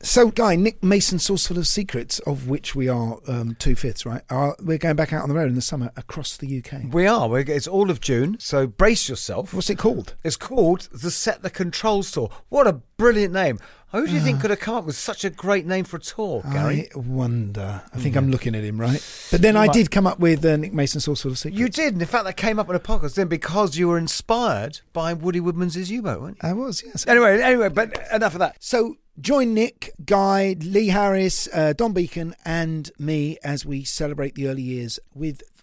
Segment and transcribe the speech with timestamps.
[0.00, 4.22] So, Guy, Nick Mason, Saucerful of Secrets, of which we are um, two fifths, right?
[4.30, 6.92] Are, we're going back out on the road in the summer across the UK.
[6.92, 7.28] We are.
[7.28, 9.52] We're, it's all of June, so brace yourself.
[9.52, 10.14] What's it called?
[10.22, 12.30] It's called the Set the Controls Tour.
[12.48, 13.58] What a brilliant name.
[13.92, 16.00] Who do you think could have come up with such a great name for a
[16.00, 16.90] tour, Gary?
[16.94, 17.80] I wonder.
[17.92, 19.02] I think I'm looking at him, right?
[19.30, 19.72] But then I Right.
[19.72, 21.58] did come up with uh, Nick Mason's Saucerful of Secrets.
[21.58, 21.94] You did.
[21.94, 25.14] and In fact, that came up in a podcast then because you were inspired by
[25.14, 26.48] Woody Woodmansey's U-boat, weren't you?
[26.50, 27.06] I was, yes.
[27.06, 28.56] Anyway, anyway, but enough of that.
[28.60, 34.48] So join Nick, Guy, Lee Harris, uh, Dom Beken, and me as we celebrate the
[34.48, 35.42] early years with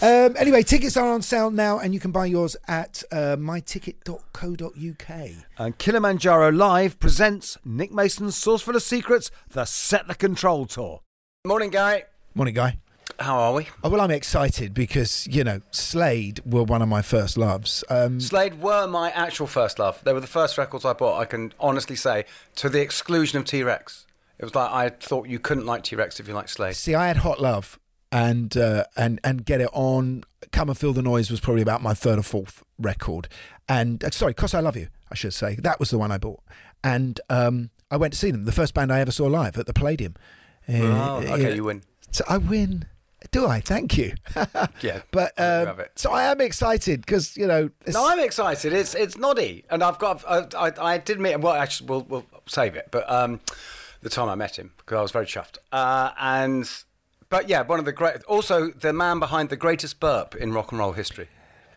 [0.00, 5.30] um, anyway, tickets are on sale now, and you can buy yours at uh, myticket.co.uk.
[5.58, 11.00] And Kilimanjaro Live presents Nick Mason's Saucerful of Secrets, the Set the Control Tour.
[11.44, 12.04] Morning, Guy.
[12.34, 12.78] Morning, guy.
[13.18, 13.66] How are we?
[13.82, 17.82] Oh, well, I'm excited because you know Slade were one of my first loves.
[17.90, 20.00] Um, Slade were my actual first love.
[20.04, 23.44] They were the first records I bought, I can honestly say, to the exclusion of
[23.44, 24.06] T Rex.
[24.38, 26.76] It was like I thought you couldn't like T Rex if you liked Slade.
[26.76, 27.80] See, I had Hot Love
[28.12, 30.24] and uh, and and Get It On.
[30.52, 33.28] Come and Feel the Noise was probably about my third or fourth record.
[33.68, 35.56] And uh, sorry, Cause I Love You, I should say.
[35.56, 36.40] That was the one I bought.
[36.82, 38.44] And um, I went to see them.
[38.44, 40.14] The first band I ever saw live at the Palladium.
[40.68, 41.82] Uh, Oh, okay, you win.
[42.10, 42.86] So I win.
[43.32, 43.60] Do I?
[43.60, 44.14] Thank you.
[44.80, 47.64] Yeah, But um, so I am excited because you know.
[47.82, 48.72] it's- No, I'm excited.
[48.72, 50.24] It's it's noddy, and I've got.
[50.26, 51.40] I, I, I did meet him.
[51.40, 52.88] Well, actually, we'll we'll save it.
[52.90, 53.40] But um,
[54.00, 55.58] the time I met him, because I was very chuffed.
[55.72, 56.70] Uh, and
[57.30, 58.22] but yeah, one of the great.
[58.24, 61.28] Also, the man behind the greatest burp in rock and roll history.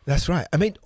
[0.06, 0.47] That's right.
[0.51, 0.78] I mean,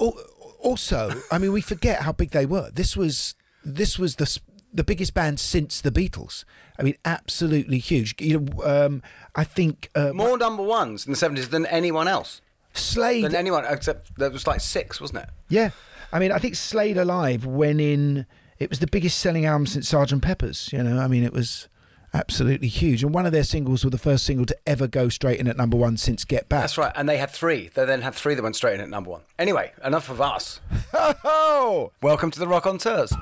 [0.59, 2.69] also, I mean, we forget how big they were.
[2.71, 4.39] This was this was the
[4.73, 6.43] the biggest band since the Beatles.
[6.77, 8.15] I mean, absolutely huge.
[8.19, 9.01] You know, um,
[9.35, 12.41] I think uh, More number ones in the seventies than anyone else.
[12.73, 13.23] Slade.
[13.23, 15.29] Than anyone except there was like six, wasn't it?
[15.47, 15.69] yeah,
[16.11, 18.25] I mean, I think Slade Alive went in.
[18.59, 20.71] It was the biggest selling album since Sergeant Pepper's.
[20.73, 21.69] You know, I mean, it was
[22.15, 23.03] absolutely huge.
[23.03, 25.57] And one of their singles were the first single to ever go straight in at
[25.57, 26.61] number one since Get Back.
[26.61, 26.93] That's right.
[26.95, 27.69] And they had three.
[27.73, 29.21] They then had three that went straight in at number one.
[29.37, 30.61] Anyway, enough of us.
[32.01, 33.13] Welcome to the Rockonteurs.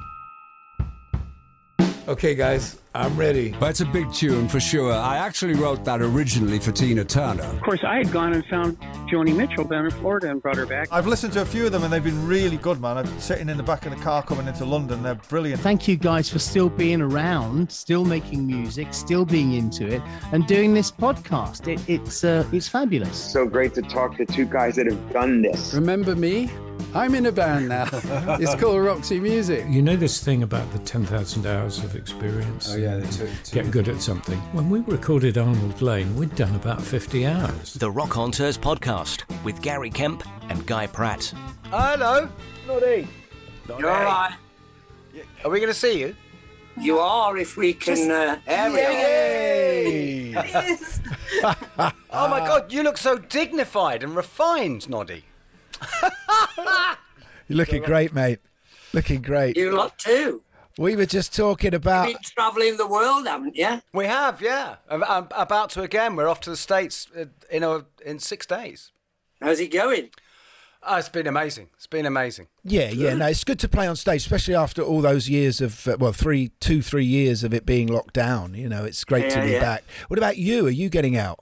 [2.06, 3.56] Okay, guys, I'm ready.
[3.62, 4.92] That's a big tune for sure.
[4.92, 7.44] I actually wrote that originally for Tina Turner.
[7.44, 8.78] Of course, I had gone and found
[9.10, 10.90] Joni Mitchell down in Florida and brought her back.
[10.92, 12.98] I've listened to a few of them and they've been really good, man.
[12.98, 15.02] I'm sitting in the back of the car coming into London.
[15.02, 15.62] They're brilliant.
[15.62, 20.02] Thank you guys for still being around, still making music, still being into it,
[20.34, 21.70] and doing this podcast.
[21.70, 23.18] It, it's uh, it's fabulous.
[23.18, 25.74] So great to talk to two guys that have done this.
[25.74, 26.52] Remember me?
[26.96, 27.88] I'm in a band now.
[28.40, 29.66] it's called Roxy Music.
[29.68, 32.72] You know this thing about the 10,000 hours of experience?
[32.74, 34.38] Oh, yeah, they took- Get good at something.
[34.54, 37.74] When we recorded Arnold Layne, we'd done about 50 hours.
[37.76, 41.34] The Rockonteurs podcast with Gary Kemp and Guy Pratt.
[41.66, 42.30] Hello.
[42.68, 43.08] Noddy.
[43.68, 44.36] You're all right.
[45.44, 46.16] Are we going to see you?
[46.80, 48.72] You are if we can uh, air
[49.86, 51.00] it.
[52.16, 55.26] Oh my God, you look so dignified and refined, Noddy.
[57.48, 58.40] you're looking great, mate.
[58.94, 59.58] Looking great.
[59.58, 60.44] You lot too.
[60.78, 62.10] We were just talking about.
[62.10, 63.82] You've Been travelling the world, haven't you?
[63.94, 64.78] We have, yeah.
[64.90, 66.16] I'm, I'm about to again.
[66.16, 68.92] We're off to the States uh, in, a, in six days.
[69.40, 70.10] How's it going?
[70.86, 71.70] Oh, it's been amazing.
[71.76, 72.48] It's been amazing.
[72.64, 73.14] Yeah, yeah.
[73.14, 76.12] No, it's good to play on stage, especially after all those years of uh, well,
[76.12, 78.54] three, two, three years of it being locked down.
[78.56, 79.62] You know, it's great to be yeah.
[79.62, 79.84] back.
[80.08, 80.66] What about you?
[80.68, 81.40] Are you getting out?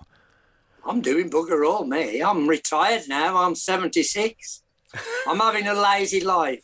[0.86, 2.22] I'm doing bugger all, me.
[2.22, 3.38] I'm retired now.
[3.38, 4.64] I'm 76.
[5.28, 6.64] I'm having a lazy life.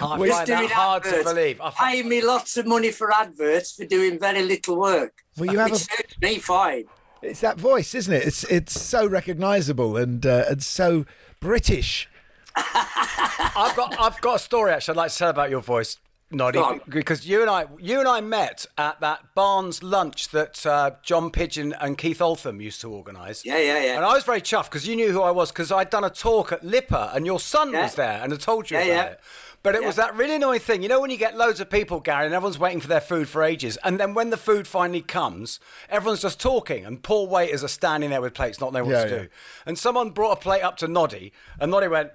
[0.00, 1.32] find that doing hard to adverts.
[1.32, 1.60] believe.
[1.60, 5.22] I fi- Paying me lots of money for adverts for doing very little work.
[5.36, 6.84] Well, you have It a- suits me fine.
[7.22, 8.26] It's that voice, isn't it?
[8.26, 11.04] It's it's so recognisable and uh, and so
[11.38, 12.08] British.
[12.56, 15.96] I've got I've got a story actually I'd like to tell about your voice.
[16.32, 20.92] Noddy, because you and I, you and I met at that Barnes lunch that uh,
[21.02, 23.44] John Pidgeon and Keith Altham used to organise.
[23.44, 23.96] Yeah, yeah, yeah.
[23.96, 26.08] And I was very chuffed because you knew who I was because I'd done a
[26.10, 27.82] talk at LIPA and your son Yeah.
[27.82, 29.04] was there and I told you Yeah, about yeah.
[29.06, 29.20] it.
[29.62, 30.82] But it was that really annoying thing.
[30.82, 33.28] You know when you get loads of people, Gary, and everyone's waiting for their food
[33.28, 35.60] for ages, and then when the food finally comes,
[35.90, 39.04] everyone's just talking, and poor waiters are standing there with plates, not knowing what Yeah,
[39.04, 39.22] to yeah.
[39.22, 39.28] do.
[39.66, 42.10] And someone brought a plate up to Noddy, and Noddy went,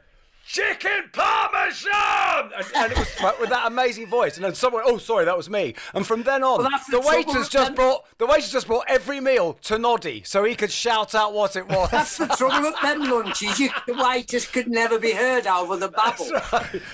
[0.48, 2.52] Chicken Parmesan!
[2.56, 4.36] And, and it was like, with that amazing voice.
[4.36, 5.74] And then someone, oh, sorry, that was me.
[5.94, 7.76] And from then on, Well, the the waiters just them.
[7.76, 11.56] brought the waiters just brought every meal to Noddy so he could shout out what
[11.56, 11.90] it was.
[11.90, 13.60] That's the trouble at them lunches.
[13.60, 16.26] You, the waiters could never be heard over the babble.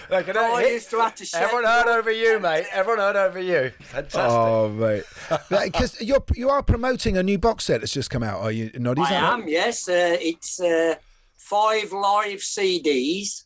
[0.09, 1.41] They could I hit- used to have to shout.
[1.43, 2.67] Everyone heard over you, mate.
[2.71, 3.71] Everyone heard over you.
[3.81, 4.21] Fantastic.
[4.21, 5.03] Oh mate,
[5.49, 8.39] because you're you are promoting a new box set that's just come out.
[8.41, 9.01] Are you, Noddy?
[9.01, 9.41] Is I that right?
[9.41, 9.89] am, yes.
[9.89, 10.95] Uh, it's uh,
[11.41, 13.43] five live CDs.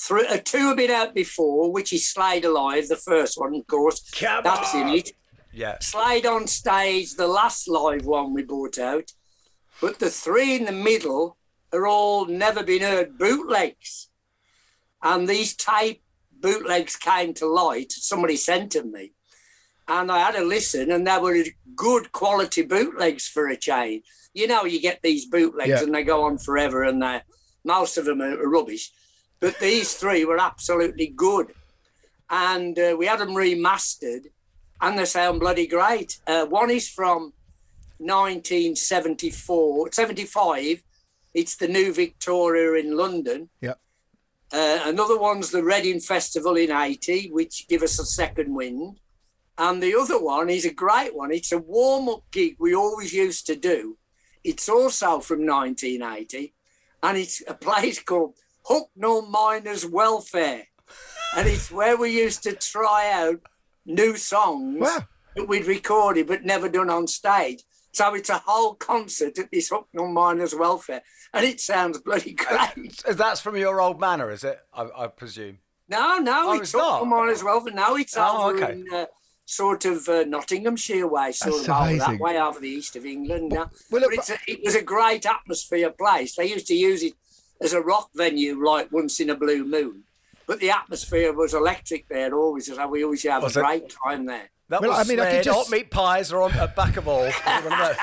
[0.00, 3.66] Three, uh, two have been out before, which is Slade Alive, the first one, of
[3.66, 4.08] course.
[4.10, 4.88] Come That's on.
[4.88, 5.12] in it.
[5.52, 5.78] Yeah.
[5.80, 9.12] Slade on stage, the last live one we brought out.
[9.80, 11.36] But the three in the middle
[11.72, 14.10] are all never been heard bootlegs.
[15.02, 16.02] And these tape
[16.40, 17.92] bootlegs came to light.
[17.92, 19.12] Somebody sent them me.
[19.86, 21.44] And I had a listen, and they were
[21.74, 24.02] good quality bootlegs for a chain.
[24.34, 25.82] You know, you get these bootlegs Yeah.
[25.82, 27.22] and they go on forever, and they
[27.64, 28.90] most of them are rubbish.
[29.40, 31.52] But these three were absolutely good.
[32.30, 34.26] And uh, we had them remastered,
[34.80, 36.18] and they sound bloody great.
[36.26, 37.32] Uh, one is from
[37.98, 40.82] 1974, 75.
[41.34, 43.48] It's the New Victoria in London.
[43.60, 43.74] Yeah.
[44.52, 48.98] Uh, another one's the Reading Festival in 80, which give us a second wind.
[49.58, 51.32] And the other one is a great one.
[51.32, 53.98] It's a warm up gig we always used to do.
[54.44, 56.54] It's also from 1980,
[57.02, 58.34] and it's a place called
[58.68, 60.64] Hucknall Miners Welfare.
[61.36, 63.40] and it's where we used to try out
[63.84, 64.80] new songs
[65.36, 67.62] that we'd recorded but never done on stage.
[67.92, 71.02] So it's a whole concert at this Hucknall Miners Welfare,
[71.34, 73.02] and it sounds bloody great.
[73.08, 74.60] That's from your old manor, is it?
[74.72, 75.58] I, I presume.
[75.88, 76.74] No, no, Oh, it's it's?
[76.74, 77.72] Hucknall Miners Welfare.
[77.74, 78.72] No, it's Oh, over okay.
[78.74, 79.06] in uh,
[79.48, 83.06] sort of uh, Nottinghamshire way, sort That's of over that way, over the east of
[83.06, 83.50] England.
[83.52, 83.70] now.
[83.90, 86.36] well, but it's a, it was a great atmosphere place.
[86.36, 87.14] They used to use it
[87.62, 90.04] as a rock venue, like once in a blue moon.
[90.46, 93.62] But the atmosphere was electric there always, so we always have Was a it?
[93.64, 94.50] great time there.
[94.70, 96.98] That Well, was I mean, I could just- hot meat pies are on at back
[96.98, 97.20] of all.
[97.24, 97.96] Was it one of those?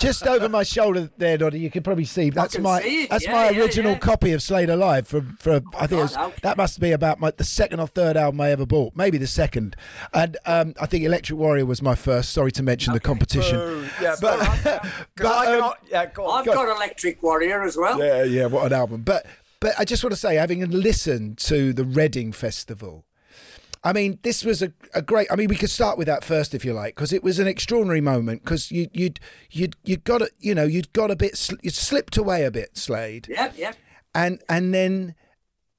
[0.00, 1.58] Just over my shoulder there, Noddy.
[1.60, 3.98] You can probably see that's my see that's yeah, my yeah, original yeah.
[3.98, 6.34] copy of Slade Alive from from I think it was, okay.
[6.42, 9.26] that must be about my the second or third album I ever bought, maybe the
[9.26, 9.76] second.
[10.12, 12.30] And um, I think Electric Warrior was my first.
[12.32, 13.56] Sorry to mention the competition.
[13.58, 13.86] Boo.
[14.02, 14.86] Yeah, But- but,
[15.16, 16.40] but, I um, cannot, yeah, go on.
[16.40, 17.98] I've got Electric Warrior as well.
[17.98, 19.02] Yeah, yeah, what an album.
[19.02, 19.26] But
[19.60, 23.04] but I just want to say, having listened to the Reading Festival,
[23.82, 25.28] I mean, this was a, a great.
[25.30, 27.46] I mean, we could start with that first, if you like, because it was an
[27.46, 28.44] extraordinary moment.
[28.44, 32.16] Because you you'd you'd you'd got a, you know you'd got a bit you slipped
[32.16, 33.76] away a bit, Slade, Yep, yep.
[34.14, 35.14] and and then.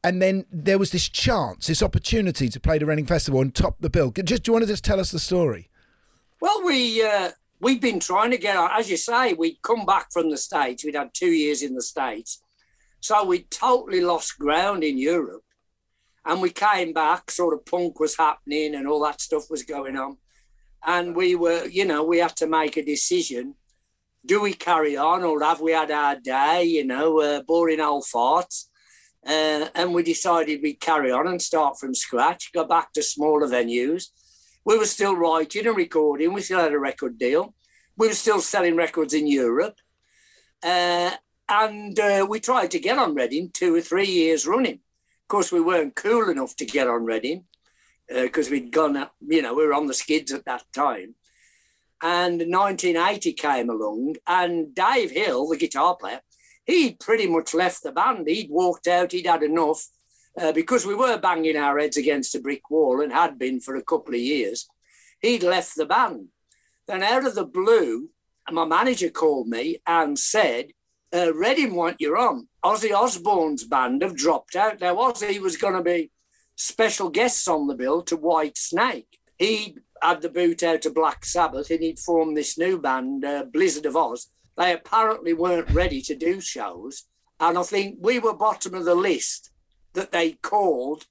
[0.04, 3.76] And then there was this chance, this opportunity to play the Reading Festival and top
[3.82, 4.10] the bill.
[4.10, 5.70] Just, do you want to just tell us the story?
[6.42, 10.12] Well, we uh, we've been trying to get on, as you say, we'd come back
[10.12, 10.84] from the states.
[10.84, 12.42] We'd had two years in the states,
[13.00, 15.44] so we totally lost ground in Europe,
[16.26, 17.32] and we came back.
[17.32, 20.18] Sort of punk was happening, and all that stuff was going on,
[20.86, 23.56] and we were, you know, we had to make a decision:
[24.26, 26.64] do we carry on, or have we had our day?
[26.64, 28.66] You know, uh, boring old farts.
[29.24, 33.48] Uh, and we decided we'd carry on and start from scratch, go back to smaller
[33.48, 34.08] venues
[34.66, 36.34] we were still writing and recording.
[36.34, 37.54] We still had a record deal.
[37.98, 39.76] We were still selling records in Europe.
[40.64, 41.12] Uh,
[41.50, 44.80] and uh, we tried to get on Reading two or three years running.
[45.32, 47.46] Course, we weren't cool enough to get on Reading
[48.10, 51.16] because we'd gone, up- you know, we were on the skids at that time.
[52.04, 56.20] And 1980 came along, and Dave Hill, the guitar player,
[56.66, 58.28] he'd pretty much left the band.
[58.28, 59.88] He'd walked out, he'd had enough
[60.38, 63.78] uh, because we were banging our heads against a brick wall and had been for
[63.78, 64.68] a couple of years.
[65.22, 66.28] He'd left the band.
[66.88, 68.10] Then, out of the blue,
[68.52, 70.74] my manager called me and said,
[71.14, 72.48] uh, Reading want you on.
[72.64, 74.80] Ozzy Osbourne's band have dropped out.
[74.80, 76.12] Now, Ozzy was going to be
[76.56, 79.08] special guests on the bill to Whitesnake.
[79.38, 83.46] He had the boot out to Black Sabbath and he'd formed this new band, uh,
[83.52, 84.28] Blizzard of Ozz.
[84.58, 87.04] They apparently weren't ready to do shows.
[87.40, 89.52] And I think we were bottom of the list
[89.94, 91.08] that they called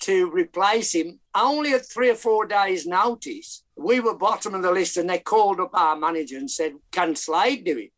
[0.00, 3.64] to replace him only at three or four days' notice.
[3.76, 7.14] We were bottom of the list and they called up our manager and said, Can
[7.14, 7.92] Slade do it?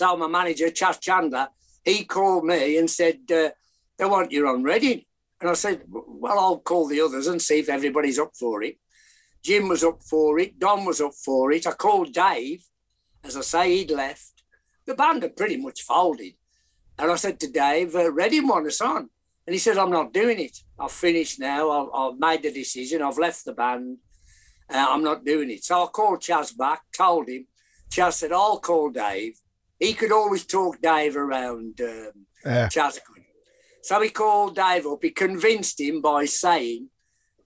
[0.00, 1.48] So my manager, Chas Chandler,
[1.84, 3.50] he called me and said, uh,
[3.98, 5.02] They want you on Reading.
[5.42, 8.78] And I said, well, I'll call the others and see if everybody's up for it.
[9.44, 10.58] Jim was up for it.
[10.58, 11.66] Don was up for it.
[11.66, 12.64] I called Dave.
[13.22, 14.42] As I say, he'd left.
[14.86, 16.32] The band had pretty much folded.
[16.98, 19.10] And I said to Dave, uh, want us on.
[19.46, 20.62] And he said, I'm not doing it.
[20.78, 21.70] I've finished now.
[21.70, 23.02] I've, I've made the decision.
[23.02, 23.98] I've left the band.
[24.72, 25.62] Uh, I'm not doing it.
[25.62, 27.46] So I called Chas back, told him.
[27.90, 29.34] Chas said, I'll call Dave.
[29.80, 32.12] He could always talk Dave around um,
[32.44, 32.68] Yeah.
[32.68, 33.24] Chas could.
[33.82, 35.02] So he called Dave up.
[35.02, 36.88] He convinced him by saying,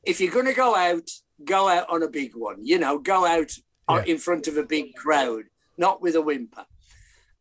[0.02, 1.08] if you're going to go out,
[1.44, 2.58] go out on a big one.
[2.62, 3.52] You know, go out
[3.88, 5.44] uh, in front of a big crowd,
[5.78, 6.66] not with a whimper.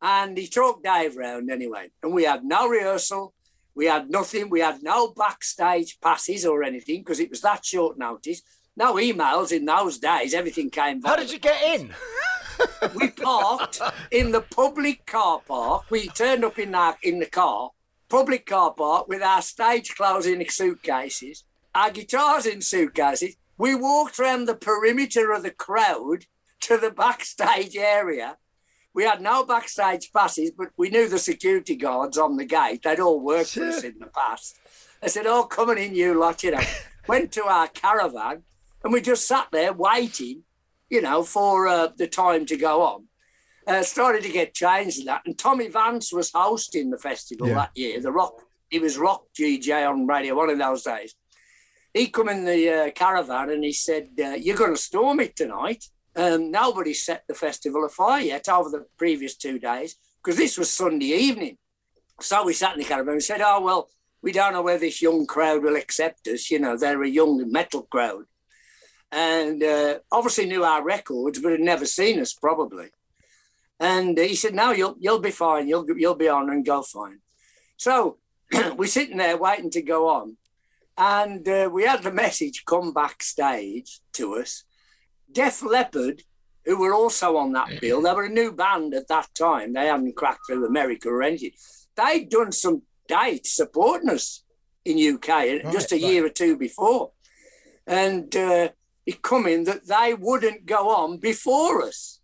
[0.01, 1.89] And he talked Dave round anyway.
[2.03, 3.33] And we had no rehearsal.
[3.75, 4.49] We had nothing.
[4.49, 8.41] We had no backstage passes or anything because it was that short notice.
[8.75, 10.33] No emails in those days.
[10.33, 11.01] Everything came.
[11.03, 11.93] How did you get in?
[12.95, 15.85] we parked in the public car park.
[15.89, 17.71] We turned up in our in the car,
[18.09, 21.43] public car park, with our stage clothes in suitcases,
[21.75, 23.35] our guitars in suitcases.
[23.57, 26.25] We walked around the perimeter of the crowd
[26.61, 28.37] to the backstage area.
[28.95, 32.81] We had no backstage passes, but we knew the security guards on the gate.
[32.83, 34.57] They'd all worked for us in the past.
[35.01, 36.61] They said, "Oh, coming in, you lot," you know.
[37.07, 38.43] Went to our caravan,
[38.83, 40.43] and we just sat there waiting
[40.89, 43.05] you know, for uh, the time to go on.
[43.65, 45.23] Uh, started to get changed in that.
[45.25, 47.55] And Tommy Vance was hosting the festival Yeah.
[47.55, 48.43] that year, the rock.
[48.69, 51.15] He was rock DJ on radio one of those days.
[51.95, 55.35] He come in the uh, caravan and he said, uh, "You're going to storm it
[55.35, 55.85] tonight."
[56.15, 60.69] Um, nobody set the festival afire yet over the previous two days because this was
[60.69, 61.57] Sunday evening.
[62.21, 63.89] So we sat in the caravan and said, "Oh well,
[64.21, 66.51] we don't know whether this young crowd will accept us.
[66.51, 68.25] You know, they're a young metal crowd."
[69.13, 72.87] And uh, obviously knew our records, but had never seen us probably.
[73.79, 75.67] And he said, "No, you'll you'll be fine.
[75.67, 77.19] You'll you'll be on and go fine."
[77.77, 78.17] So
[78.75, 80.37] we're sitting there waiting to go on,
[80.97, 84.63] and uh, we had the message come backstage to us.
[85.31, 86.23] Def Leppard,
[86.65, 89.73] who were also on that bill, they were a new band at that time.
[89.73, 91.51] They hadn't cracked through America or anything.
[91.95, 94.43] They'd done some dates supporting us
[94.85, 97.11] in UK just a year or two before,
[97.85, 98.35] and.
[98.35, 98.69] Uh,
[99.11, 102.19] come that they wouldn't go on before us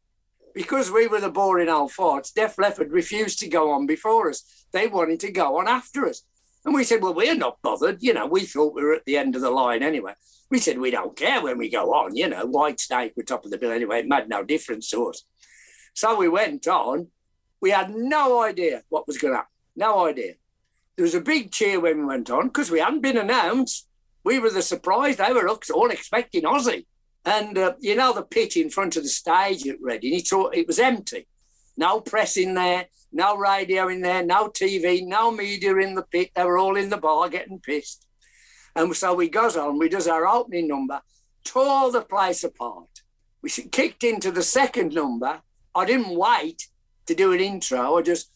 [0.53, 2.33] because we were the boring old farts.
[2.33, 4.65] Def Leppard refused to go on before us.
[4.71, 6.24] They wanted to go on after us.
[6.65, 8.01] And we said, well, we're not bothered.
[8.01, 10.13] You know, we thought we were at the end of the line anyway.
[10.50, 12.15] We said, we don't care when we go on.
[12.15, 14.00] You know, Whitesnake were top of the bill anyway.
[14.00, 15.24] It made no difference to us.
[15.93, 17.07] So we went on.
[17.62, 19.51] We had no idea what was going to happen.
[19.75, 20.33] No idea.
[20.95, 23.88] There was a big cheer when we went on because we hadn't been announced.
[24.23, 25.17] We were the surprise.
[25.17, 26.85] They were all expecting Ozzy.
[27.25, 30.49] And, uh, you know, the pit in front of the stage at Reading, it, all-
[30.49, 31.27] it was empty.
[31.77, 36.31] No press in there, no radio in there, no TV, no media in the pit.
[36.35, 38.05] They were all in the bar getting pissed.
[38.75, 41.01] And so we goes on, we does our opening number,
[41.43, 42.88] tore the place apart.
[43.41, 45.41] We kicked into the second number.
[45.73, 46.67] I didn't wait
[47.05, 47.97] to do an intro.
[47.97, 48.31] I just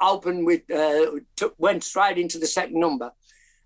[0.00, 1.18] opened with, uh,
[1.58, 3.12] went straight into the second number.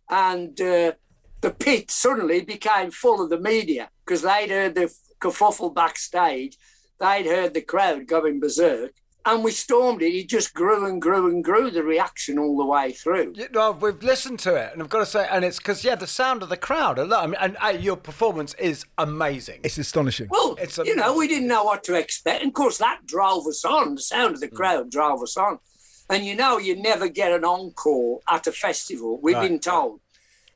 [0.09, 0.93] And uh,
[1.41, 6.57] the pit suddenly became full of the media because they'd heard the kerfuffle backstage.
[7.01, 8.93] They'd heard the crowd going berserk.
[9.27, 10.15] And we stormed it.
[10.15, 13.35] It just grew and grew and grew, the reaction all the way through.
[13.37, 15.97] Yeah, well, we've listened to it, and I've got to say, and it's because yeah,
[15.97, 16.99] the sound of the crowd.
[16.99, 19.61] I mean, and uh, your performance is amazing.
[19.65, 20.29] It's astonishing.
[20.31, 22.41] Well, It's you know, we didn't know what to expect.
[22.43, 23.97] And of course, that drove us on.
[23.97, 25.59] The sound of the crowd drove us on.
[26.09, 29.49] And you know, you never get an encore at a festival, we've Right.
[29.51, 30.01] been told,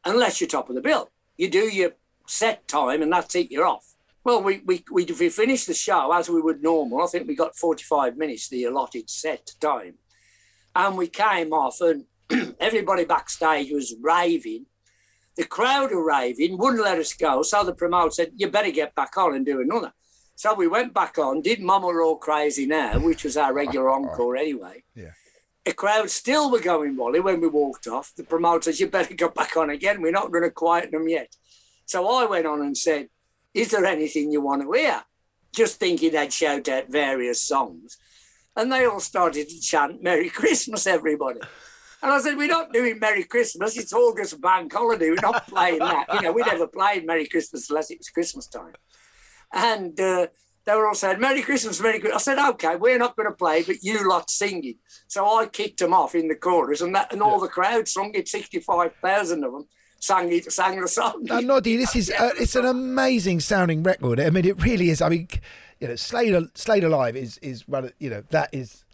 [0.04, 1.10] unless you're top of the bill.
[1.36, 1.92] You do your
[2.26, 3.94] set time and that's it, you're off.
[4.24, 7.02] Well, we, we, we, we finished the show as we would normal.
[7.02, 9.94] I think we got 45 minutes, the allotted set time.
[10.74, 12.04] And we came off, and
[12.60, 14.66] everybody backstage was raving.
[15.36, 17.42] The crowd were raving, wouldn't let us go.
[17.42, 19.92] So the promoter said, You better get back on and do another.
[20.36, 24.36] So we went back on, did Mama All Crazy Now, which was our regular encore
[24.36, 24.84] anyway.
[24.94, 25.10] Yeah.
[25.64, 28.12] The crowd still were going Wally when we walked off.
[28.16, 30.02] The promoters, You better go back on again.
[30.02, 31.34] We're not going to quieten them yet.
[31.86, 33.08] So I went on and said,
[33.54, 35.02] Is there anything you want to hear?
[35.54, 37.98] Just thinking they'd shout out various songs.
[38.56, 41.40] And they all started to chant Merry Christmas, everybody.
[42.02, 43.76] And I said, We're not doing Merry Christmas.
[43.76, 45.10] It's August bank holiday.
[45.10, 46.06] We're not playing that.
[46.14, 48.74] You know, we never played Merry Christmas unless it was Christmas time.
[49.52, 50.26] And uh,
[50.64, 52.28] they were all saying, Merry Christmas, Merry Christmas.
[52.28, 54.76] I said, Okay, we're not going to play, but you lot singing.
[55.08, 58.12] So I kicked them off in the chorus, and that, and all the crowd sung
[58.14, 59.66] it, 65,000 of them
[60.02, 61.24] sang it, sang the song.
[61.24, 64.20] Now, Noddy, this is uh, it's an amazing sounding record.
[64.20, 65.00] I mean, it really is.
[65.00, 65.28] I mean,
[65.80, 68.84] you know, Slade Slade Alive is is one of you know that is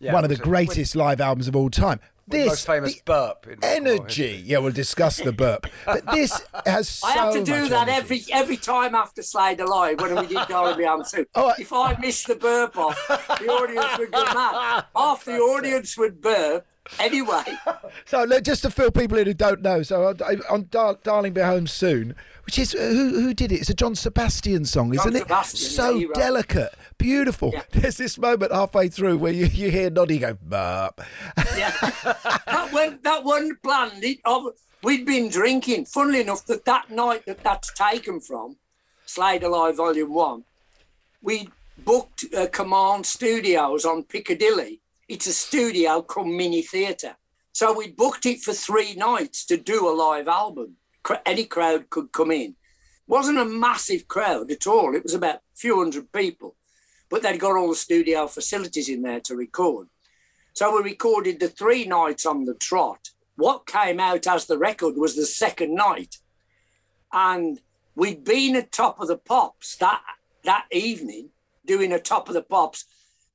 [0.00, 2.00] Yeah, one of the greatest live albums of all time.
[2.28, 3.46] This most famous burp.
[3.46, 4.42] In energy.
[4.44, 5.66] Yeah, we'll discuss the burp.
[5.84, 8.22] But this has so I have to do that energy.
[8.24, 11.28] every every time after Slade Alive when we did Darby on Soup.
[11.34, 14.84] Oh, if I miss the burp off, the audience would go mad.
[14.96, 16.66] Half the audience would burp
[16.98, 17.44] anyway.
[18.06, 20.98] So look, just to fill people in who don't know, so uh, on, on Dar-
[21.02, 22.14] "Darling Be Home Soon,"
[22.44, 23.60] which is uh, who who did it?
[23.60, 25.46] It's a John Sebastian song, John isn't it?
[25.46, 26.20] So yeah, he wrote it.
[26.20, 27.52] delicate, beautiful.
[27.72, 31.00] There's this moment halfway through where you, you hear Noddy go burp.
[31.36, 34.18] that one that one planned it.
[34.24, 34.46] Of,
[34.82, 35.86] we'd been drinking.
[35.86, 38.56] Funnily enough, that that night that that's taken from,
[39.06, 40.44] Slade Alive Volume One,
[41.22, 44.80] we booked uh, Command Studios on Piccadilly.
[45.08, 47.16] It's a studio come mini theatre.
[47.52, 50.76] So we booked it for three nights to do a live album.
[51.26, 52.56] Any crowd could come in.
[53.06, 54.94] wasn't a massive crowd at all.
[54.94, 56.56] It was about a few hundred people,
[57.12, 59.86] but they'd got all the studio facilities in there to record.
[60.54, 63.10] So we recorded the three nights on the trot.
[63.36, 66.16] What came out as the record was the second night.
[67.12, 67.60] And
[67.94, 70.00] we'd been at Top of the Pops that,
[70.44, 71.28] that evening,
[71.66, 72.86] doing a Top of the Pops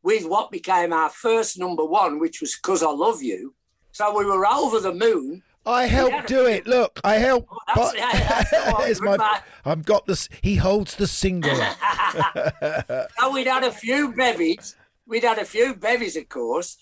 [0.02, 3.54] with what became our first number one, which was Cause I Love You.
[3.92, 5.44] So we were over the moon.
[5.68, 6.66] I helped do it.
[6.66, 7.50] Look, I helped.
[7.52, 9.42] Oh, but- yeah, that's the one, It's good my.
[9.66, 10.30] I've got this.
[10.42, 11.68] He holds the singular.
[13.20, 14.76] So we'd had a few bevies.
[15.06, 16.78] We'd had a few bevies, of course.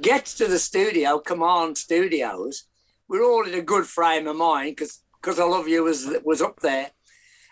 [0.00, 2.64] Gets to the studio, Command Studios.
[3.08, 6.40] We're all in a good frame of mind because because I Love You was was
[6.40, 6.90] up there,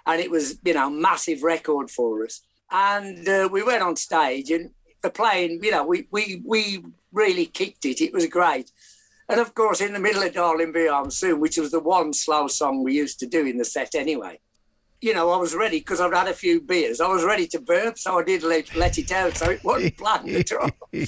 [0.06, 2.42] and it was you know massive record for us.
[2.70, 4.70] And uh, we went on stage and
[5.02, 8.00] the playing, you know, we we we really kicked it.
[8.00, 8.70] It was great.
[9.28, 12.12] And of course, in the middle of Darling Be Home Soon, which was the one
[12.12, 14.38] slow song we used to do in the set anyway,
[15.00, 17.00] you know, I was ready because I'd had a few beers.
[17.00, 19.36] I was ready to burp, so I did let, let it out.
[19.36, 20.70] So it wasn't planned at all.
[20.90, 21.04] Do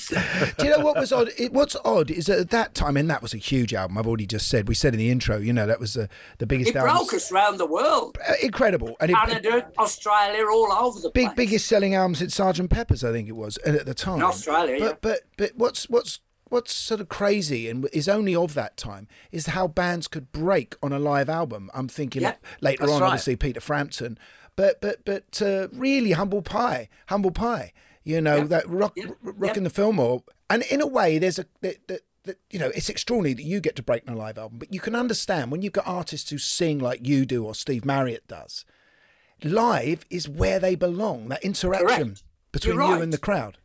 [0.62, 1.30] you know what was odd?
[1.38, 3.96] It, what's odd is that at that time, and that was a huge album.
[3.96, 4.68] I've already just said.
[4.68, 6.96] We said in the intro, you know, that was the the biggest It album.
[6.96, 8.18] broke us round the world.
[8.28, 11.36] Uh, incredible, and it, Canada, Australia, all over the big place.
[11.36, 14.18] biggest selling album since Sergeant Pepper's, I think it was, and at the time.
[14.18, 14.96] In Australia, but yeah.
[15.00, 19.46] but but what's what's what's sort of crazy and is only of that time is
[19.46, 21.70] how bands could break on a live album.
[21.74, 23.06] I'm thinking Yeah, later on, right.
[23.08, 24.18] obviously Peter Frampton,
[24.56, 27.72] but but but uh, really Humble Pie, Humble Pie.
[28.04, 32.00] You know that rock rocking the Fillmore, and in a way, there's a that, that,
[32.24, 34.72] that you know it's extraordinary that you get to break on a live album, but
[34.72, 38.26] you can understand when you've got artists who sing like you do or Steve Marriott
[38.26, 38.64] does.
[39.44, 41.28] Live is where they belong.
[41.28, 42.22] That interaction Correct.
[42.50, 43.58] between You're you and the crowd.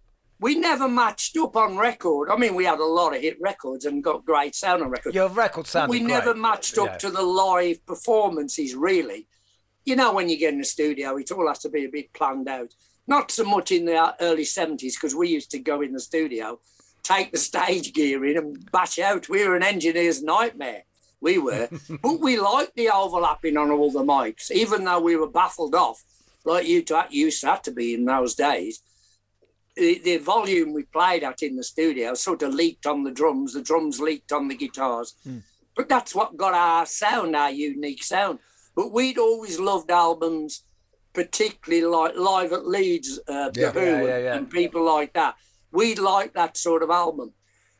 [0.43, 2.29] We never matched up on record.
[2.29, 5.15] I mean, we had a lot of hit records and got great sound on records.
[5.15, 6.09] Your record But sounded we great.
[6.09, 6.97] never matched up Yeah.
[6.97, 9.29] to the live performances, really.
[9.85, 12.11] You know, when you get in the studio, it all has to be a bit
[12.11, 12.75] planned out.
[13.07, 16.59] Not so much in the early 70s, because we used to go in the studio,
[17.03, 19.29] take the stage gear in and bash out.
[19.29, 20.83] We were an engineer's nightmare.
[21.21, 21.69] We were.
[22.01, 26.03] but we liked the overlapping on all the mics, even though we were baffled off,
[26.43, 28.81] like you to, used to have to be in those days
[29.75, 33.53] the, the volume we played at in the studio sort of leaked on the drums,
[33.53, 35.15] the drums leaked on the guitars.
[35.75, 38.39] But that's what got our sound, our unique sound.
[38.75, 40.65] But we'd always loved albums,
[41.13, 44.35] particularly like Live at Leeds, uh, The Who, Yeah, yeah, yeah.
[44.35, 45.35] and people like that.
[45.71, 47.33] We liked that sort of album.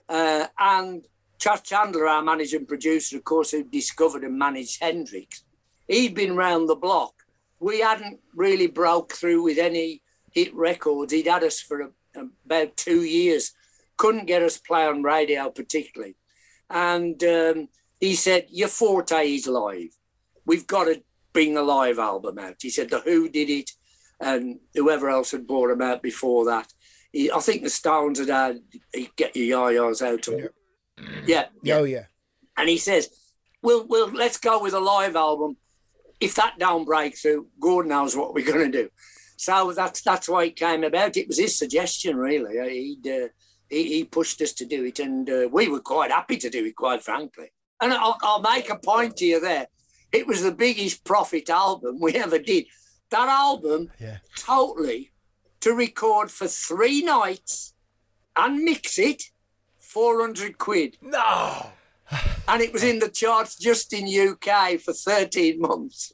[0.07, 1.05] Uh, and
[1.39, 5.43] Chas Chandler, our manager and producer, of course, who discovered and managed Hendrix,
[5.87, 7.13] he'd been round the block.
[7.59, 10.02] We hadn't really broke through with any
[10.33, 11.13] hit records.
[11.13, 11.89] He'd had us for a,
[12.45, 13.51] about two years.
[13.97, 16.15] Couldn't get us play on radio particularly.
[16.69, 17.69] And um,
[17.99, 19.95] he said, Your forte is live.
[20.45, 22.55] We've got to bring a live album out.
[22.61, 23.71] He said, The Who did it,
[24.19, 26.71] and whoever else had brought them out before that.
[27.11, 28.59] He, I think the Stones had had
[29.15, 30.27] Get Your Ya-Ya's Out.
[30.27, 30.51] Or,
[31.25, 31.45] yeah.
[31.61, 31.75] yeah.
[31.75, 32.05] Oh yeah.
[32.57, 33.09] And he says,
[33.61, 35.57] "Well, well, let's go with a live album.
[36.19, 38.89] If that don't break through, God knows what we're going to do."
[39.37, 41.17] So that's that's why it came about.
[41.17, 42.59] It was his suggestion, really.
[42.59, 43.27] Uh, He'd, uh,
[43.69, 46.65] he he pushed us to do it, and uh, we were quite happy to do
[46.65, 47.51] it, quite frankly.
[47.81, 49.67] And I'll, I'll make a point to you there.
[50.11, 52.65] It was the biggest profit album we ever did.
[53.09, 54.17] That album, yeah.
[54.37, 55.11] totally,
[55.61, 57.73] to record for three nights
[58.35, 59.23] and mix it,
[59.79, 60.97] four hundred quid.
[61.01, 61.71] No.
[62.45, 66.13] And it was in the charts just in UK for 13 months.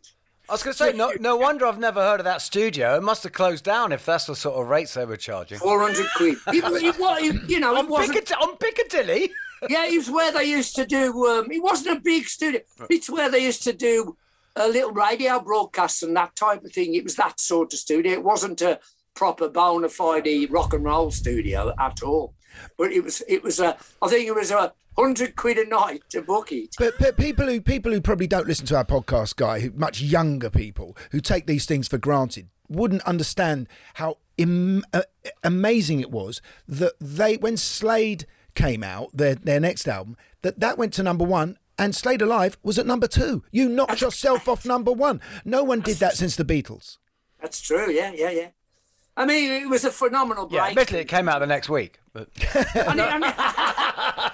[0.50, 2.98] I was going to say, no, no wonder I've never heard of that studio.
[2.98, 5.60] It must have closed down if that's the sort of rates they were charging.
[5.60, 6.38] 400 quid.
[6.48, 8.14] It, it, wa- it- you know, it on, wasn't.
[8.16, 9.32] Piccadilly, on Piccadilly?
[9.70, 11.26] Yeah, it was where they used to do.
[11.28, 12.62] Um, it wasn't a big studio.
[12.90, 14.18] It's where they used to do
[14.56, 16.96] a little radio broadcasts and that type of thing.
[16.96, 18.14] It was that sort of studio.
[18.14, 18.80] It wasn't a
[19.16, 22.34] proper bona fide rock and roll studio at all.
[22.78, 23.22] But it was.
[23.28, 23.78] It was a.
[24.02, 26.76] I think it was a hundred quid a night to book it.
[26.78, 30.02] But, but people who people who probably don't listen to our podcast, guy, who much
[30.02, 35.02] younger people who take these things for granted, wouldn't understand how Im- uh,
[35.44, 40.78] amazing it was that they when Slade came out their their next album that that
[40.78, 43.44] went to number one and Slade Alive was at number two.
[43.52, 45.22] You knocked yourself off number one.
[45.46, 46.98] No one did that since the Beatles.
[47.42, 47.90] That's true.
[47.90, 48.48] Yeah, yeah, yeah.
[49.20, 50.58] I mean, it was a phenomenal break.
[50.62, 52.00] Yeah, admittedly, it came out the next week.
[52.14, 52.30] But
[52.76, 54.32] and, it, and, it,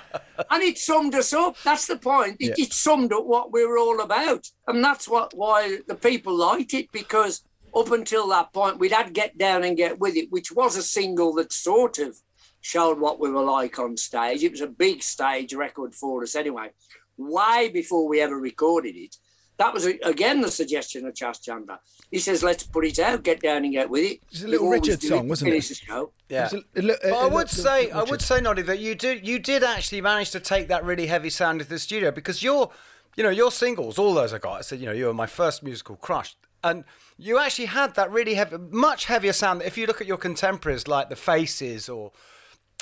[0.52, 1.56] and it summed us up.
[1.63, 2.38] That's the point.
[2.39, 2.65] It, Yeah.
[2.65, 6.74] it summed up what we were all about, and that's what why the people liked
[6.76, 7.43] it because
[7.76, 10.84] up until that point, we'd had "Get Down and Get With It," which was a
[10.84, 12.17] single that sort of
[12.62, 14.43] showed what we were like on stage.
[14.43, 16.69] It was a big stage record for us, anyway.
[17.17, 19.15] Way before we ever recorded it.
[19.58, 21.80] That was again the suggestion of Chas Chandler.
[22.12, 24.68] He says, "Let's put it out, get down and get with it." It's a Little
[24.70, 25.63] Richard song, to wasn't it?
[25.68, 26.12] the show.
[26.30, 26.48] Yeah.
[26.48, 28.41] It was a- a li- But a- I a would li- say, I would say,
[28.41, 31.70] Noddy, that you did, you did actually manage to take that really heavy sound into
[31.72, 32.70] the studio because your,
[33.15, 34.58] you know, your singles, all those I got.
[34.60, 36.84] I said, you know, you were my first musical crush, and
[37.18, 39.62] you actually had that really heavy, much heavier sound.
[39.62, 42.12] If you look at your contemporaries like the Faces or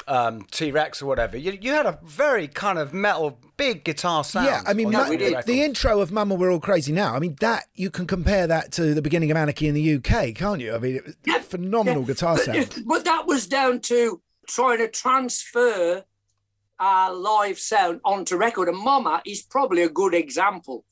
[0.07, 4.23] um, T Rex or whatever, you, you had a very kind of metal, big guitar
[4.23, 4.47] sound.
[4.47, 7.15] Yeah, I mean, on mu- that the, the intro of "Mama We're All Crazy Now."
[7.15, 10.35] I mean, that you can compare that to the beginning of Anarchy in the UK,
[10.35, 10.75] can't you?
[10.75, 12.83] I mean, it was phenomenal guitar But, sound.
[12.85, 16.03] but that was down to trying to transfer
[16.79, 18.67] our live sound onto record.
[18.67, 20.83] And Mama is probably a good example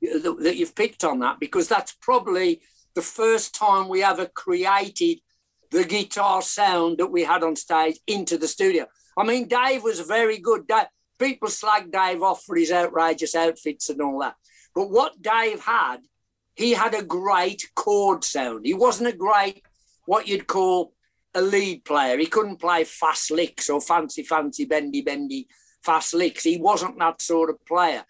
[0.00, 2.60] that, that you've picked on that because that's probably
[2.94, 5.18] the first time we ever created
[5.72, 8.86] the guitar sound that we had on stage into the studio.
[9.16, 10.66] I mean, Dave was very good.
[10.66, 10.86] Dave,
[11.18, 14.36] people slag Dave off for his outrageous outfits and all that.
[14.74, 15.98] But what Dave had,
[16.54, 18.66] he had a great chord sound.
[18.66, 19.62] He wasn't a great,
[20.06, 20.94] what you'd call
[21.34, 22.18] a lead player.
[22.18, 25.48] He couldn't play fast licks or fancy, fancy, bendy, bendy,
[25.82, 26.44] fast licks.
[26.44, 28.04] He wasn't that sort of player.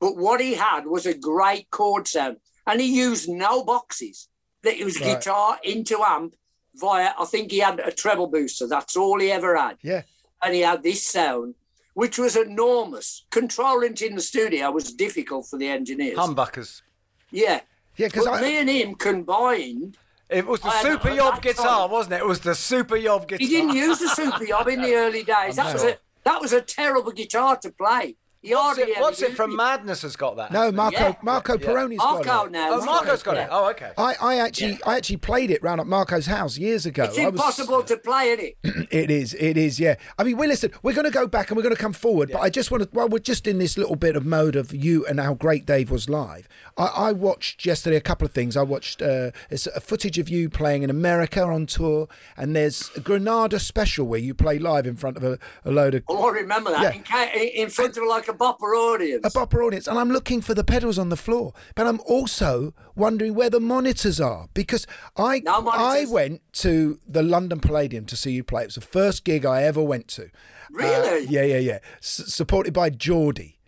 [0.00, 2.36] But what he had was a great chord sound.
[2.66, 4.28] And he used no boxes.
[4.62, 5.18] That it was Right.
[5.18, 6.34] guitar into amp
[6.80, 8.66] via, I think he had a treble booster.
[8.66, 9.76] That's all he ever had.
[9.82, 10.02] Yeah.
[10.42, 11.54] And he had this sound,
[11.94, 13.24] which was enormous.
[13.30, 16.16] Controlling it in the studio was difficult for the engineers.
[16.16, 16.82] humbuckers.
[17.30, 17.60] Yeah.
[17.96, 19.98] Yeah, because me and him combined.
[20.30, 22.18] It was the I- super yob guitar, time- wasn't it?
[22.20, 23.46] It was the super yob guitar.
[23.46, 25.56] He didn't use the super yob in the early days.
[25.60, 25.90] That was sure.
[25.90, 28.16] a that was a terrible guitar to play.
[28.42, 30.50] He What's it, what's it from Madness has got that?
[30.50, 31.14] No, Marco Yeah.
[31.22, 31.66] Marco Yeah.
[31.68, 32.52] Pirroni's Marco got it.
[32.52, 32.68] now.
[32.72, 33.48] Oh, Marco's got it.
[33.50, 33.90] Oh, okay.
[33.98, 37.04] I, I actually I actually played it round at Marco's house years ago.
[37.04, 38.56] It's I was- impossible to play in it.
[38.90, 39.34] It is.
[39.34, 39.78] It is.
[39.78, 39.96] Yeah.
[40.18, 40.72] I mean, we listen.
[40.82, 42.30] We're going to go back and we're going to come forward.
[42.32, 42.88] But I just want to.
[42.92, 45.90] While we're just in this little bit of mode of you and how great Dave
[45.90, 46.48] was live.
[46.78, 48.56] I, I watched yesterday a couple of things.
[48.56, 52.90] I watched uh, it's a footage of you playing in America on tour, and there's
[52.96, 56.28] a Granada special where you play live in front of a, a load of Oh,
[56.28, 56.92] I remember that Yeah.
[56.92, 59.24] in, ca- in front of like a bopper audience.
[59.24, 61.52] a bopper audience, and I'm looking for the pedals on the floor.
[61.74, 67.22] But I'm also wondering where the monitors are because I No I went to the
[67.22, 68.62] London Palladium to see you play.
[68.62, 70.24] It was the first gig I ever went to.
[70.24, 70.28] Uh,
[70.72, 71.26] Really?
[71.26, 71.78] yeah, yeah, yeah.
[71.98, 73.58] S- supported by Geordie.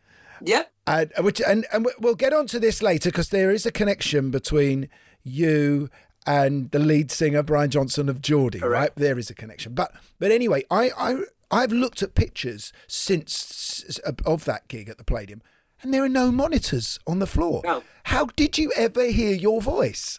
[0.45, 0.73] Yep.
[0.87, 4.31] And, which, and, and we- we'll get onto this later because there is a connection
[4.31, 4.89] between
[5.23, 5.89] you
[6.27, 8.91] and the lead singer Brian Johnson of Geordie, right?
[8.97, 9.75] There is a connection.
[9.75, 11.17] But but anyway, I I
[11.53, 15.43] I've looked at pictures since of that gig at the Palladium,
[15.83, 17.61] and there are no monitors on the floor.
[17.65, 17.83] No.
[18.05, 20.19] How did you ever hear your voice?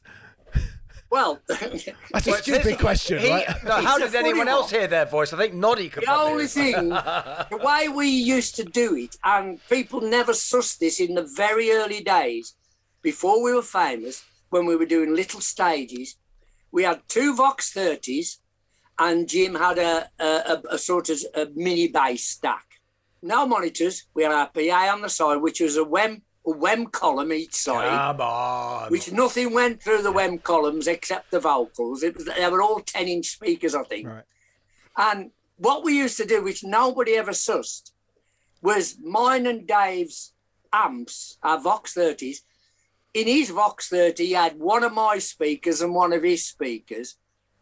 [1.09, 3.47] Well, That's a Well, stupid this- question, he- right?
[3.63, 4.79] No, how It's a did anyone else one.
[4.81, 5.31] hear their voice?
[5.33, 6.89] I think Noddy could The only hear thing,
[7.51, 11.71] the way we used to do it, and people never sussed this in the very
[11.71, 12.55] early days,
[13.01, 16.15] before we were famous, when we were doing little stages,
[16.71, 18.37] we had two Vox 30s,
[18.99, 22.65] and Jim had a, a, a, sort of a mini bass stack.
[23.21, 24.03] No monitors.
[24.13, 27.55] We had our PA on the side, which was a WEM, a WEM column each
[27.55, 28.91] side Come on.
[28.91, 32.03] which nothing went through the WEM columns except the vocals.
[32.03, 34.07] It was they were all ten inch speakers, I think.
[34.07, 34.23] Right.
[34.97, 37.91] And what we used to do, which nobody ever sussed,
[38.61, 40.33] was mine and Dave's
[40.71, 42.37] amps, our Vox 30s.
[43.13, 47.15] In his Vox 30, he had one of my speakers and one of his speakers,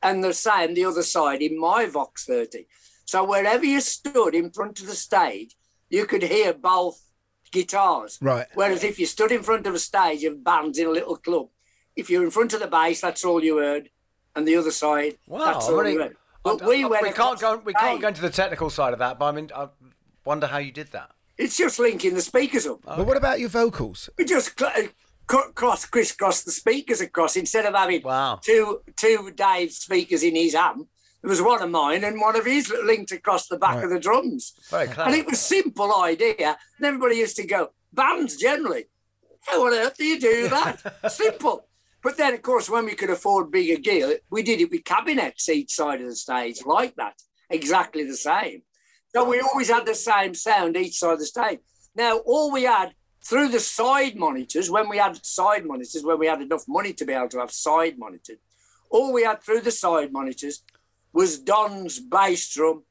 [0.03, 2.65] and the same the other side in my Vox 30.
[3.05, 5.55] So wherever you stood in front of the stage,
[5.89, 7.01] you could hear both
[7.51, 8.17] guitars.
[8.21, 8.47] Right.
[8.53, 11.47] Whereas if you stood in front of a stage of bands in a little club,
[11.95, 13.89] if you're in front of the bass, that's all you heard,
[14.35, 16.13] and the other side, Wow, that's all really- you heard.
[16.13, 17.03] I- But we I- went.
[17.03, 17.57] we can't go.
[17.57, 19.19] We can't go into the technical side of that.
[19.19, 19.67] But I mean, I
[20.25, 21.11] wonder how you did that.
[21.37, 22.79] It's just linking the speakers up.
[22.83, 24.09] But what about your vocals?
[24.17, 24.91] We just cl- cut,
[25.55, 28.39] cross, crisscross the speakers across instead of having Wow.
[28.43, 30.87] two two Dave speakers in his amp.
[31.21, 33.83] There was one of mine and one of his linked across the back Right.
[33.85, 34.53] of the drums.
[34.69, 36.57] Very And it was simple idea.
[36.77, 38.85] And everybody used to go, bands generally.
[39.45, 40.81] How on earth do you do that?
[41.11, 41.67] simple.
[42.03, 45.47] But then, of course, when we could afford bigger gear, we did it with cabinets
[45.47, 48.63] each side of the stage, like that, exactly the same.
[49.13, 51.59] So we always had the same sound each side of the stage.
[51.95, 56.27] Now, all we had through the side monitors, when we had side monitors, when we
[56.27, 58.37] had enough money to be able to have side monitors,
[58.89, 60.63] all we had through the side monitors
[61.13, 62.83] was Don's bass drum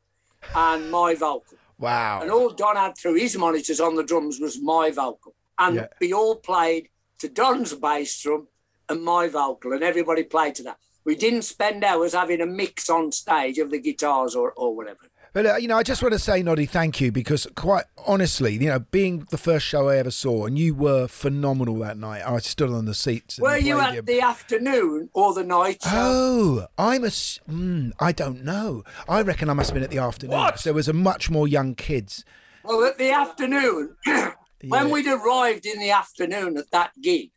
[0.55, 1.59] and my vocal.
[1.79, 2.21] Wow.
[2.23, 5.35] And all Don had through his monitors on the drums was my vocal.
[5.59, 5.87] And Yeah.
[6.01, 6.89] we all played
[7.19, 8.49] to Don's bass drum
[8.89, 10.79] and my vocal, and everybody played to that.
[11.05, 15.10] We didn't spend hours having a mix on stage of the guitars or, or whatever.
[15.33, 18.55] But uh, you know, I just want to say, Noddy, thank you because quite honestly,
[18.55, 22.23] you know, being the first show I ever saw, and you were phenomenal that night.
[22.27, 23.39] I stood on the seats.
[23.39, 25.91] Were the you at the afternoon or the night show?
[25.93, 27.09] Oh, I'm a.
[27.09, 28.83] Mm, I don't know.
[29.09, 30.37] I reckon I must have been at the afternoon.
[30.51, 32.25] 'cause There was a much more young kids.
[32.65, 33.97] Well, at the afternoon,
[34.69, 37.31] when we'd arrived in the afternoon at that gig,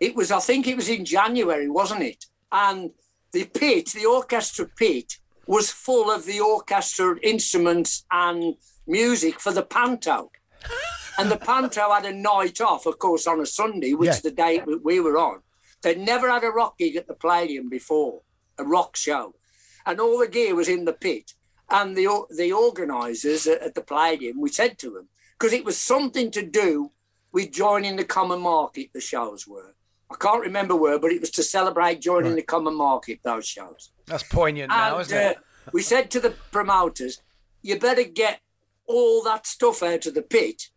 [0.00, 2.24] it was, I think it was in January, wasn't it?
[2.50, 2.90] And
[3.32, 8.54] the pit, the orchestra pit, was full of the orchestra instruments and
[8.86, 10.30] music for the panto.
[11.18, 14.20] and the panto had a night off, of course, on a Sunday, which Yeah.
[14.22, 15.42] the day we- we were on.
[15.82, 18.22] They'd never had a rock gig at the Palladium before,
[18.56, 19.34] a rock show.
[19.86, 21.32] And all the gear was in the pit.
[21.70, 25.76] And the the organisers at at the Palladium, we said to them, because it was
[25.78, 26.92] something to do
[27.32, 29.74] with joining the common market, the shows were.
[30.10, 33.90] I can't remember where, but it was to celebrate joining the common market, those shows.
[34.08, 35.36] That's poignant now, isn't it?
[35.36, 35.40] uh,
[35.72, 37.20] we said to the promoters,
[37.62, 38.40] you better get
[38.86, 40.70] all that stuff out of the pit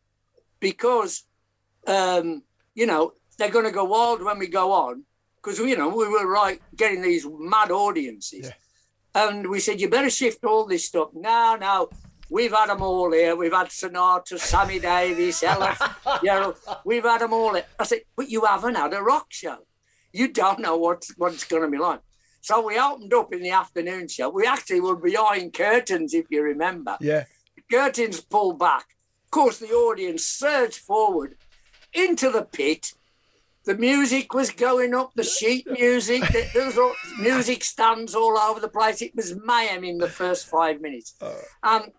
[0.60, 1.24] because,
[1.88, 2.44] um,
[2.76, 5.06] you know, they're going to go wild when we go on.
[5.42, 8.52] Because, you know, we were right getting these mad audiences.
[9.16, 11.10] And we said, you better shift all this stuff.
[11.14, 11.90] No, no,
[12.30, 13.36] we've had them all here.
[13.36, 15.76] We've had Sinatra, Sammy Davis, Ella,
[16.24, 16.58] Gerald.
[16.86, 17.66] We've had them all here.
[17.80, 19.58] I said, but you haven't had a rock show.
[20.14, 22.02] You don't know what, what it's going to be like.
[22.42, 24.30] So we opened up in the afternoon show.
[24.30, 26.98] We actually were behind curtains, if you remember.
[27.00, 27.26] Yeah.
[27.56, 28.86] The curtains pulled back.
[29.26, 31.38] Of course, the audience surged forward
[31.94, 32.94] into the pit.
[33.64, 38.38] The music was going up, the sheet music, the- there was all, music stands all
[38.38, 39.02] over the place.
[39.04, 41.16] It was mayhem in the first five minutes.
[41.64, 41.92] And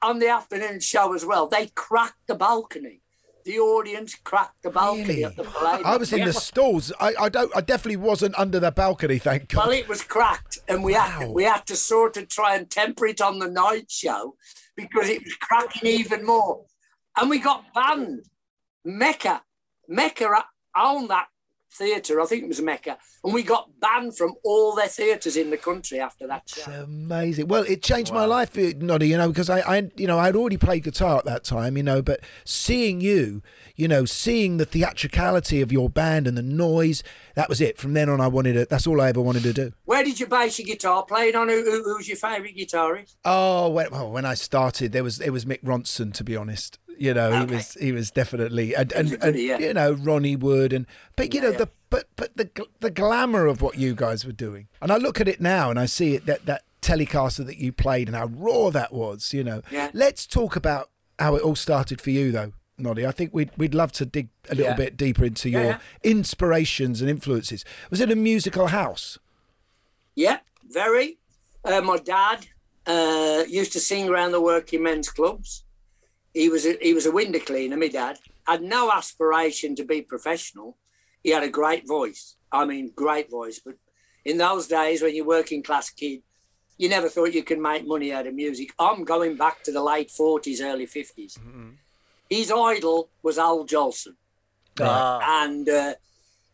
[0.00, 3.01] on the afternoon show as well, they cracked the balcony.
[3.44, 5.86] The audience cracked the balcony at the Palladium.
[5.86, 6.92] I was in the stalls.
[7.00, 7.50] I, I don't.
[7.56, 9.18] I definitely wasn't under the balcony.
[9.18, 9.66] Thank God.
[9.66, 12.70] Well, it was cracked, and we had to, we had to sort of try and
[12.70, 14.36] temper it on the night show
[14.76, 16.64] because it was cracking even more.
[17.16, 18.26] And we got banned.
[18.84, 19.42] Mecca,
[19.88, 20.44] Mecca
[20.76, 21.26] owned that
[21.72, 22.20] theatre.
[22.20, 25.56] I think it was Mecca, and we got banned from all their theatres in the
[25.56, 26.70] country after that show.
[26.70, 27.48] Amazing.
[27.48, 29.08] Well, it changed my life, uh, Noddy.
[29.08, 31.76] You know, because I, I, you know, I'd already played guitar at that time.
[31.76, 33.42] You know, but seeing you,
[33.76, 37.02] you know, seeing the theatricality of your band and the noise,
[37.34, 37.78] that was it.
[37.78, 38.68] From then on, I wanted it.
[38.68, 39.72] That's all I ever wanted to do.
[39.84, 41.04] Where did you base your guitar?
[41.04, 43.16] Playing on who, who, who's your favourite guitarist?
[43.24, 46.78] Oh, when, well, when I started, there was it was Mick Ronson, to be honest.
[46.98, 49.58] You know, he was he was definitely and and, and yeah.
[49.58, 52.48] you know Ronnie Wood and but you know the but but the
[52.80, 55.78] the glamour of what you guys were doing, and I look at it now and
[55.78, 59.32] I see it that that telecaster that you played and how raw that was.
[59.32, 59.90] You know, Yeah.
[59.94, 62.52] let's talk about how it all started for you though.
[62.78, 64.76] Noddy, I think we'd we'd love to dig a little Yeah.
[64.76, 65.78] bit deeper into Yeah, your yeah.
[66.02, 67.64] inspirations and influences.
[67.90, 69.18] Was it a musical house?
[70.14, 71.18] Yeah, very.
[71.64, 72.46] Uh, my dad
[72.86, 75.64] uh, used to sing around the working men's clubs.
[76.34, 77.76] He was a, he was a window cleaner.
[77.76, 80.76] My dad had no aspiration to be professional.
[81.22, 82.36] He had a great voice.
[82.50, 83.60] I mean, great voice.
[83.64, 83.76] But
[84.24, 86.22] in those days, when you're working class kid,
[86.78, 88.72] you never thought you could make money out of music.
[88.78, 91.38] I'm going back to the late 40s, early 50s.
[92.28, 94.14] His idol was Al Jolson.
[95.22, 95.94] And uh,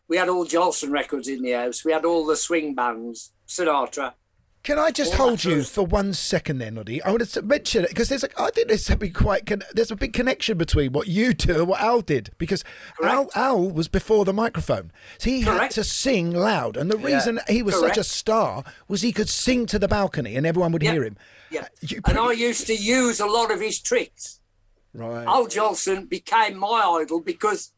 [0.09, 1.85] we had all Jolson records in the house.
[1.85, 4.13] We had all the swing bands, Sinatra.
[4.61, 7.01] Can I just hold you for one second there, Noddy?
[7.01, 9.63] I want to mention it because there's a, I think there's a big quite con-
[9.73, 12.63] there's a big connection between what you do and what Al did because
[13.01, 17.05] Al Al was before the microphone, so he had to sing loud, and the Yeah.
[17.15, 20.73] reason he was such a star was he could sing to the balcony and everyone
[20.73, 20.91] would Yeah.
[20.91, 21.17] hear him.
[21.49, 21.67] Yeah.
[21.91, 24.41] Uh, and I used to use a lot of his tricks.
[24.93, 25.25] Right.
[25.25, 27.71] Al Jolson became my idol because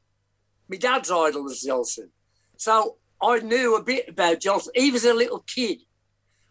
[0.67, 2.09] my dad's idol was Jolson.
[2.57, 4.69] So I knew a bit about Jolson.
[4.73, 5.81] He was a little kid.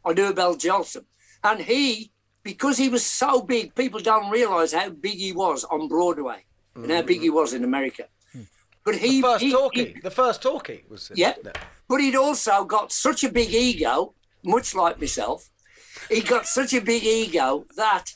[0.05, 1.05] I knew about Jolson.
[1.43, 5.89] And he, because he was so big, people don't realise how big he was on
[5.89, 7.35] Broadway and how big he mm.
[7.35, 8.05] was in America.
[8.33, 8.43] Hmm.
[8.85, 9.85] But he the first he- talkie.
[9.95, 11.11] he- the first talkie was.
[11.15, 11.35] yeah.
[11.89, 15.51] But he'd also got such a big ego, much like myself,
[16.09, 18.15] he got such a big ego that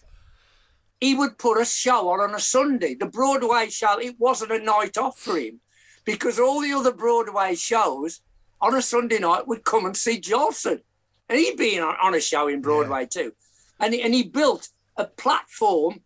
[1.01, 2.94] he would put a show on on a Sunday.
[2.94, 5.61] The Broadway show, it wasn't a night off for him
[6.05, 8.20] because all the other Broadway shows
[8.61, 10.81] on a Sunday night would come and see Jolson.
[11.28, 13.32] And he'd been on, on a show in Broadway too.
[13.80, 16.00] And, he- and he built a platform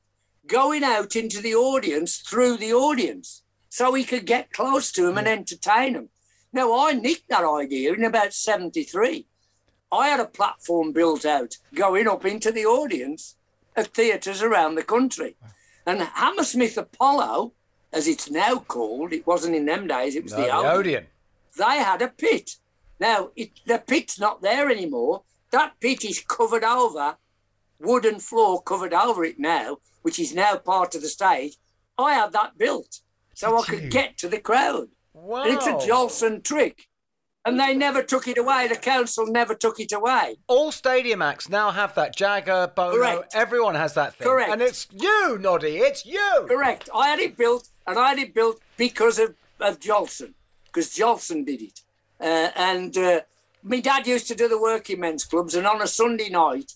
[0.46, 5.18] going out into the audience through the audience so he could get close to them
[5.18, 6.09] and entertain them.
[6.52, 9.26] Now, I nicked that idea in about 73.
[9.92, 13.37] I had a platform built out going up into the audience
[13.76, 15.37] at theatres around the country.
[15.87, 17.52] And Hammersmith Apollo,
[17.92, 20.76] as it's now called, it wasn't in them days, it was No, the the Odeon.
[20.78, 21.07] Odeon.
[21.57, 22.57] They had a pit.
[23.00, 25.22] Now, it, the pit's not there anymore.
[25.50, 27.16] That pit is covered over,
[27.78, 31.56] wooden floor covered over it now, which is now part of the stage.
[31.96, 33.00] I had that built
[33.34, 34.88] so I could get to the crowd.
[35.14, 35.44] Wow.
[35.44, 36.88] And it's a Jolson trick.
[37.44, 38.68] And they never took it away.
[38.68, 40.37] The council never took it away.
[40.48, 42.14] All stadium acts now have that.
[42.14, 43.34] Jagger, Bono, Correct.
[43.34, 44.26] everyone has that thing.
[44.26, 44.50] Correct.
[44.50, 45.78] And it's you, Noddy.
[45.78, 46.46] It's you.
[46.48, 46.90] Correct.
[46.94, 50.34] I had it built, and I had it built because of, of Jolson,
[50.66, 51.80] because Jolson did it.
[52.20, 53.20] Uh, and uh,
[53.62, 56.72] my dad used to do the working men's clubs, and on a Sunday night,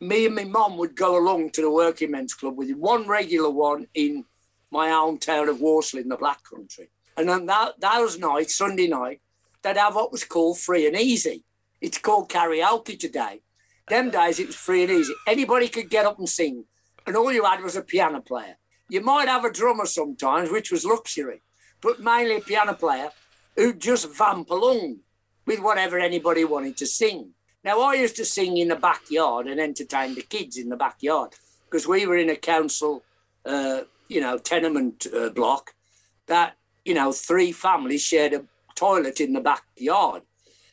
[0.00, 3.50] me and my mum would go along to the working men's club with one regular
[3.50, 4.24] one in
[4.70, 6.88] my hometown of Walsall in the Black Country.
[7.16, 9.20] And on that, those nights, Sunday night,
[9.62, 11.44] they'd have what was called free and easy.
[11.80, 13.40] It's called karaoke today.
[13.88, 15.14] Them days it was free and easy.
[15.26, 16.64] Anybody could get up and sing,
[17.06, 18.56] and all you had was a piano player.
[18.88, 21.42] You might have a drummer sometimes, which was luxury,
[21.80, 23.10] but mainly a piano player
[23.56, 25.00] who'd just vamp along
[25.46, 27.32] with whatever anybody wanted to sing.
[27.64, 31.32] Now, I used to sing in the backyard and entertain the kids in the backyard
[31.64, 33.02] because we were in a council,
[33.44, 35.74] uh, you know, tenement uh, block
[36.26, 40.22] that, you know, three families shared a toilet in the backyard.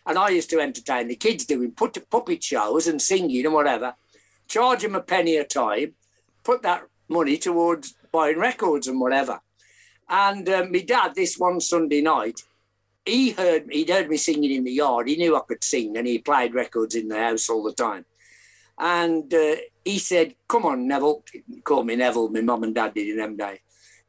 [0.06, 3.96] And I used to entertain the kids doing put puppet shows and singing and whatever,
[4.48, 5.93] charge them a penny a time,
[6.43, 9.41] put that money towards buying records and whatever.
[10.10, 12.41] And uh, my dad, this one Sunday night,
[13.06, 15.08] he heard he'd heard me singing in the yard.
[15.08, 18.06] He knew I could sing, and he played records in the house all the time.
[18.78, 22.30] And uh, he said, "Come on, Neville." He called me Neville.
[22.30, 23.60] My mum and dad did in them days.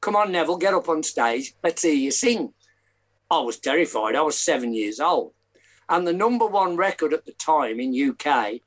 [0.00, 1.54] Come on, Neville, get up on stage.
[1.62, 2.52] Let's hear you sing.
[3.30, 4.14] I was terrified.
[4.16, 5.33] I was seven years old,
[5.88, 8.61] and the number one record at the time in UK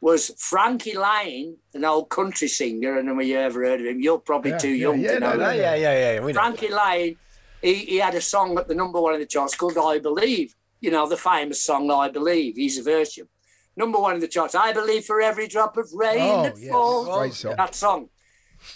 [0.00, 2.98] was Frankie Laine, an old country singer.
[2.98, 4.00] And have you ever heard of him?
[4.00, 5.32] You're probably Yeah, too young yeah, to know.
[5.32, 5.56] no, that.
[5.56, 6.32] yeah, yeah, yeah, know.
[6.32, 7.16] Frankie Laine,
[7.64, 10.54] he, he had a song at the number one in the charts called I Believe.
[10.80, 12.56] You know, the famous song I Believe.
[12.56, 13.28] He's a version.
[13.76, 14.54] Number one in the charts.
[14.54, 16.70] I believe for every drop of rain Oh, that yes.
[16.70, 17.38] falls.
[17.38, 17.54] Song.
[17.56, 18.08] That song.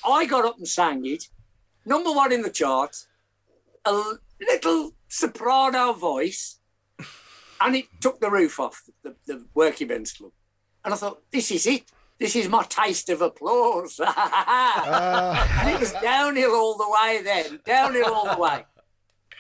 [0.05, 1.25] I got up and sang it.
[1.85, 3.07] Number one in the charts.
[3.85, 6.59] a little soprano voice.
[7.61, 10.33] And it took the roof off the, the working men's club.
[10.85, 11.91] And I thought, this is it.
[12.19, 14.01] This is my taste of applause.
[14.07, 15.61] Ah.
[15.61, 18.65] and it was downhill all the way then, downhill all the way.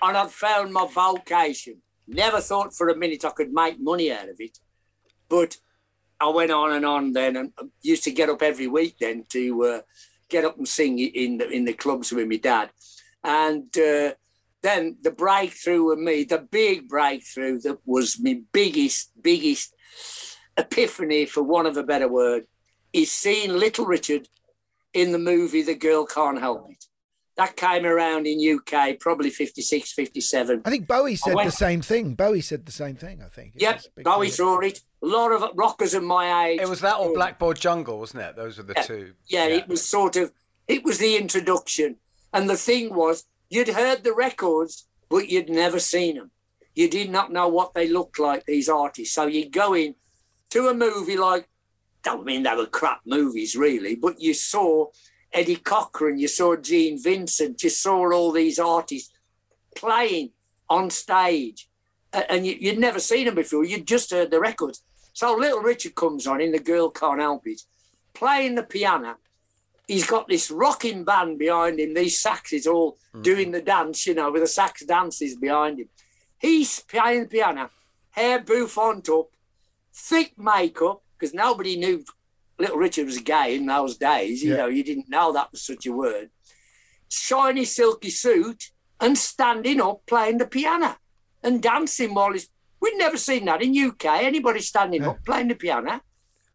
[0.02, 1.82] And I'd found my vocation.
[2.06, 4.58] Never thought for a minute I could make money out of it.
[5.28, 5.56] But
[6.20, 9.64] I went on and on then and used to get up every week then to
[9.64, 9.80] uh,
[10.28, 12.70] get up and sing in the, in the clubs with my dad.
[13.22, 14.12] And uh,
[14.62, 19.74] then the breakthrough with me, the big breakthrough that was my biggest, biggest
[20.56, 22.44] epiphany, for want of a better word,
[22.92, 24.28] is seeing Little Richard
[24.92, 26.84] in the movie The Girl Can't Help It.
[27.38, 30.62] That came around in UK probably 56, 57.
[30.64, 32.14] I think Bowie said went- the same thing.
[32.16, 33.22] Bowie said the same thing.
[33.24, 33.55] I think.
[33.55, 34.81] It Yep, was a big Bowie saw it.
[35.03, 36.61] A lot of rockers of my age.
[36.61, 38.35] It was that or Blackboard Jungle, wasn't it?
[38.35, 39.12] Those were the Yeah, two.
[39.29, 40.33] Yeah, it was sort of,
[40.66, 41.96] it was the introduction.
[42.35, 46.33] And the thing was, you'd heard the records, but you'd never seen them.
[46.74, 49.14] You did not know what they looked like, these artists.
[49.14, 49.94] So you'd go in
[50.51, 51.48] to a movie like,
[52.03, 54.87] don't mean, they were crap movies, really, but you saw
[55.32, 59.12] Eddie Cochran, you saw Gene Vincent, you saw all these artists
[59.76, 60.30] playing
[60.68, 61.68] on stage.
[62.12, 64.82] And you, you'd never seen them before, you'd just heard the records.
[65.12, 67.60] So Little Richard comes on in The Girl Can't Help It,
[68.14, 69.16] playing the piano.
[69.86, 73.22] He's got this rocking band behind him, these saxes all mm-hmm.
[73.22, 75.88] doing the dance, you know, with the sax dances behind him.
[76.38, 77.70] He's playing the piano,
[78.10, 79.28] hair bouffant up,
[79.92, 82.04] thick makeup, because nobody knew
[82.58, 84.42] Little Richard was gay in those days.
[84.42, 84.56] You Yeah.
[84.59, 86.30] know, you didn't know that was such a word.
[87.09, 90.98] Shiny silky suit and standing up playing the piano
[91.42, 92.48] and dancing while he's.
[92.80, 94.04] We'd never seen that in UK.
[94.24, 96.00] Anybody standing up playing the piano,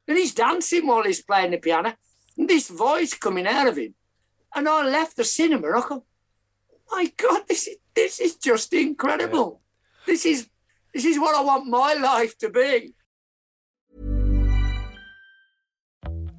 [0.08, 1.96] and he's dancing while he's playing the piano,
[2.38, 3.94] and this voice coming out of him.
[4.56, 5.68] And I left the cinema.
[5.68, 6.06] I go,
[6.92, 9.62] my God, this is this is just incredible.
[10.06, 10.48] This is
[10.94, 12.94] this is what I want my life to be.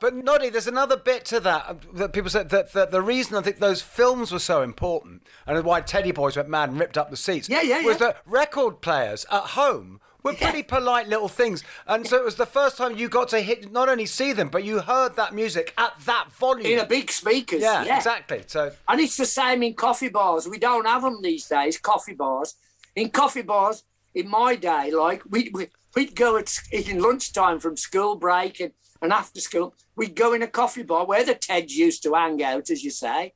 [0.00, 3.36] But Noddy, there's another bit to that uh, that people said that, that the reason
[3.36, 6.98] I think those films were so important and why Teddy Boys went mad and ripped
[6.98, 8.08] up the seats Yeah, yeah, was yeah.
[8.08, 11.62] that record players at home were pretty polite little things.
[11.86, 14.48] And so it was the first time you got to hit not only see them,
[14.48, 16.66] but you heard that music at that volume.
[16.66, 17.62] In a big speakers.
[17.62, 17.96] Yeah, yeah.
[17.96, 18.42] exactly.
[18.46, 20.48] So And it's the same in coffee bars.
[20.48, 22.54] We don't have them these days, coffee bars.
[22.96, 23.84] In coffee bars,
[24.14, 28.72] in my day, like, we, we, we'd go at in lunchtime from school break and,
[29.02, 32.42] and after school, we'd go in a coffee bar where the Teds used to hang
[32.42, 33.32] out, as you say.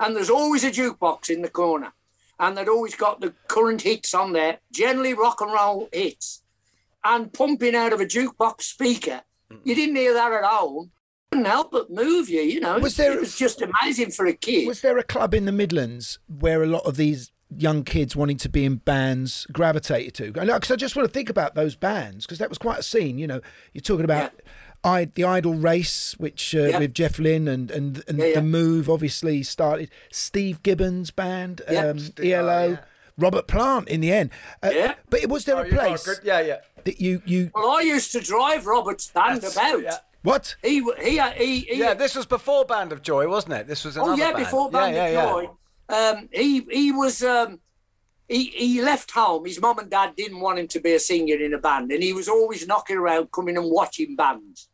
[0.00, 1.92] And there's always a jukebox in the corner.
[2.38, 6.42] And they'd always got the current hits on there, generally rock and roll hits.
[7.04, 9.22] And pumping out of a jukebox speaker.
[9.64, 10.90] You didn't hear that at home.
[11.30, 12.78] Couldn't help but move you, you know.
[12.78, 14.66] Was there- it was just amazing for a kid.
[14.66, 18.36] Was there a club in the Midlands where a lot of these young kids wanting
[18.38, 20.32] to be in bands gravitated to?
[20.32, 23.18] Because I just want to think about those bands because that was quite a scene.
[23.18, 23.40] You know,
[23.72, 24.32] you're talking about
[24.86, 26.78] I, the Idle Race, which uh, Yeah.
[26.78, 28.34] with Jeff Lynne and and, and Yeah, yeah.
[28.36, 29.90] the Move obviously started.
[30.12, 31.86] Steve Gibbons band, Yeah.
[31.86, 32.78] um, ELO.
[33.18, 34.28] Robert Plant in the end,
[34.62, 34.94] uh, Yeah.
[35.08, 36.58] but it was there Oh, a place good- yeah, yeah.
[36.84, 39.82] that you you Well, I used to drive Robert's band That's- about.
[39.82, 39.96] yeah.
[40.22, 40.54] what?
[40.62, 43.66] He, he, he, he, yeah, this was before Band of Joy, wasn't it?
[43.68, 44.44] This was another oh yeah, band.
[44.44, 45.48] before Band yeah, of yeah, Joy.
[45.88, 47.60] Um, he he was um,
[48.28, 49.46] he he left home.
[49.46, 52.02] His mum and dad didn't want him to be a singer in a band, and
[52.02, 54.68] he was always knocking around, coming and watching bands.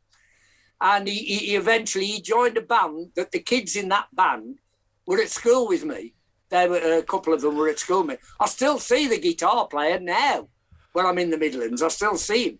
[0.84, 4.58] And he, he eventually he joined a band that the kids in that band
[5.06, 6.14] were at school with me.
[6.48, 8.16] They were a couple of them were at school with me.
[8.40, 10.48] I still see the guitar player now
[10.92, 11.82] when I'm in the Midlands.
[11.82, 12.58] I still see him,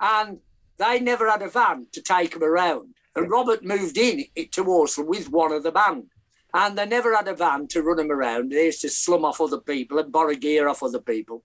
[0.00, 0.38] and
[0.78, 2.94] they never had a van to take him around.
[3.14, 6.06] And Robert moved in to Walsall with one of the band.
[6.54, 8.50] And they never had a van to run him around.
[8.50, 11.44] They used to slum off other people and borrow gear off other people.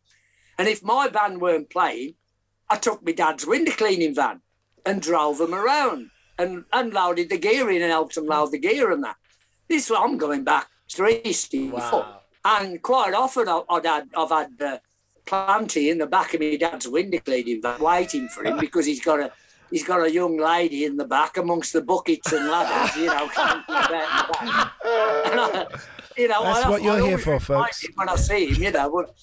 [0.57, 2.16] And if my band weren't playing,
[2.70, 4.41] I took my dad's window cleaning van
[4.86, 8.59] and drove them around and, and loaded the gear in and helped them load the
[8.59, 9.15] gear and that.
[9.67, 11.21] This I'm going back three
[11.71, 12.21] Wow.
[12.43, 14.77] And quite often I- I'd had, I've had uh,
[15.25, 19.03] Planty in the back of my dad's window cleaning van waiting for him because he's
[19.03, 19.31] got a
[19.71, 23.27] he's got a young lady in the back amongst the buckets and ladders, you know.
[23.29, 23.91] camping about
[24.41, 24.71] in the back.
[25.31, 25.67] And I-
[26.17, 27.86] you know, That's I, what you're I here for, folks.
[27.95, 28.89] When I see him, you know.
[28.89, 29.13] But,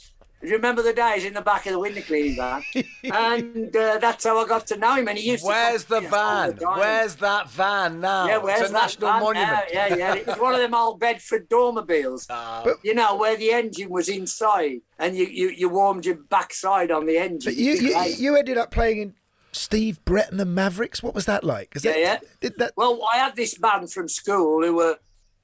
[0.43, 2.63] remember the days in the back of the window cleaning van?
[3.05, 5.09] and uh, that's how I got to know him.
[5.09, 6.59] And he used to be Where's to the van?
[6.61, 8.27] Where's that van now?
[8.27, 9.53] yeah, where's it's a that national van monument.
[9.53, 9.63] now?
[9.73, 10.15] Yeah, yeah.
[10.15, 12.27] It was one of them old Bedford dormobiles.
[12.35, 12.65] Ah.
[12.83, 17.07] you know, where the engine was inside and you, you, you warmed your backside on
[17.07, 17.53] the engine.
[17.53, 19.15] But you, you you ended up playing in
[19.53, 21.03] Steve Brett and the Mavericks.
[21.03, 21.77] What was that like?
[21.77, 22.19] Is yeah, that, yeah.
[22.41, 24.99] did that Well, I had this band from school who were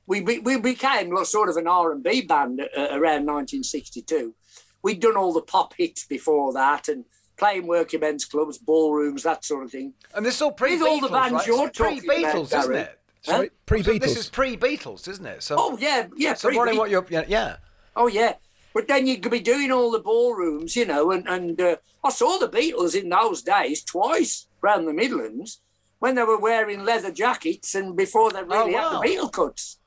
[0.07, 4.35] we we, we became sort of an R and B band uh, around 1962.
[4.83, 7.05] We'd done all the pop hits before that and
[7.37, 9.95] playing working men's clubs, ballrooms, that sort of thing.
[10.15, 11.47] And this is all pre With all the bands right?
[11.47, 12.79] you're It's pre-Beatles, talking about, isn't Gary.
[12.83, 13.01] it?
[13.27, 13.45] Huh?
[13.67, 14.01] pre-Beatles.
[14.01, 15.43] This is pre-Beatles, isn't it?
[15.43, 16.35] So, Oh yeah, yeah.
[16.35, 17.57] so what, pre-Beat- what you're, yeah, yeah.
[17.97, 18.35] Oh yeah,
[18.75, 22.11] but then you could be doing all the ballrooms, you know, and and uh, I
[22.11, 25.61] saw the Beatles in those days twice around the Midlands
[25.99, 28.91] when they were wearing leather jackets and before they really Oh, wow.
[28.91, 29.79] had the Beatle cuts.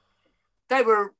[0.67, 1.13] They were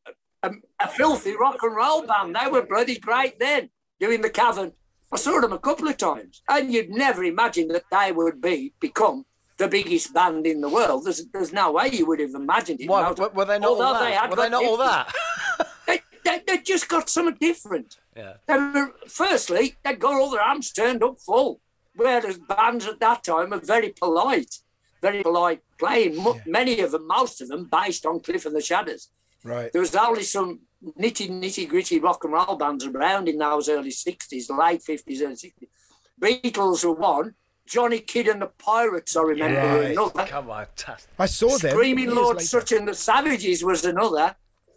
[0.43, 2.35] a, a filthy rock and roll band.
[2.35, 3.69] They were bloody great then,
[3.99, 4.73] doing the cavern.
[5.13, 8.73] I saw them a couple of times, and you'd never imagine that they would be
[8.79, 9.25] become
[9.57, 11.05] the biggest band in the world.
[11.05, 12.89] There's, there's no way you would have imagined it.
[12.89, 13.99] Why, were, were they not all that?
[14.03, 15.13] they had were they not all that?
[15.87, 17.97] they, they, they just got something different.
[18.15, 18.35] yeah.
[18.47, 21.59] They were, firstly, they got all their amps turned up full,
[21.95, 24.55] whereas bands at that time were very polite,
[25.01, 26.15] very polite playing.
[26.15, 29.09] Mo- Many of them, most of them, based on Cliff and the Shadows.
[29.43, 29.71] Right.
[29.71, 30.61] There was only some
[30.99, 35.35] nitty nitty gritty rock and roll bands around in those early sixties, late fifties, early
[35.35, 35.69] sixties.
[36.21, 37.35] Beatles were one.
[37.67, 39.91] Johnny Kidd and the Pirates, I remember, were Right.
[39.91, 40.25] another.
[40.25, 41.09] Come on, fantastic.
[41.17, 41.71] I saw them.
[41.71, 42.47] Screaming Lord later.
[42.47, 44.35] Sutch and the Savages was another.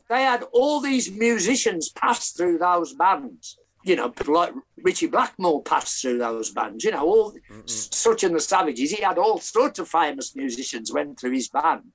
[0.08, 3.58] They had all these musicians pass through those bands.
[3.84, 6.84] You know, like Ritchie Blackmore passed through those bands.
[6.84, 7.34] You know, all
[7.66, 8.92] Sutch and the Savages.
[8.92, 11.92] He had all sorts of famous musicians went through his band,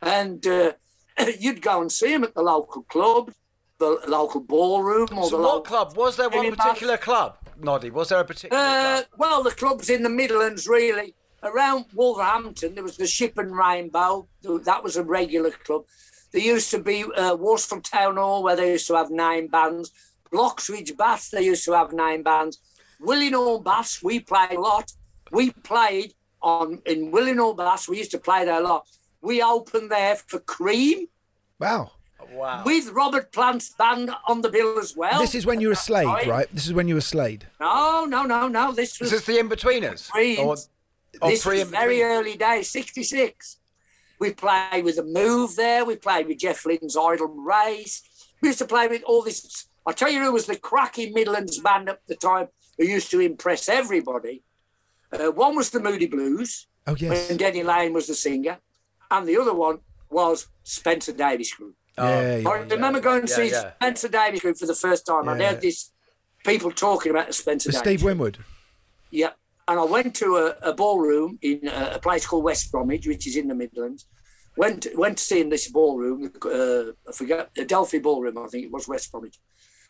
[0.00, 0.72] and uh,
[1.38, 3.32] you'd go and see him at the local club,
[3.78, 5.96] the local ballroom, or So the what local club?
[5.96, 7.90] Was there one particular club, Noddy?
[7.90, 9.06] Was there a particular uh, club?
[9.18, 11.14] well, the clubs in the Midlands, really.
[11.42, 14.28] Around Wolverhampton, there was the Ship and Rainbow.
[14.42, 15.84] That was a regular club.
[16.32, 17.36] There used to be uh,
[17.82, 19.90] Town Hall, where they used to have nine bands.
[20.32, 22.58] Bloxwich Baths, they used to have nine bands.
[23.00, 24.92] Willenhall Baths, we played a lot.
[25.30, 27.88] We played on in Willenhall Baths.
[27.88, 28.86] We used to play there a lot.
[29.22, 31.06] We opened there for Cream
[31.58, 31.92] Wow.
[32.32, 32.62] Wow.
[32.64, 35.20] with Robert Plant's band on the bill as well.
[35.20, 36.28] This is when you were At that Slade, time.
[36.28, 36.48] right?
[36.52, 37.46] This is when you were Slade.
[37.60, 38.72] No, no, no, no.
[38.72, 40.08] This was Is this the in-betweeners?
[40.10, 40.56] Pre- Or,
[41.20, 43.58] or this pre was very early days, 66.
[44.18, 45.84] We played with the Move there.
[45.84, 48.02] We played with Jeff Lynne's Idle Race.
[48.40, 49.66] We used to play with all this.
[49.86, 52.48] I'll tell you who was the cracking Midlands band at the time
[52.78, 54.42] who used to impress everybody.
[55.12, 56.66] Uh, one was the Moody Blues.
[56.86, 57.30] Oh, yes.
[57.30, 58.58] And Denny Laine was the singer.
[59.12, 59.78] And the other one
[60.10, 61.76] was Spencer Davis Group.
[61.98, 63.72] Yeah, yeah, I remember going to Yeah, see yeah.
[63.74, 65.28] Spencer Davis Group for the first time.
[65.28, 65.50] I'd Yeah.
[65.52, 65.92] heard this
[66.44, 68.38] people talking about the Spencer The Davis Steve Winwood.
[69.10, 69.32] Yeah.
[69.68, 73.26] And I went to a, a ballroom in a, a place called West Bromwich, which
[73.26, 74.06] is in the Midlands.
[74.56, 78.72] Went went to see in this ballroom, uh, I forget, Adelphi Ballroom, I think it
[78.72, 79.38] was West Bromwich.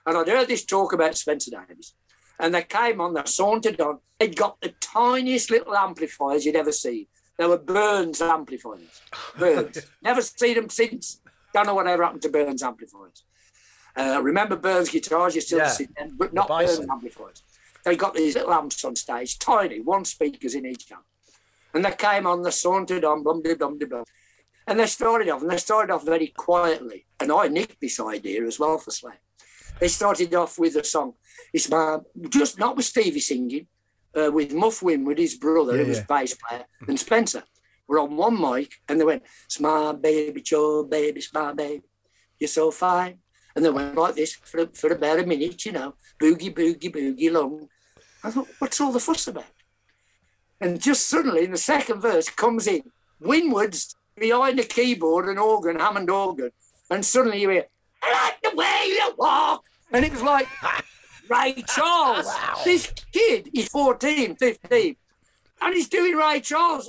[0.05, 1.95] And I'd heard this talk about Spencer Davis.
[2.41, 4.01] And they came on, they sauntered on.
[4.19, 7.07] They'd got the tiniest little amplifiers you'd ever seen.
[7.43, 9.03] They were Burns amplifiers.
[9.37, 9.79] Burns.
[10.03, 11.21] Never seen them since.
[11.53, 13.25] Don't know whatever happened to Burns amplifiers.
[13.97, 15.67] Uh, remember Burns guitars, you still Yeah.
[15.71, 17.43] see them, but not The Burns amplifiers.
[17.85, 21.03] They got these little amps on stage, tiny, one speakers in each amp.
[21.75, 24.05] And they came on, they sauntered on, blum de blum de blum.
[24.69, 27.07] And they started off, and they started off very quietly.
[27.19, 29.19] And I nicked this idea as well for Slade.
[29.81, 31.15] They started off with a song.
[31.53, 33.67] It's my, just not with Stevie singing,
[34.17, 36.05] uh, with Muff Winwood, his brother, Yeah, who was yeah.
[36.09, 37.43] bass player, and Spencer
[37.89, 41.85] were on one mic, and they went, "It's my baby, your baby, it's my baby,
[42.39, 43.19] you're so fine."
[43.55, 47.31] And they went like this for, for about a minute, you know, boogie, boogie, boogie
[47.31, 47.69] long.
[48.25, 49.45] I thought, what's all the fuss about?
[50.61, 52.83] And just suddenly, in the second verse, comes in
[53.21, 56.51] Winwood's behind the keyboard and organ, Hammond organ,
[56.91, 57.67] and suddenly you hear,
[58.03, 60.47] "I like the way you walk," and it was like
[61.29, 62.27] Ray Charles.
[62.65, 64.97] This kid, he's 14, 15,
[65.63, 66.89] and he's doing Ray Charles.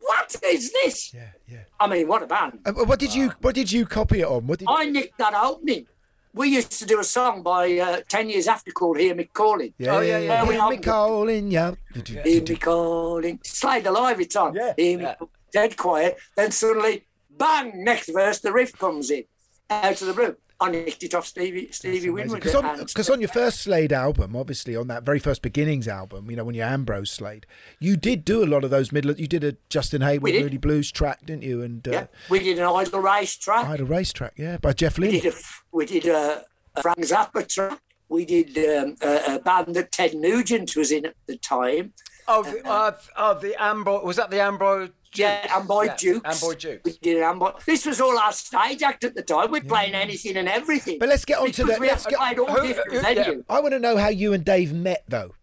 [0.00, 1.12] What is this?
[1.14, 1.58] Yeah, yeah.
[1.78, 2.60] I mean, what a band!
[2.64, 4.46] Uh, what did you What did you copy it on?
[4.46, 5.86] What did I nicked that opening.
[6.32, 9.74] We used to do a song by uh, 10 years after called Hear Me Calling.
[9.78, 10.44] Yeah, yeah, yeah.
[10.46, 11.74] Hear me calling, yeah.
[11.92, 13.40] Hear me calling.
[13.42, 14.54] Slade Alive, it's on.
[14.54, 14.72] Yeah.
[14.76, 15.14] Hear me Yeah.
[15.52, 16.18] dead quiet.
[16.36, 17.04] Then suddenly,
[17.36, 19.24] bang, next verse, the riff comes in
[19.70, 20.36] out of the blue.
[20.62, 22.40] I nicked it off Stevie Stevie Winwood.
[22.40, 26.30] Because on, and- on your first Slade album, obviously on that very first Beginnings album,
[26.30, 27.46] you know, when you're Ambrose Slade,
[27.78, 29.12] you did do a lot of those middle.
[29.12, 30.42] You did a Justin Hayward, did.
[30.42, 31.62] Moody Blues track, didn't you?
[31.62, 33.64] And uh, yeah, we did an idle race track.
[33.64, 35.20] I had a race track, yeah, by Jeff We Lynne.
[35.22, 35.36] did a,
[35.72, 36.44] we did a,
[36.76, 37.80] a Frank Zappa track.
[38.10, 41.92] We did um, a, a band that Ted Nugent was in at the time.
[42.28, 44.04] Oh, the, uh, oh, the Ambro.
[44.04, 44.90] Was that the Ambro?
[45.14, 46.42] Yeah, Amboy Yeah, Dukes.
[46.42, 46.82] Amboy Dukes.
[46.84, 47.52] We did an Amboy.
[47.66, 49.50] This was all our stage act at the time.
[49.50, 50.98] We're playing anything and everything.
[51.00, 51.76] But let's get on to the.
[51.80, 53.34] We Let's get, played all who- different who- yeah.
[53.48, 55.34] I want to know how you and Dave met, though,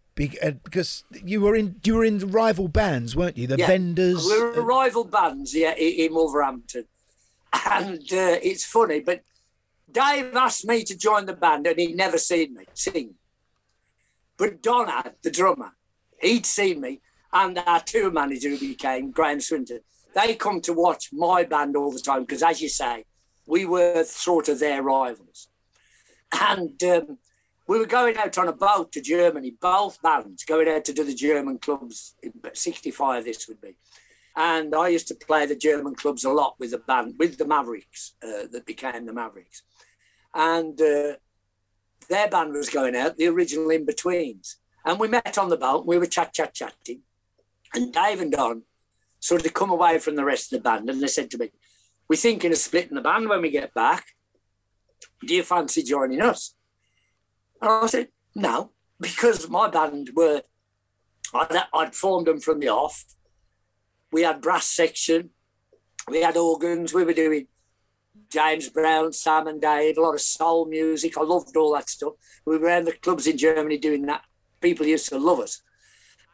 [0.42, 3.46] uh, because you were in you were in rival bands, weren't you?
[3.46, 3.66] The Yeah.
[3.66, 4.24] Vendors.
[4.24, 6.84] We were uh, rival bands, yeah, in Wolverhampton.
[7.66, 9.22] And uh, it's funny, but
[9.90, 13.14] Dave asked me to join the band and he'd never seen me sing.
[14.36, 15.72] But Don had, the drummer,
[16.20, 17.00] he'd seen me,
[17.32, 19.80] and our tour manager who became Graham Swinton.
[20.14, 23.04] They come to watch my band all the time because, as you say,
[23.46, 25.48] we were sort of their rivals.
[26.32, 27.18] And um,
[27.66, 31.04] we were going out on a boat to Germany, both bands going out to do
[31.04, 32.14] the German clubs.
[32.22, 33.76] In 65, this would be.
[34.36, 37.46] And I used to play the German clubs a lot with the band, with the
[37.46, 39.62] Mavericks, uh, that became the Mavericks.
[40.34, 41.14] And uh,
[42.08, 44.56] their band was going out, the original In Betweens.
[44.84, 47.02] And we met on the boat, we were chat, chat, chatting.
[47.74, 48.62] And Dave and Don
[49.20, 51.50] sort of come away from the rest of the band and they said to me,
[52.08, 54.04] We're thinking of splitting the band when we get back.
[55.26, 56.54] Do you fancy joining us?
[57.60, 60.42] And I said, No, because my band were,
[61.34, 63.04] I'd, I'd formed them from the off.
[64.10, 65.30] We had brass section,
[66.08, 67.46] we had organs, we were doing
[68.30, 71.16] James Brown, Sam and Dave, a lot of soul music.
[71.16, 72.14] I loved all that stuff.
[72.44, 74.22] We were in the clubs in Germany doing that.
[74.60, 75.62] People used to love us.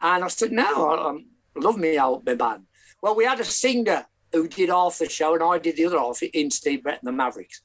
[0.05, 2.67] And I said, no, I, I love me out my band.
[3.01, 5.97] Well, we had a singer who did half the show and I did the other
[5.97, 7.61] half in Steve Brett and the Mavericks.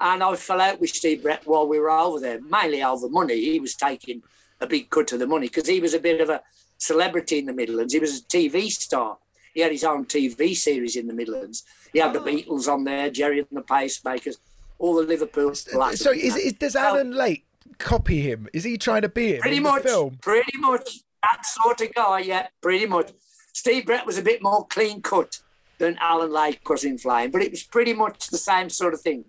[0.00, 3.40] And I fell out with Steve Brett while we were over there, mainly over money.
[3.40, 4.20] He was taking
[4.60, 6.42] a big cut of the money because he was a bit of a
[6.78, 7.92] celebrity in the Midlands.
[7.92, 9.18] He was a TV star.
[9.54, 11.62] He had his own TV series in the Midlands.
[11.92, 12.24] He had the oh.
[12.24, 14.38] Beatles on there, Gerry and the Pacemakers,
[14.80, 15.52] all the Liverpool.
[15.72, 16.00] blacks.
[16.00, 17.46] So is, is does Alan Lake
[17.78, 18.48] copy him?
[18.52, 20.18] Is he trying to be him Pretty in much, the film?
[20.20, 22.20] pretty much that sort of guy.
[22.20, 23.12] Yeah, pretty much.
[23.52, 25.40] Steve Brett was a bit more clean cut
[25.78, 29.00] than Alan Lake was in Flame, but it was pretty much the same sort of
[29.00, 29.24] thing.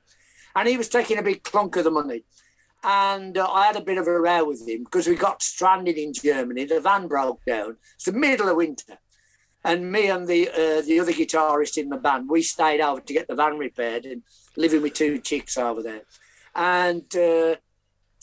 [0.56, 2.24] And he was taking a big clunk of the money.
[2.84, 5.98] And uh, I had a bit of a row with him because we got stranded
[5.98, 6.66] in Germany.
[6.66, 7.78] The van broke down.
[7.96, 8.98] It's the middle of winter.
[9.64, 13.14] And me and the uh, the other guitarist in the band, we stayed over to
[13.14, 14.24] get the van repaired and
[14.58, 16.02] living with two chicks over there.
[16.56, 17.58] And uh,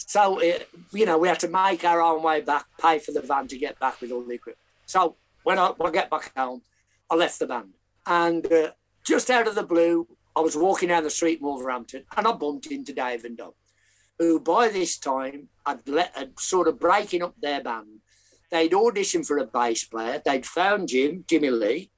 [0.06, 0.58] so, uh,
[0.92, 3.58] you know, we had to make our own way back, pay for the van to
[3.58, 4.58] get back with all the equipment.
[4.86, 6.62] So when I, when I get back home,
[7.10, 7.74] I left the band.
[8.06, 8.70] And uh,
[9.04, 12.32] just out of the blue, I was walking down the street in Wolverhampton and I
[12.32, 13.54] bumped into Dave and Doug,
[14.18, 18.00] who by this time had, let, had sort of breaking up their band.
[18.50, 20.22] They'd auditioned for a bass player.
[20.24, 21.90] They'd found Jim, Jimmy Lea.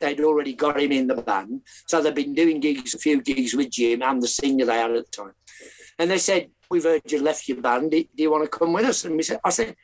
[0.00, 1.62] They'd already got him in the band.
[1.86, 4.90] So they'd been doing gigs, a few gigs with Jim and the singer they had
[4.90, 5.34] at the time.
[5.98, 7.92] And they said, We've heard you left your band.
[7.92, 9.04] Do you want to come with us?
[9.04, 9.76] And we said, I said,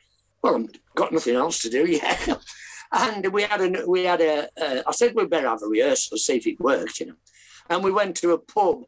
[0.43, 1.85] Well, I've got nothing else to do.
[2.03, 2.35] Yeah.
[2.91, 4.49] And we had a, we had a.
[4.61, 7.13] Uh, I said, We'd better have a rehearsal, see if it works, you know.
[7.69, 8.83] And we went to a pub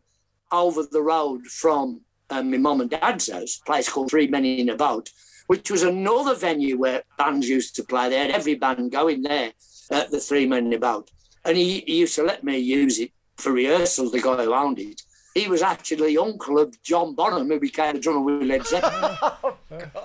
[0.51, 4.43] over the road from um, my mum and dad's house, a place called Three Men
[4.43, 5.09] in a Boat,
[5.47, 8.09] which was another venue where bands used to play.
[8.09, 9.53] They had every band going there
[9.91, 11.09] at the Three Men in a Boat.
[11.45, 14.79] And he, he used to let me use it for rehearsals, the guy who owned
[14.79, 15.01] it.
[15.33, 19.17] He was actually uncle of John Bonham, who became a drummer with Led Zeppelin.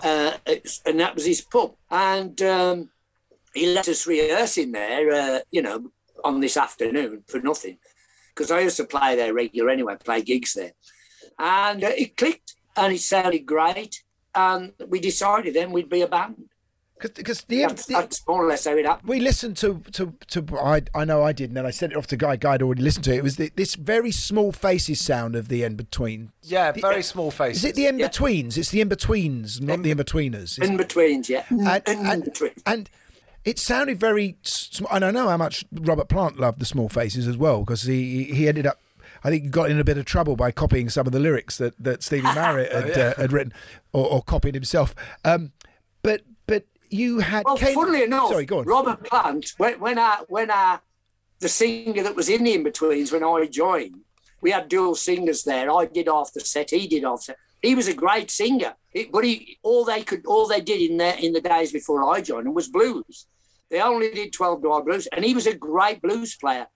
[0.03, 0.33] uh,
[0.87, 1.74] and that was his pub.
[1.91, 2.91] And um,
[3.55, 5.91] he let us rehearse in there, uh, you know,
[6.24, 7.79] on this afternoon for nothing.
[8.35, 10.72] Because I used to play there regular anyway, play gigs there.
[11.39, 14.03] And uh, it clicked and it sounded great.
[14.35, 16.47] And we decided then we'd be a band.
[17.01, 19.09] Because the, that's, that's more or less how it happened.
[19.09, 21.96] We listened to to to I I know I did, and then I sent it
[21.99, 22.36] off to Guy.
[22.36, 23.18] Guy had already listened to it.
[23.18, 26.32] It was the, this very small faces sound of the in between.
[26.42, 27.64] Yeah, The- very small faces.
[27.64, 28.59] Is it the in betweens?
[28.59, 30.59] It's the in betweens, not the in betweeners.
[30.62, 31.44] In betweens, yeah.
[31.51, 32.30] And, and,
[32.66, 32.90] and
[33.44, 34.36] it sounded very.
[34.42, 37.82] sm- And I know how much Robert Plant loved the small faces as well, because
[37.82, 38.80] he he ended up.
[39.24, 41.59] I think he got in a bit of trouble by copying some of the lyrics
[41.59, 43.14] that, that Stevie Marriott had, yeah.
[43.16, 43.53] uh, had written,
[43.92, 44.94] or, or copied himself.
[45.24, 45.53] Um,
[46.03, 46.38] but but
[46.91, 47.45] you had.
[47.45, 48.64] Well, Ken- funnily enough, sorry, go on.
[48.66, 50.78] Robert Plant, when, when I when I
[51.41, 54.01] the singer that was in the in-betweens when I joined,
[54.41, 55.70] we had dual singers there.
[55.72, 57.36] I did half the set, he did half the set.
[57.62, 60.97] He was a great singer, It- but he all they could all they did in
[60.97, 63.26] there in the days before I joined was blues.
[63.70, 66.66] They only did twelve bar blues, and he was a great blues player,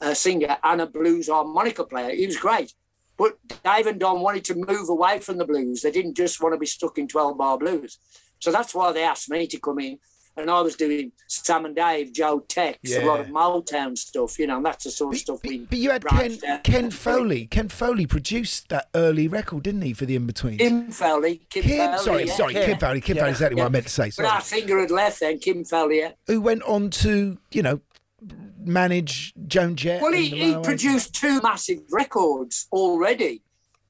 [0.00, 2.14] a singer, and a blues harmonica player.
[2.14, 2.72] He was great.
[3.16, 5.82] But Dave and Don wanted to move away from the blues.
[5.82, 7.98] They didn't just want to be stuck in 12 bar blues.
[8.40, 9.98] So that's why they asked me to come in.
[10.36, 14.46] And I was doing Sam and Dave, Joe Tex, a lot of Motown stuff, you
[14.46, 15.66] know, and that's the sort of stuff we.
[15.66, 16.62] But you had Ken, out.
[16.62, 17.46] Ken Fowley.
[17.46, 20.58] Ken Fowley produced that early record, didn't he, for the In Between?
[20.58, 21.40] Kim Fowley.
[21.50, 22.32] Kim, Kim, Fowley, sorry, yeah.
[22.34, 23.00] sorry, Kim Fowley.
[23.00, 24.04] Kim Fowley, is exactly what I meant to say.
[24.06, 24.28] But Sorry.
[24.28, 25.98] our singer had left then, Kim Fowley.
[25.98, 26.12] yeah.
[26.28, 27.80] Who went on to, you know,
[28.60, 30.02] manage Joan Jett?
[30.02, 33.42] Well, he, he produced two massive records already,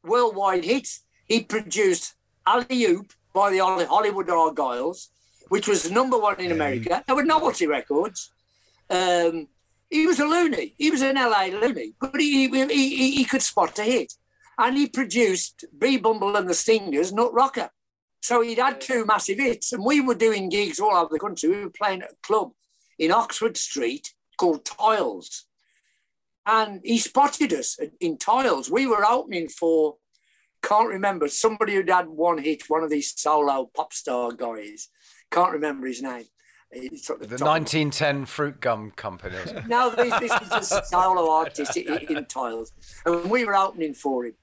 [0.03, 1.05] worldwide hits.
[1.27, 2.15] He produced
[2.47, 5.09] Alley Oop by the Hollywood Argyles,
[5.49, 7.05] which was number one in America.
[7.07, 8.33] They were novelty records.
[8.91, 9.47] Um,
[9.89, 10.75] he was a loony.
[10.77, 14.13] He was an LA loony, but he, he, he, he could spot a hit.
[14.59, 15.99] And he produced B.
[15.99, 17.71] Bumble and the Stingers, Nut Rocker.
[18.21, 21.49] So he'd had two massive hits, and we were doing gigs all over the country.
[21.49, 22.51] We were playing at a club
[22.99, 25.45] in Oxford Street called Tiles.
[26.45, 28.69] And he spotted us in Tiles.
[28.69, 29.97] We were opening for,
[30.63, 34.89] can't remember, somebody who'd had one hit, one of these solo pop star guys.
[35.31, 36.25] Can't remember his name.
[36.71, 39.37] The The 1910 Fruit Gum Company.
[39.67, 42.73] No, this, this was a solo artist in, Tiles.
[43.07, 44.35] And we were opening for him.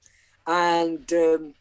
[0.46, 1.54] And um,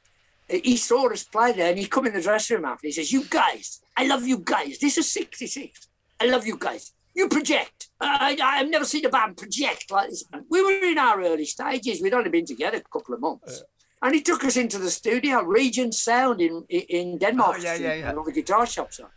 [0.48, 2.88] he saw us play there and he come in the dressing room after.
[2.88, 4.80] He says, You guys, I love you guys.
[4.80, 5.88] This is 66.
[6.20, 6.94] I love you guys.
[7.14, 7.90] You project.
[8.02, 10.24] I, I've never seen a band project like this.
[10.50, 12.02] We were in our early stages.
[12.02, 13.64] We'd only been together a couple of months.
[14.06, 17.94] And he took us into the studio, Regent Sound in in Denmark, Oh, yeah, yeah,
[17.96, 18.14] yeah.
[18.14, 19.12] the guitar shops are.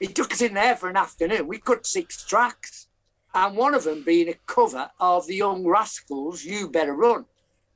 [0.00, 1.46] He took us in there for an afternoon.
[1.46, 2.86] We cut six tracks,
[3.34, 7.26] and one of them being a cover of the Young Rascals' "You Better Run."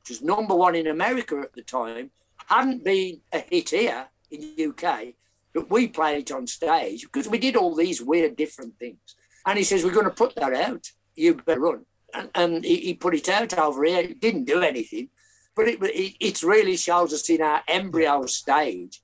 [0.01, 2.11] which was number one in America at the time,
[2.47, 5.15] hadn't been a hit here in the UK,
[5.55, 9.17] but we played it on stage because we did all these weird different things.
[9.47, 10.85] And he says, We're going to put that out.
[11.15, 11.87] You better run.
[12.13, 14.01] And, and he, he put it out over here.
[14.01, 15.09] It didn't do anything,
[15.55, 19.01] but it, it, it really shows us in our embryo stage.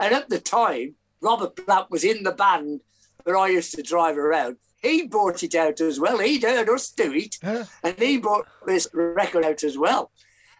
[0.00, 2.80] And at the time, Robert Plant was in the band
[3.24, 4.56] that I used to drive around.
[4.80, 6.18] He brought it out as well.
[6.18, 10.12] He'd heard us do it, and he brought this record out as well.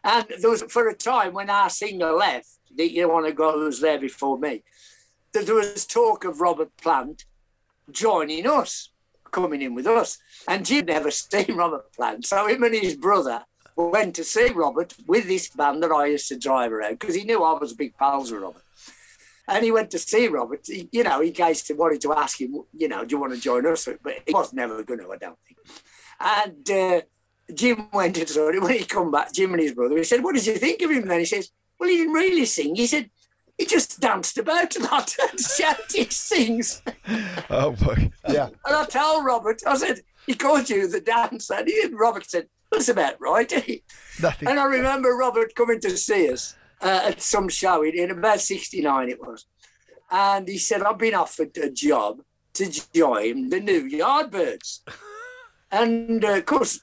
[0.03, 3.65] And there was for a time when our singer left, the you one guy who
[3.65, 4.63] was there before me,
[5.33, 7.25] that there was talk of Robert Plant
[7.91, 8.91] joining us,
[9.31, 10.19] coming in with us.
[10.49, 13.45] And Jim never seen Robert Plant, so him and his brother
[13.87, 17.25] went to see Robert with this band that I used to drive around because he
[17.25, 18.63] knew I was a big pals with Robert.
[19.47, 20.63] And he went to see Robert.
[20.67, 23.35] He, you know, he case to wanted to ask him, you know, do you want
[23.35, 23.89] to join us?
[24.03, 25.59] But he was never going to, I don't think.
[26.21, 27.01] And uh,
[27.55, 28.63] Jim went and saw him.
[28.63, 30.91] When he come back, Jim and his brother, he said, what did you think of
[30.91, 31.21] him then?
[31.21, 32.75] He says, well, he didn't really sing.
[32.75, 33.09] He said,
[33.57, 36.83] he just danced about a lot and shouted, sings.
[37.49, 38.11] Oh boy.
[38.29, 38.49] Yeah.
[38.67, 41.55] And I told Robert, I said, he called you the dancer.
[41.55, 43.51] And he, Robert said, that's about right.
[44.21, 44.49] Nothing.
[44.49, 48.41] And I remember Robert coming to see us uh, at some show in, in about
[48.41, 49.47] 69 it was.
[50.11, 52.21] And he said, I've been offered a job
[52.55, 54.81] to join the New Yardbirds.
[55.73, 56.81] and uh, of course,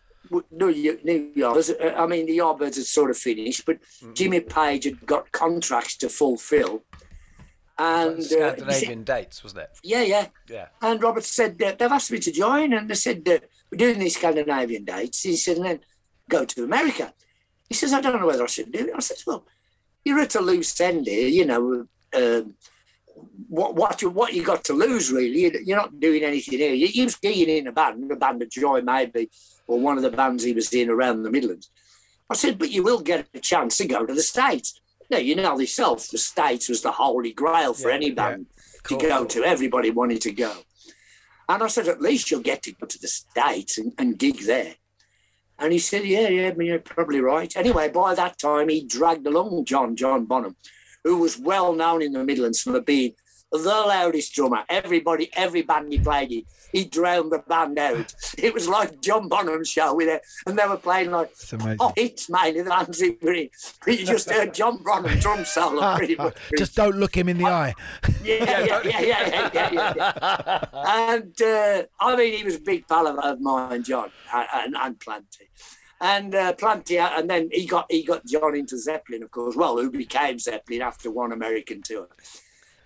[0.51, 3.77] New, New Yardbirds, uh, I mean, the Yardbirds had sort of finished, but
[4.13, 6.83] Jimmy Page had got contracts to fulfill.
[7.77, 9.69] And uh, he said- Scandinavian dates, wasn't it?
[9.83, 10.27] yeah, yeah.
[10.49, 10.67] Yeah.
[10.81, 12.73] And Robert said, they've asked me to join.
[12.73, 13.25] And they said,
[13.71, 15.21] we're doing these Scandinavian dates.
[15.23, 15.79] He said, and then
[16.29, 17.13] go to America.
[17.69, 18.91] He says, I don't know whether I should do it.
[18.95, 19.45] I said, well,
[20.03, 21.87] you're at a loose end here, you know.
[22.15, 22.53] Um,
[23.47, 25.39] what what you what you got to lose really?
[25.43, 26.73] You- You're not doing anything here.
[26.73, 29.29] You was skiing in a band, a band of joy maybe,
[29.67, 31.69] or one of the bands he was in around the Midlands.
[32.29, 34.79] I said, but you will get a chance to go to the States.
[35.09, 38.47] Now you know yourself, the States was the holy grail for any band
[38.87, 39.43] to go to.
[39.43, 40.53] Everybody wanted to go.
[41.47, 44.39] And I said, at least you'll get to go to the States and, and gig
[44.45, 44.75] there.
[45.57, 47.55] And he said, yeah, yeah, you're probably right.
[47.55, 50.55] Anyway, by that time, he dragged along John, John Bonham,
[51.03, 53.13] who was well known in the Midlands for being
[53.63, 54.63] the loudest drummer.
[54.69, 58.13] Everybody, every band he played in, he drowned the band out.
[58.37, 61.31] It was like John Bonham's show with it, and they were playing like
[61.79, 63.49] oh, hits mainly the bands he were in.
[63.85, 66.35] But you just heard John Bonham drum solo pretty much.
[66.57, 67.73] Just don't look him in the eye.
[68.23, 70.65] Yeah, yeah, yeah, yeah, yeah, yeah, yeah.
[71.11, 74.75] And uh, I mean, he was a big pal of, of mine, John, and, and,
[74.75, 75.49] and Planty.
[76.01, 79.55] And uh, Planty, and then he got he got John into Zeppelin, of course.
[79.55, 82.09] Well, who became Zeppelin after one American tour.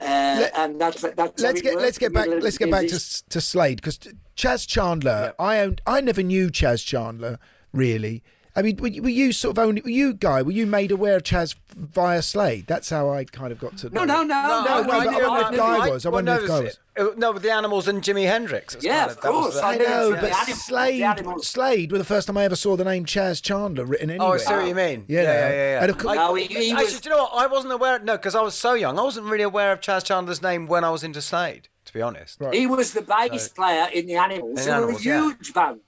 [0.02, 3.42] Uh, and that's that's let's it get let's get back let's get back to to
[3.42, 4.00] Slade because
[4.36, 5.34] Chas Chandler.
[5.38, 7.40] I owned, I never knew Chas Chandler
[7.74, 8.24] really.
[8.56, 10.42] I mean, were, you- were you sort of only were you guy?
[10.42, 12.66] Were you made aware of Chas via Slade?
[12.68, 13.90] That's how I kind of got to.
[13.92, 14.24] No, know.
[14.24, 14.64] no, no, no.
[14.64, 16.06] no, but I wonder if Guy was.
[16.06, 18.76] I well, wonder no, if Guy it's- uh, No, with the Animals and Jimi Hendrix.
[18.82, 21.48] Yeah, kind of that course, the- I I know, the but animals, Slade, animals.
[21.48, 24.28] Slade were the first time I ever saw the name Chas Chandler written anywhere.
[24.30, 25.06] Oh, I see what you mean.
[25.08, 25.82] You yeah, yeah, yeah, yeah.
[25.82, 27.32] And of course, No, he- he Actually, was- do you know what?
[27.36, 28.00] I wasn't aware.
[28.00, 28.98] No, because I was so young.
[29.00, 31.70] I wasn't really aware of Chas Chandler's name when I was into Slade.
[31.86, 32.38] To be honest.
[32.52, 34.60] He was the bass So- player in the Animals.
[34.60, 35.80] In They were Animals, a huge band,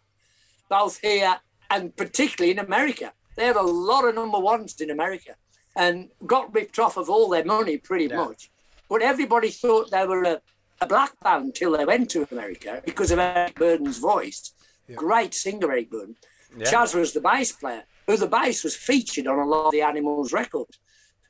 [0.69, 1.39] both here
[1.71, 3.13] and particularly in America.
[3.35, 5.35] They had a lot of number ones in America
[5.75, 8.51] and got ripped off of all their money pretty much.
[8.89, 10.41] But everybody thought they were a,
[10.81, 14.53] a black band until they went to America because of Eric Burdon's voice.
[14.95, 16.17] Great singer, Eric Burden.
[16.57, 16.69] Yeah.
[16.69, 19.81] Chas was the bass player, who the bass was featured on a lot of the
[19.81, 20.77] Animals records.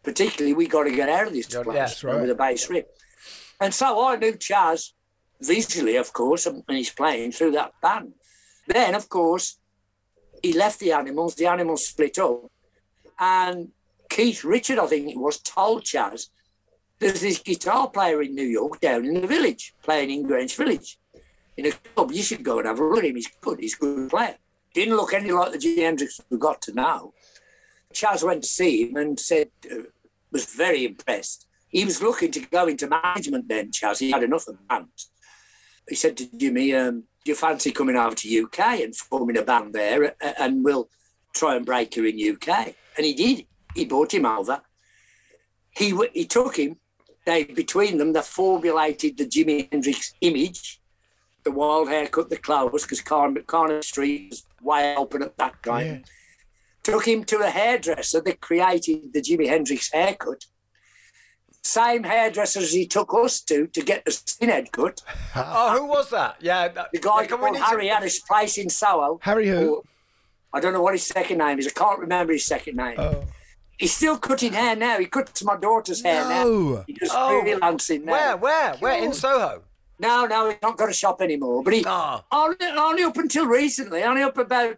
[0.01, 2.19] Particularly, we got to get out of this place that's right.
[2.19, 2.97] with a bass rip.
[3.59, 4.93] And so I knew Chas
[5.39, 8.13] visually, of course, and he's playing through that band.
[8.65, 9.59] Then, of course,
[10.41, 11.35] he left the Animals.
[11.35, 12.51] The Animals split up,
[13.19, 13.69] and
[14.09, 16.29] Keith Richard, I think it was, told Chas,
[16.99, 20.99] "There's this guitar player in New York down in the village playing in Greenwich Village,
[21.57, 22.11] in a club.
[22.11, 23.15] You should go and have a look at him.
[23.15, 23.59] He's good.
[23.59, 24.35] He's a good player.
[24.73, 27.13] Didn't look any like the Hendrix we got to know."
[27.93, 29.83] Chas went to see him and said, uh,
[30.31, 31.45] was very impressed.
[31.69, 33.99] He was looking to go into management then, Chas.
[33.99, 35.11] He had enough of bands.
[35.87, 39.73] He said to Jimi, um, you fancy coming over to UK and forming a band
[39.73, 40.89] there uh, and we'll
[41.33, 42.75] try and break you in UK?
[42.97, 43.45] And he did.
[43.75, 44.61] He brought him over.
[45.71, 46.77] He, he took him.
[47.25, 50.81] They, between them, they formulated the Jimi Hendrix image,
[51.43, 56.03] the wild haircut, the clothes, because Carn- Street was way open at that time
[56.83, 60.45] took him to a hairdresser that created the Jimi Hendrix haircut.
[61.63, 65.01] Same hairdressers he took us to to get the skinhead cut.
[65.35, 66.37] oh, who was that?
[66.39, 69.19] Yeah, that, The guy yeah, called to- Harry had his place in Soho.
[69.21, 69.75] Harry who?
[69.75, 69.83] Or
[70.53, 71.67] I don't know what his second name is.
[71.67, 72.95] I can't remember his second name.
[72.97, 73.23] Oh.
[73.77, 74.99] He's still cutting hair now.
[74.99, 76.43] He cuts my daughter's hair now.
[76.43, 76.83] No.
[76.85, 78.11] He does Oh, freelancing now.
[78.11, 78.37] Where?
[78.37, 78.73] Where?
[78.75, 79.03] Where?
[79.03, 79.63] In Soho?
[79.97, 81.63] No, no, he's not got a shop anymore.
[81.63, 82.23] But he ah.
[82.31, 84.77] only, only up until recently, only up about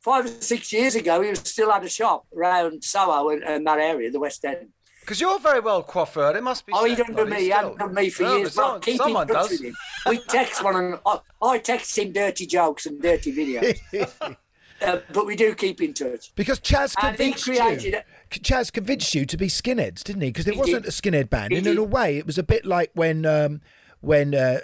[0.00, 3.66] five or six years ago, he was still had a shop around Soho and, and
[3.66, 4.68] that area, the West End.
[5.08, 6.36] Because you're very well coiffured.
[6.36, 6.72] It must be.
[6.76, 7.40] Oh, he to buddy, me.
[7.44, 8.52] He hadn't done me for No, years.
[8.52, 9.50] some- keep someone in touch does.
[9.52, 9.76] with him.
[10.06, 13.80] We text one and I, I text him dirty jokes and dirty videos.
[14.82, 16.30] uh, but we do keep in touch.
[16.34, 17.54] Because Chas convinced you.
[17.58, 18.04] it.
[18.42, 20.28] Chas convinced you to be skinheads, didn't he?
[20.28, 20.88] Because it He wasn't did.
[20.88, 21.52] a skinhead band.
[21.52, 23.62] He And in a way, it was a bit like when um,
[24.02, 24.58] when uh,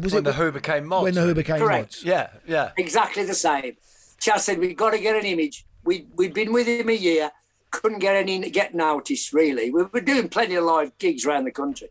[0.00, 1.04] was When it the Who became mods.
[1.04, 1.96] when the Who became Correct.
[1.96, 2.04] mods.
[2.04, 2.70] Yeah, yeah.
[2.78, 3.76] Exactly the same.
[4.18, 5.66] Chas said we've got to get an image.
[5.84, 7.30] We we'd been with him a year,
[7.70, 9.70] couldn't get any getting noticed really.
[9.70, 11.88] We were doing plenty of live gigs around the country,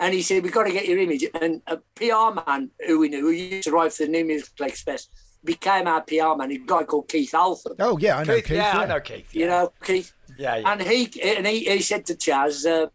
[0.00, 1.24] and he said we've got to get your image.
[1.40, 4.66] And a PR man who we knew, who used to write for the New Musical
[4.66, 5.08] Express,
[5.44, 6.50] became our PR man.
[6.52, 7.74] A guy called Keith Altham.
[7.78, 8.56] Oh yeah, I know Keith, Keith.
[8.56, 9.34] yeah, I know Keith.
[9.34, 10.12] You know Keith.
[10.36, 10.72] Yeah, yeah.
[10.72, 12.86] And he and he, he said to Chas, uh,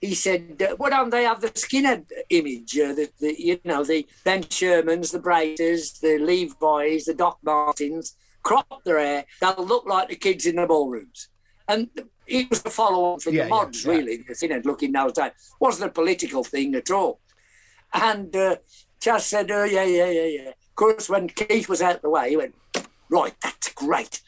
[0.00, 2.78] he said, uh, "Why don't they have the skinhead image?
[2.78, 8.14] Uh, the, the you know the Ben Shermans, the Braces, the Levi's, the Doc Martens,
[8.42, 9.24] crop their hair.
[9.40, 11.27] They'll look like the kids in the ballrooms."
[11.68, 11.88] And
[12.26, 13.92] it was a follow-on from Yeah, the mods, yeah.
[13.92, 14.16] really.
[14.26, 17.20] The skinhead looking those days wasn't a political thing at all.
[17.92, 18.56] And uh,
[19.00, 22.30] Chas said, "Oh yeah, yeah, yeah, yeah." Of course, when Keith was out the way,
[22.30, 22.54] he went,
[23.08, 24.20] "Right, that's great."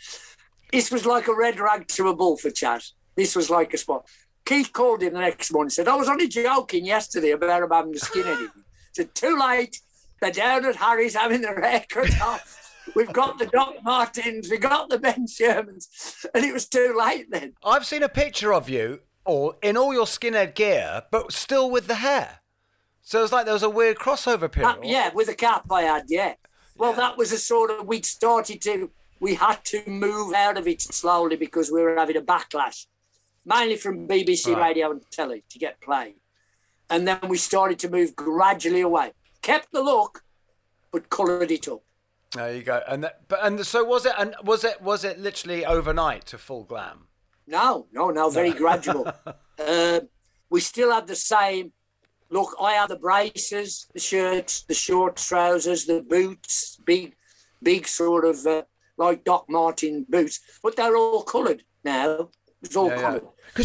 [0.73, 2.93] This was like a red rag to a bull for Chas.
[3.17, 4.07] This was like a spot.
[4.45, 7.71] Keith called him the next morning and said, I was only joking yesterday about him
[7.71, 8.65] having the skin in him.
[8.93, 9.79] said, Too late.
[10.21, 12.60] They're down at Harry's having the cut off.
[12.95, 16.25] We've got the Doc Martens, we've got the Ben Shermans.
[16.35, 17.55] And it was too late then.
[17.65, 21.87] I've seen a picture of you, all in all your skinhead gear, but still with
[21.87, 22.41] the hair.
[23.03, 24.71] So it's like there was a weird crossover period.
[24.71, 26.35] Uh, yeah, with the cap I had, yeah.
[26.77, 30.67] Well, that was a sort of, we'd started to, we had to move out of
[30.67, 32.87] it slowly because we were having a backlash,
[33.45, 34.69] mainly from BBC Right.
[34.69, 36.15] radio and telly to get played.
[36.89, 39.13] And then we started to move gradually away.
[39.43, 40.25] Kept the look,
[40.91, 41.83] but coloured it up.
[42.35, 42.81] There you go.
[42.89, 44.13] And that, but and so was it?
[44.19, 44.81] And was it?
[44.81, 47.07] Was it literally overnight to full glam?
[47.47, 49.13] No, no, no, very gradual.
[49.61, 50.01] Uh,
[50.49, 51.71] we still had the same
[52.31, 52.57] look.
[52.59, 57.15] I had the braces, the shirts, the short trousers, the boots, big,
[57.63, 58.63] big sort of uh,
[58.97, 62.31] like Doc Marten boots, but they're all coloured now.
[62.63, 63.19] It's all Yeah, yeah.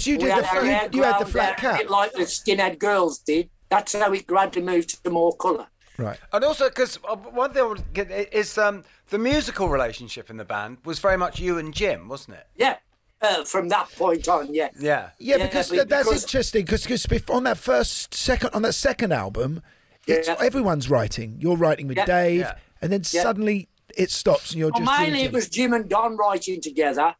[0.03, 1.89] you did the- you- you had the flat cap.
[1.89, 3.49] like the skinhead girls did.
[3.70, 5.68] That's how it gradually moved to more colour.
[5.97, 6.19] Right.
[6.33, 10.37] And also, because one thing I want to get is um, the musical relationship in
[10.37, 12.47] the band was very much you and Jim, wasn't it?
[12.55, 12.77] Yeah,
[13.21, 14.69] uh, from that point on, yeah.
[14.79, 15.09] Yeah.
[15.19, 16.65] Yeah, because but that- that's because- interesting.
[16.65, 19.61] Because on that first, second, on that second album,
[20.07, 20.35] it's Yeah.
[20.39, 21.37] everyone's writing.
[21.39, 22.05] You're writing with Yeah.
[22.05, 22.55] Dave, Yeah.
[22.81, 23.21] and then Yeah.
[23.23, 24.91] suddenly it stops, and you're Well, just.
[24.91, 27.15] you and mainly it was Jim and Don writing together,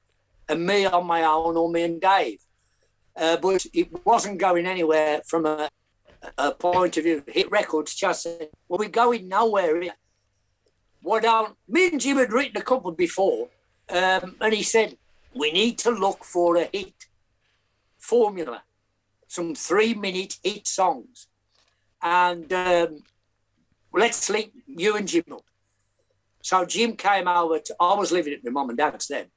[0.50, 2.42] and me on my own, or me and Dave.
[3.16, 5.70] Uh, but it wasn't going anywhere from a,
[6.38, 7.24] a point of view.
[7.28, 8.28] Hit records just
[8.68, 9.96] "Well, we're going nowhere here.
[11.02, 13.50] Why don't me and Jim had written a couple before,
[13.90, 14.98] um, and he said
[15.36, 16.94] we need to look for a hit
[18.00, 18.64] formula,
[19.28, 21.28] some three-minute hit songs,
[22.02, 23.04] and um,
[23.94, 25.46] let's link you and Jim up."
[26.42, 27.60] So Jim came over.
[27.60, 29.28] To, I was living at my mum and dad's then,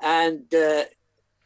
[0.00, 0.84] and uh,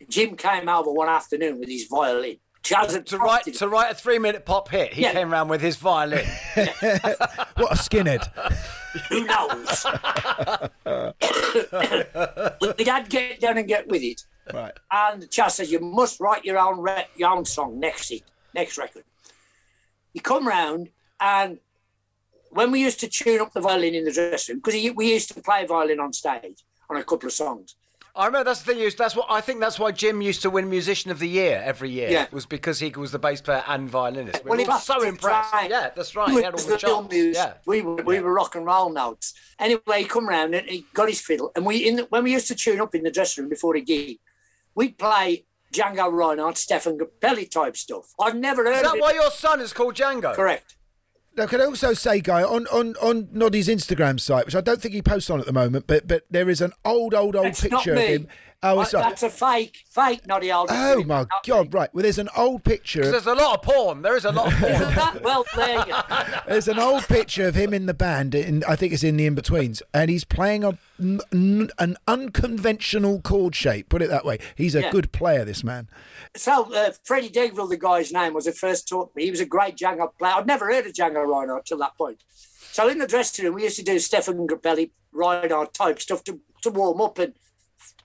[0.08, 2.38] Jim came over one afternoon with his violin.
[2.62, 5.12] Chas had To write prompted to write a three minute pop hit, he Yeah.
[5.12, 6.26] came round with his violin.
[6.54, 8.26] what a skinhead.
[9.10, 9.84] Who knows?
[12.78, 14.22] We'd had get down and get with it.
[14.52, 14.72] Right.
[14.90, 18.22] And Chas says You must write your own re- your own song next it,
[18.54, 19.04] next record.
[20.14, 20.88] You come round
[21.20, 21.58] and
[22.50, 25.28] when we used to tune up the violin in the dressing room, because we used
[25.34, 27.74] to play violin on stage on a couple of songs.
[28.18, 28.82] I remember that's the thing.
[28.82, 29.60] is- That's what I think.
[29.60, 32.10] That's why Jim used to win Musician of the Year every year.
[32.10, 32.26] Yeah.
[32.32, 34.42] was because he was the bass player and violinist.
[34.44, 35.52] We Well, were he was so impressed.
[35.54, 35.70] right.
[35.70, 36.28] Yeah, that's right.
[36.30, 37.14] He He had all the the film charts.
[37.14, 37.34] music.
[37.36, 37.54] Yeah.
[37.64, 39.34] We were, we were rock and roll notes.
[39.60, 41.52] Anyway, he come round and he got his fiddle.
[41.54, 43.76] And we in the, when we used to tune up in the dressing room before
[43.76, 44.18] a gig,
[44.74, 48.06] we'd play Django Reinhardt, Stefan Grappelli type stuff.
[48.20, 50.34] I've never heard Is of that why your son is called Django?
[50.34, 50.74] Correct.
[51.38, 54.82] Now, can I also say, Guy, on, on, on Noddy's Instagram site, which I don't
[54.82, 57.46] think he posts on at the moment, but but there is an old, old, old
[57.46, 58.26] It's picture of him.
[58.60, 60.66] Oh, it's I- That's a fake, fake Noddy Oldie.
[60.70, 61.72] Oh my God!
[61.72, 61.88] Right.
[61.94, 63.02] Well, there's an old picture.
[63.02, 64.02] Of, there's a lot of porn.
[64.02, 64.72] There is a lot of porn.
[64.72, 65.22] That?
[65.22, 66.00] Well, there you go.
[66.48, 68.34] there's an old picture of him in the band.
[68.34, 71.96] In I think it's in the in betweens, and he's playing a, n- n- an
[72.08, 73.88] unconventional chord shape.
[73.88, 74.38] Put it that way.
[74.56, 74.90] He's a Yeah.
[74.90, 75.44] good player.
[75.44, 75.88] This man.
[76.36, 79.24] So uh, Freddie Degville, the guy's name, was the first taught me.
[79.24, 80.32] He was a great Django player.
[80.34, 82.22] I'd never heard of Django Reinhardt till that point.
[82.72, 86.40] So in the dressing room, we used to do Stefan Grappelli, Reinhardt type stuff to
[86.62, 87.34] to warm up and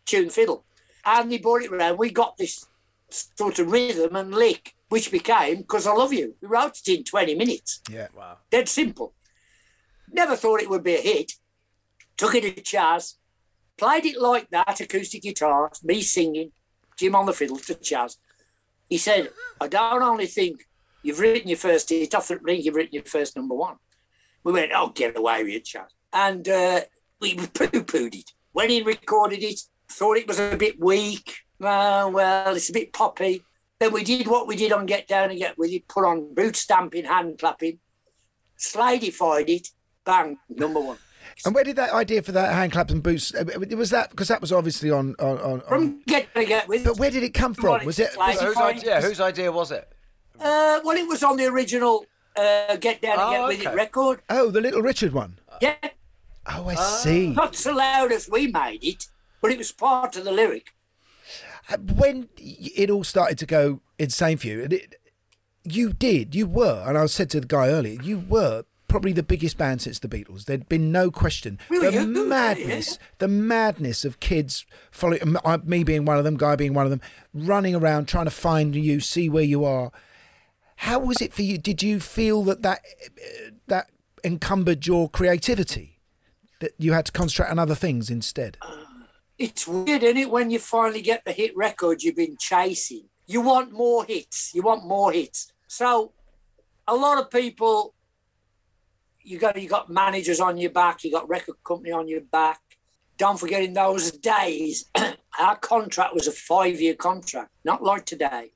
[0.06, 0.66] tune fiddle.
[1.06, 1.98] And they brought it round.
[1.98, 2.66] We got this
[3.10, 6.36] sort of rhythm and lick, which became Because I Love You.
[6.42, 7.82] We wrote it in 20 minutes.
[7.90, 8.08] Yeah.
[8.16, 8.38] Wow.
[8.50, 9.14] Dead simple.
[10.12, 11.34] Never thought it would be a hit.
[12.18, 13.18] Took it to Chas.
[13.78, 16.52] Played it like that, acoustic guitar, me singing,
[16.98, 18.18] Jim on the fiddle to Chas.
[18.88, 19.30] He said,
[19.60, 20.64] I don't only think
[21.02, 23.78] you've written your first hit, I think you've written your first number one.
[24.44, 25.92] We went, oh, get away with it, Chas.
[26.12, 26.82] And uh,
[27.20, 28.32] we poo-pooed it.
[28.52, 29.60] When he recorded it,
[29.94, 31.38] thought it was a bit weak.
[31.62, 33.44] Uh, well, it's a bit poppy.
[33.80, 36.34] Then we did what we did on Get Down and Get With It, put on
[36.34, 37.80] boot stamping, hand clapping,
[38.58, 39.70] slidified it,
[40.06, 40.98] bang, number one.
[41.46, 43.34] And where did that idea for that hand claps and boots?
[43.34, 43.44] uh,
[43.76, 46.68] Was that because that was obviously on on, on, on From Get Down and Get
[46.68, 46.86] With It.
[46.86, 47.84] But where did it come from?
[47.86, 48.12] Was it?
[48.14, 49.02] Slide- Whose idea?
[49.02, 49.88] Whose idea was it?
[50.40, 53.76] Uh, well, it was on the original uh, Get Down and Oh, Get With It
[53.76, 54.22] record.
[54.30, 55.40] Oh, the Little Richard one.
[55.62, 55.76] Yeah,
[56.46, 57.30] Oh, I see.
[57.30, 59.08] not so loud as we made it,
[59.44, 60.74] but it was part of the lyric.
[61.70, 64.96] Uh, When it all started to go insane for you, and it,
[65.64, 69.24] you did, you were, and I said to the guy earlier, you were probably the
[69.24, 70.46] biggest band since the Beatles.
[70.46, 71.60] There'd been no question.
[71.70, 71.90] Really?
[71.90, 72.06] The Yeah.
[72.06, 75.36] madness, the madness of kids following
[75.66, 77.02] me being one of them, guy being one of them,
[77.34, 79.92] running around trying to find you, see where you are.
[80.78, 81.58] How was it for you?
[81.58, 83.90] Did you feel that that uh, that
[84.24, 86.00] encumbered your creativity?
[86.60, 88.58] That you had to concentrate on other things instead?
[89.44, 93.10] It's weird, isn't it, when you finally get the hit record you've been chasing?
[93.28, 94.56] You want more hits.
[94.56, 95.52] You want more hits.
[95.68, 96.14] So,
[96.88, 97.94] a lot of people,
[99.22, 102.62] you got you got managers on your back, you got record company on your back.
[103.18, 104.86] Don't forget, in those days,
[105.38, 108.54] our contract was a five-year contract, not like today.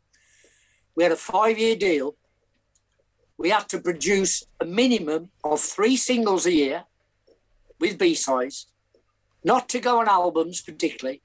[0.95, 2.15] We had a five-year deal.
[3.37, 6.85] We had to produce a minimum of three singles a year
[7.77, 8.67] with B-sides
[9.47, 11.21] not to go on albums particularly,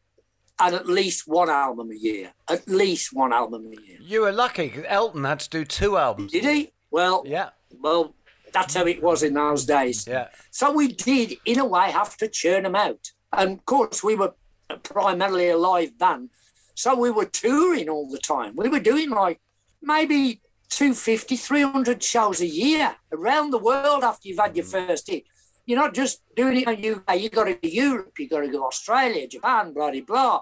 [0.60, 2.32] and at least one album a year.
[2.48, 3.98] At least one album a year.
[4.00, 6.30] You were lucky Elton had to do two albums.
[6.30, 6.72] Did he?
[6.90, 7.50] Well, Yeah.
[7.80, 8.14] Well,
[8.52, 10.06] that's how it was in those days.
[10.06, 10.28] Yeah.
[10.50, 13.10] So we did, in a way, have to churn them out.
[13.32, 14.34] And of course, we were
[14.82, 16.30] primarily a live band,
[16.74, 18.52] so we were touring all the time.
[18.54, 19.40] We were doing like
[19.80, 24.86] maybe 250, 300 shows a year around the world after you've had your mm.
[24.86, 25.24] first hit.
[25.66, 28.40] You're not just doing it in the UK, you got to go Europe, You've got
[28.40, 30.40] to go Australia, Japan, blah, blah, blah,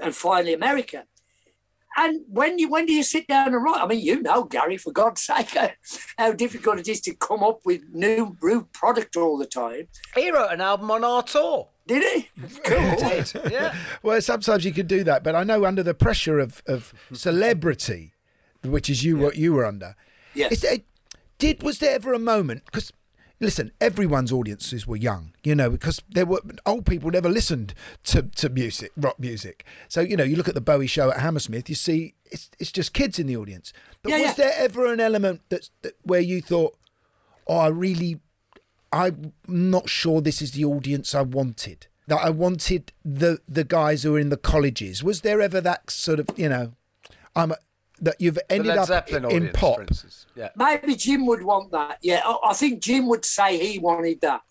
[0.00, 1.04] and finally America.
[1.96, 3.82] And when you when do you sit down and write?
[3.82, 5.70] I mean, you know, Gary, for God's sake, how,
[6.18, 9.88] how difficult it is to come up with new new product all the time.
[10.14, 11.68] He wrote an album on our tour.
[11.86, 12.28] Did he?
[12.64, 12.96] Cool.
[12.96, 13.74] Did, yeah.
[14.02, 18.14] Well, sometimes you could do that, but I know under the pressure of, of celebrity,
[18.62, 19.96] which is you what you were under.
[20.34, 20.48] Yeah.
[20.50, 20.78] Is there,
[21.38, 22.64] did was there ever a moment?
[22.66, 22.92] Because
[23.42, 27.74] listen, everyone's audiences were young, you know, because there were old people never listened
[28.04, 29.66] to, to music, rock music.
[29.88, 32.72] So you know, you look at the Bowie show at Hammersmith, you see it's it's
[32.72, 33.72] just kids in the audience.
[34.02, 34.44] But Yeah, was yeah.
[34.44, 36.76] there ever an element that's that where you thought,
[37.46, 38.20] oh, I really
[38.92, 41.86] I'm not sure this is the audience I wanted.
[42.06, 45.02] That I wanted the the guys who are in the colleges.
[45.02, 46.72] Was there ever that sort of you know,
[47.34, 47.56] I'm a,
[48.02, 50.36] that you've ended up Zeppelin in audience, pop?
[50.36, 50.48] Yeah.
[50.56, 51.98] Maybe Jim would want that.
[52.02, 54.42] Yeah, I, I think Jim would say he wanted that.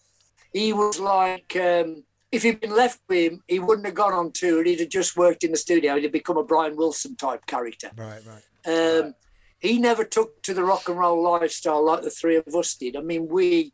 [0.54, 4.32] He was like, um, if he'd been left with him, he wouldn't have gone on
[4.32, 4.64] tour.
[4.64, 5.96] He'd have just worked in the studio.
[5.96, 7.92] He'd have become a Brian Wilson type character.
[7.96, 9.00] Right, right.
[9.00, 9.16] Um,
[9.60, 12.96] he never took to the rock and roll lifestyle like the three of us did.
[12.96, 13.74] I mean, we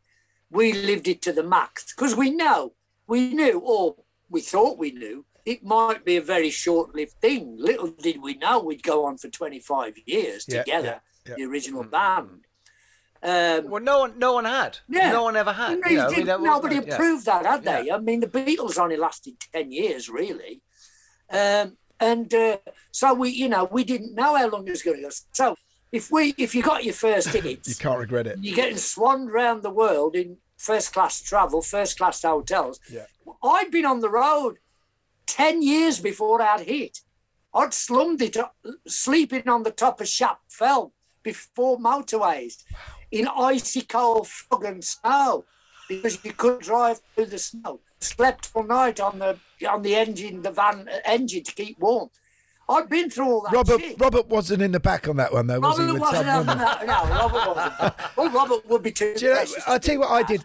[0.49, 2.73] we lived it to the max because we know,
[3.07, 3.95] we knew, or
[4.29, 7.55] we thought we knew, it might be a very short-lived thing.
[7.57, 10.95] Little did we know we'd go on for 25 years Yeah, together,
[11.25, 11.35] yeah, yeah.
[11.37, 12.41] the original band.
[13.23, 14.79] Um, Well, no one, no one had.
[14.89, 15.11] yeah.
[15.11, 15.71] No one ever had.
[15.71, 17.89] You know, I mean, didn't- that was nobody approved that, had they?
[17.91, 20.61] I mean, the Beatles only lasted 10 years, really.
[21.29, 22.57] Um, and uh,
[22.91, 25.09] so we, you know, we didn't know how long it was going to go.
[25.33, 25.55] So
[25.91, 28.37] if we, if you got your first tickets, You can't regret it.
[28.41, 32.79] you're getting swanned around the world in first class travel, first class hotels.
[32.91, 33.05] Yeah.
[33.43, 34.57] I'd been on the road
[35.27, 36.99] 10 years before I'd hit.
[37.53, 38.37] I'd slummed it,
[38.87, 42.63] sleeping on the top of Shap Fell before motorways
[43.11, 45.45] in icy cold fog and snow
[45.87, 47.79] because you couldn't drive through the snow.
[47.99, 52.09] Slept all night on the on the engine, the van uh, engine to keep warm.
[52.69, 53.99] I'd been through all that Robert shit.
[53.99, 55.99] Robert wasn't in the back on that one though, was Robert he?
[55.99, 56.85] Wasn't on that.
[56.85, 57.93] No, Robert wasn't.
[58.17, 59.13] Well, Robert would be too.
[59.15, 60.43] Do you know, I'll tell you what I did.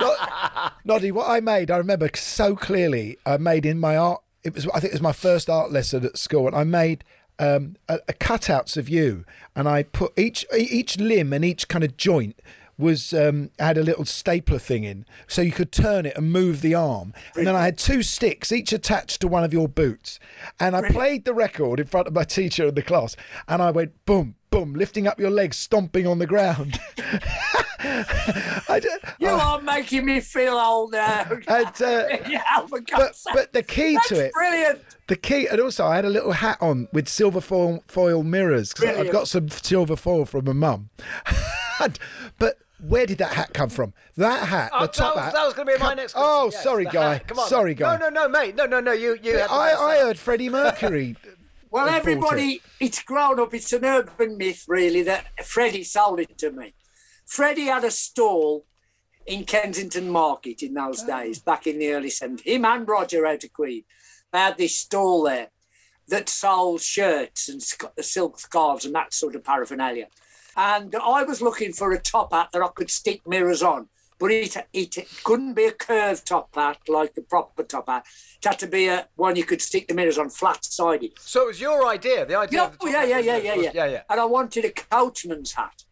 [0.00, 3.18] Nod- Noddy, what I made, I remember so clearly.
[3.26, 4.22] I made in my art.
[4.42, 7.04] It was, I think, it was my first art lesson at school, and I made
[7.38, 9.24] um, a, a cutouts of you,
[9.54, 12.40] and I put each each limb and each kind of joint
[12.80, 16.60] was um, had a little stapler thing in, so you could turn it and move
[16.60, 17.12] the arm.
[17.36, 20.18] And then I had two sticks, each attached to one of your boots.
[20.58, 23.16] And I played the record in front of my teacher in the class,
[23.46, 26.80] and I went boom, boom, lifting up your legs, stomping on the ground.
[29.18, 31.26] You oh, are making me feel old now.
[31.48, 34.80] and, uh, yeah, but, but the key That's to it, brilliant.
[35.08, 38.74] the key, and also I had a little hat on with silver foil, foil mirrors
[38.74, 40.90] because I've got some silver foil from my mum.
[42.38, 43.92] But where did that hat come from?
[44.16, 45.32] That hat, Oh, the top that was, hat.
[45.34, 46.30] that was going to be my next question.
[46.30, 47.12] Oh, Yes, sorry, guy.
[47.14, 47.26] hat.
[47.28, 47.48] Come on.
[47.48, 47.96] Sorry, guy.
[47.96, 48.54] No, no, no, mate.
[48.54, 48.92] No, no, no.
[48.92, 49.38] You, you.
[49.38, 51.16] had I, I heard Freddie Mercury.
[51.70, 53.54] Well, bought everybody, it's grown up.
[53.54, 56.74] It's an urban myth, really, that Freddie sold it to me.
[57.26, 58.66] Freddie had a stall
[59.26, 61.06] in Kensington Market in those oh.
[61.06, 62.40] days, back in the early 70s.
[62.42, 63.84] Him and Roger out of Queen.
[64.32, 65.48] They had this stall there
[66.08, 70.08] that sold shirts and sc- silk scarves and that sort of paraphernalia.
[70.60, 73.88] And I was looking for a top hat that I could stick mirrors on.
[74.18, 74.94] But it, it
[75.24, 78.04] couldn't be a curved top hat like a proper top hat.
[78.36, 81.12] It had to be a one you could stick the mirrors on flat sided.
[81.18, 82.60] So it was your idea, the idea.
[82.60, 84.02] Yeah, the yeah, yeah, yeah, yeah, yeah, yeah, yeah.
[84.10, 85.84] And I wanted a coachman's hat.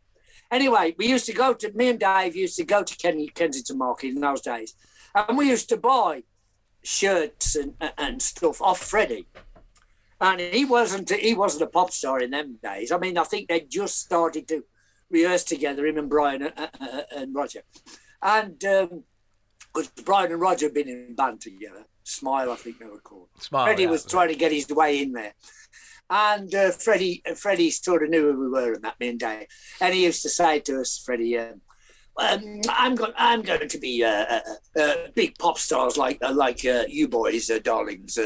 [0.51, 3.79] Anyway, we used to go to me and Dave used to go to Ken, Kensington
[3.79, 4.75] Market in those days,
[5.15, 6.25] and we used to buy
[6.83, 9.27] shirts and and stuff off Freddie.
[10.21, 12.91] And he wasn't he wasn't a pop star in them days.
[12.91, 14.65] I mean, I think they just started to
[15.11, 17.63] rehearse together, him and Brian and, uh, and Roger.
[18.23, 23.01] And because Brian and Roger had been in band together, Smile, I think they were
[23.01, 23.29] called.
[23.39, 23.91] Smile, Freddie yeah.
[23.91, 25.35] was trying to get his way in there.
[26.11, 29.21] And uh, Freddie, uh, Freddie sort of knew who we were and that, me and
[29.21, 29.47] Dave.
[29.81, 31.61] And he used to say to us, Freddie, um,
[32.19, 34.41] um, I'm going, I'm going to be uh,
[34.77, 38.19] uh, uh, big pop stars like uh, like uh, you boys, uh, darlings,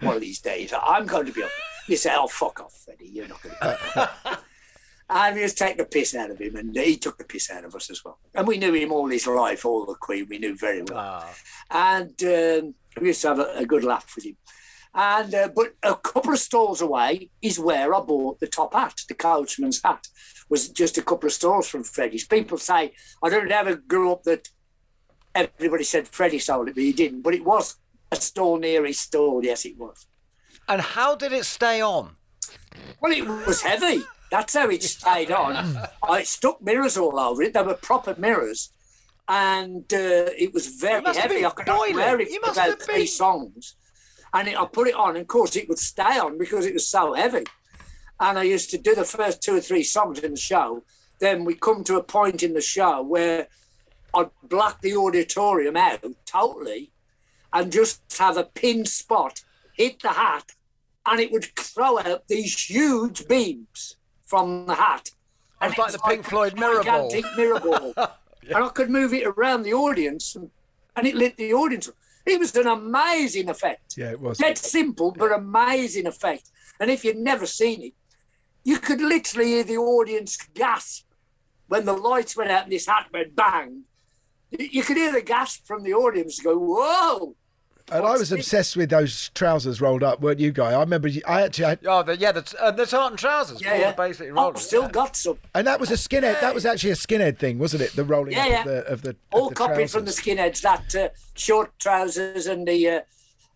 [0.00, 0.72] one of these days.
[0.72, 1.42] I'm going to be.
[1.42, 1.50] Up.
[1.88, 4.38] You say, oh fuck off, Freddie, you're not going to.
[5.10, 7.64] and we was taking the piss out of him, and he took the piss out
[7.64, 8.18] of us as well.
[8.34, 11.28] And we knew him all his life, all the Queen, we knew very well.
[11.70, 14.36] And um, we used to have a, a good laugh with him.
[14.94, 19.00] And uh, but a couple of stalls away is where I bought the top hat,
[19.08, 20.08] the coachman's hat.
[20.48, 22.26] Was just a couple of stalls from Freddie's.
[22.26, 24.48] People say I don't ever grew up that
[25.34, 27.22] everybody said Freddie sold it, but he didn't.
[27.22, 27.76] But it was
[28.10, 29.44] a stall near his stall.
[29.44, 30.06] Yes, it was.
[30.68, 32.16] And how did it stay on?
[33.00, 34.02] Well, it was heavy.
[34.30, 35.78] That's how it stayed on.
[36.08, 37.52] I stuck mirrors all over it.
[37.52, 38.72] They were proper mirrors,
[39.28, 41.44] and uh, it was very heavy.
[41.44, 43.76] I could wear it You for must about have three songs,
[44.34, 45.10] and it, I put it on.
[45.10, 47.44] And of course, it would stay on because it was so heavy.
[48.18, 50.82] And I used to do the first two or three songs in the show.
[51.18, 53.48] Then we come to a point in the show where
[54.14, 56.90] I'd black the auditorium out totally,
[57.52, 59.42] and just have a pin spot
[59.74, 60.52] hit the hat,
[61.06, 65.10] and it would throw out these huge beams from the hat.
[65.62, 67.12] It's like the Pink Floyd mirror ball.
[67.36, 67.94] mirror ball.
[68.42, 70.50] And I could move it around the audience, and,
[70.96, 71.90] and it lit the audience.
[72.26, 73.96] It was an amazing effect.
[73.96, 74.38] Yeah, it was.
[74.38, 76.50] Dead simple, but amazing effect.
[76.78, 77.94] And if you'd never seen it,
[78.64, 81.06] you could literally hear the audience gasp
[81.68, 83.84] when the lights went out and this hat went bang.
[84.50, 87.36] You you could hear the gasp from the audience go, whoa!
[87.92, 90.72] And I was obsessed with those trousers rolled up, weren't you, guy?
[90.72, 91.08] I remember.
[91.08, 93.60] You, I actually, had, Oh, the, yeah, the, uh, the tartan trousers.
[93.60, 93.90] Yeah, yeah.
[93.90, 94.62] of basically I've rollers.
[94.62, 95.38] still got some.
[95.54, 96.40] and that was a skinhead.
[96.40, 97.92] That was actually a skinhead thing, wasn't it?
[97.96, 98.60] The rolling Yeah, up yeah.
[98.60, 100.60] of the of the, of all the copied from the skinheads.
[100.62, 103.00] That uh, short trousers and the uh,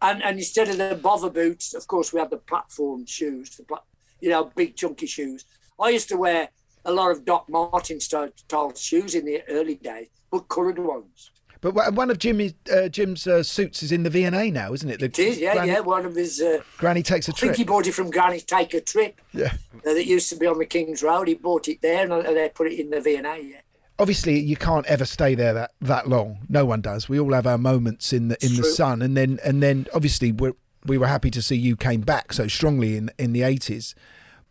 [0.03, 3.63] and and instead of the bother boots, of course, we had the platform shoes, the
[3.65, 3.83] pla-
[4.21, 5.45] you know big chunky shoes.
[5.81, 6.49] I used to wear
[6.85, 11.31] a lot of Doc Marten style, style shoes in the early days, but coloured ones.
[11.65, 14.91] But one one of Jimmy uh, Jim's uh, suits is in the V&A now, isn't
[14.91, 15.01] it?
[15.01, 15.81] The It is, yeah, Granny, yeah.
[15.81, 16.39] One of his.
[16.39, 17.57] Uh, Granny takes a I think trip.
[17.57, 19.19] he bought it from Granny Take a Trip.
[19.33, 19.55] Yeah.
[19.77, 21.27] Uh, that used to be on the King's Road.
[21.27, 23.43] He bought it there, and uh, they put it in the V and A.
[23.43, 23.61] Yeah.
[23.99, 26.41] Obviously, you can't ever stay there that, that long.
[26.51, 27.09] No one does.
[27.09, 28.71] We all have our moments in the in the true.
[28.71, 30.53] sun, and then and then obviously we
[30.85, 33.95] we were happy to see you came back so strongly in in the eighties.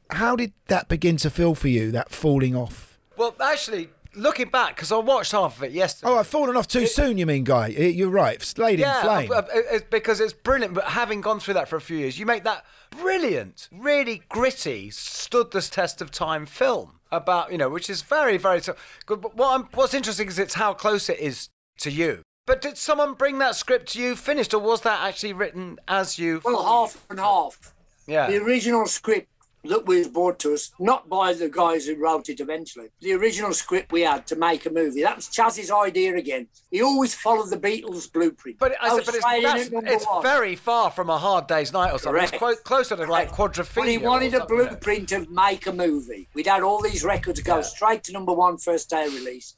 [0.10, 1.92] How did that begin to feel for you?
[1.92, 2.98] That falling off.
[3.18, 6.12] Well, actually, looking back, because I watched half of it yesterday.
[6.12, 7.18] Oh, I've fallen off too soon.
[7.18, 7.68] You mean, guy?
[7.68, 8.42] You're right.
[8.42, 9.32] Slade in Flame.
[9.32, 10.74] uh, uh, it's because it's brilliant.
[10.74, 14.90] But having gone through that for a few years, you make that brilliant, really gritty,
[14.92, 18.62] stood this test of time film about you know, which is very, very.
[18.62, 18.72] t-
[19.06, 19.22] good.
[19.22, 21.50] But what I'm, what's interesting is it's how close it is
[21.80, 22.22] to you.
[22.46, 26.20] But did someone bring that script to you finished, or was that actually written as
[26.20, 26.42] you?
[26.44, 27.74] Well, half and half.
[28.06, 28.30] Yeah.
[28.30, 29.30] The original script
[29.64, 33.54] that was brought to us, not by the guys who wrote it eventually, the original
[33.54, 35.02] script we had to make a movie.
[35.02, 36.48] That was Chas's idea again.
[36.70, 38.60] He always followed the Beatles blueprint.
[38.60, 42.24] But, I said, but it's, it's very far from a hard day's night or something.
[42.24, 43.76] It's quite closer to like quadrophenia.
[43.76, 44.46] But he wanted a yeah.
[44.48, 46.28] blueprint of make a movie.
[46.34, 49.56] We'd had all these records go straight to number one first day of release.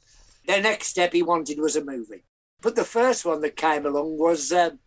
[0.47, 2.23] The next step he wanted was a movie.
[2.61, 4.79] But the first one that came along was um,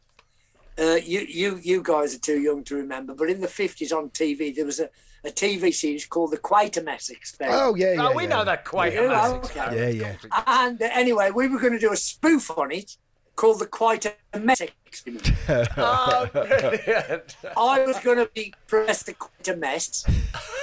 [0.79, 4.11] uh, you, you, you guys are too young to remember, but in the 50s on
[4.11, 4.89] TV, there was a,
[5.25, 7.61] a TV series called The Quatermass Experiment.
[7.63, 8.09] Oh, yeah, yeah.
[8.09, 8.29] Oh, we yeah.
[8.29, 9.55] know that Quatermass.
[9.55, 10.01] Yeah, amazing.
[10.01, 10.43] Yeah, yeah.
[10.47, 12.97] And uh, anyway, we were going to do a spoof on it
[13.37, 15.31] called The Quatermass Experiment.
[15.77, 17.37] Oh, brilliant.
[17.57, 20.09] I was going to be Professor Quatermass.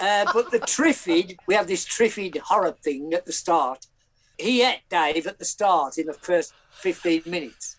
[0.00, 3.86] Uh, but the Triffid, we have this Triffid horror thing at the start.
[4.38, 7.78] He ate Dave at the start in the first 15 minutes.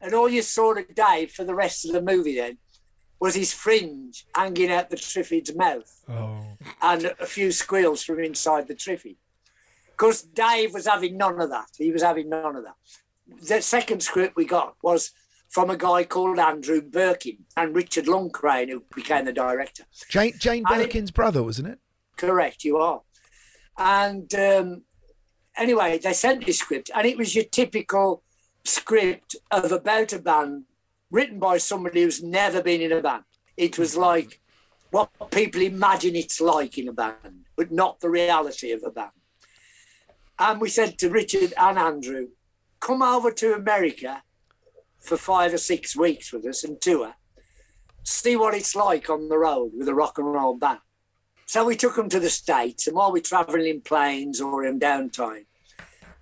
[0.00, 2.56] And all you saw of Dave for the rest of the movie then
[3.22, 6.04] was his fringe hanging out the Triffid's mouth
[6.82, 9.14] and a few squeals from inside the Triffid.
[9.92, 11.68] Because Dave was having none of that.
[11.78, 12.74] He was having none of that.
[13.46, 15.12] The second script we got was
[15.50, 19.84] from a guy called Andrew Birkin and Richard Loncraine, who became the director.
[20.08, 21.78] Jane, Jane And it- Birkin's brother, wasn't it?
[22.16, 23.02] Correct, you are.
[23.78, 24.82] And um,
[25.56, 28.24] anyway, they sent this script, and it was your typical
[28.64, 30.64] script of about a band
[31.12, 33.22] written by somebody who's never been in a band.
[33.56, 34.00] It was mm-hmm.
[34.00, 34.40] like
[34.90, 39.10] what people imagine it's like in a band, but not the reality of a band.
[40.38, 42.28] And we said to Richard and Andrew,
[42.80, 44.22] come over to America
[44.98, 47.14] for five or six weeks with us and tour,
[48.02, 50.80] see what it's like on the road with a rock and roll band.
[51.46, 54.80] So we took them to the States, and while we're traveling in planes or in
[54.80, 55.44] downtime,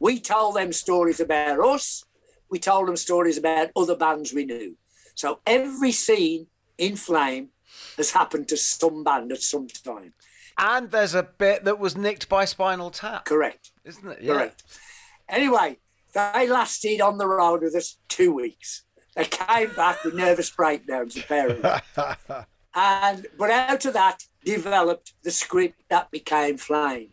[0.01, 2.05] we told them stories about us.
[2.51, 4.77] We told them stories about other bands we knew.
[5.15, 6.47] So every scene
[6.79, 7.51] in Flame
[7.97, 10.15] has happened to some band at some time.
[10.59, 13.25] And there's a bit that was nicked by Spinal Tap.
[13.25, 13.71] Correct.
[13.85, 14.23] Isn't it?
[14.23, 14.35] Yeah.
[14.35, 14.63] Correct.
[15.29, 15.79] Anyway,
[16.13, 18.85] they lasted on the road with us two weeks.
[19.17, 21.71] They came back with nervous breakdowns, apparently.
[22.75, 27.11] and but out of that developed the script that became Flame.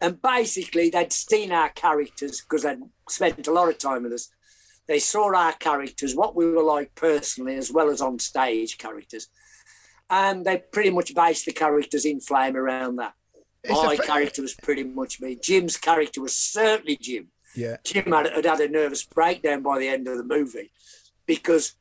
[0.00, 4.28] And basically, they'd seen our characters because they'd spent a lot of time with us.
[4.88, 9.28] They saw our characters, what we were like personally, as well as on stage characters.
[10.08, 13.14] And they pretty much based the characters in Flame around that.
[13.64, 15.36] It's My character was pretty much me.
[15.42, 17.28] Jim's character was certainly Jim.
[17.56, 17.78] Yeah.
[17.84, 20.70] Jim had, had had a nervous breakdown by the end of the movie
[21.26, 21.74] because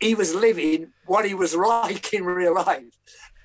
[0.00, 2.84] he was living what he was like in real life.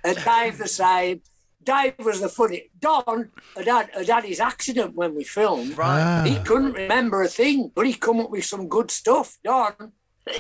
[0.04, 1.22] And Dave the same.
[1.64, 2.70] Dave was the funny.
[2.80, 5.78] Don had had, had had his accident when we filmed.
[5.78, 6.26] Right.
[6.28, 9.38] He couldn't remember a thing, but he come up with some good stuff.
[9.44, 9.94] Don.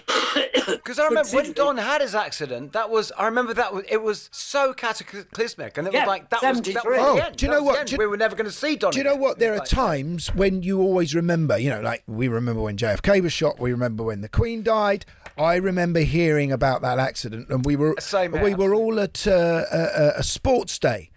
[0.66, 4.02] Because I remember when Don had his accident, that was I remember that was it
[4.02, 6.98] was so cataclysmic, and it Yeah, was like that was, that 73.
[6.98, 7.36] was Oh, the end.
[7.36, 7.88] do you know was what?
[7.88, 8.92] Do you- we were never going to see Don.
[8.92, 9.22] Do you know again.
[9.22, 9.40] what?
[9.40, 13.22] There are Like- times when you always remember, you know, like we remember when JFK
[13.22, 15.06] was shot, we remember when the Queen died.
[15.38, 19.66] I remember hearing about that accident, and we were Same we were all at uh,
[19.72, 21.10] a, a sports day.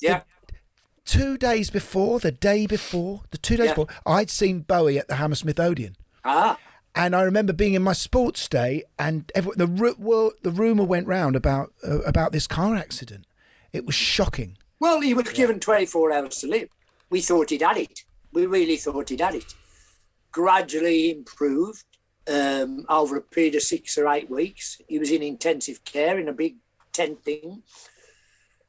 [0.00, 0.22] Yeah.
[1.04, 3.72] Two days before, the day before, the two days Yeah.
[3.74, 5.96] before, I'd seen Bowie at the Hammersmith Odeon.
[6.24, 6.58] Ah.
[6.94, 11.06] And I remember being in my sports day, and every, the well, the rumor went
[11.06, 13.26] round about uh, about this car accident.
[13.72, 14.56] It was shocking.
[14.80, 16.68] Well, he was given 24 hours to live.
[17.10, 18.04] We thought he'd had it.
[18.32, 19.54] We really thought he'd had it.
[20.32, 21.84] Gradually improved
[22.28, 24.80] um, over a period of six or eight weeks.
[24.88, 26.56] He was in intensive care in a big
[26.92, 27.62] tent thing.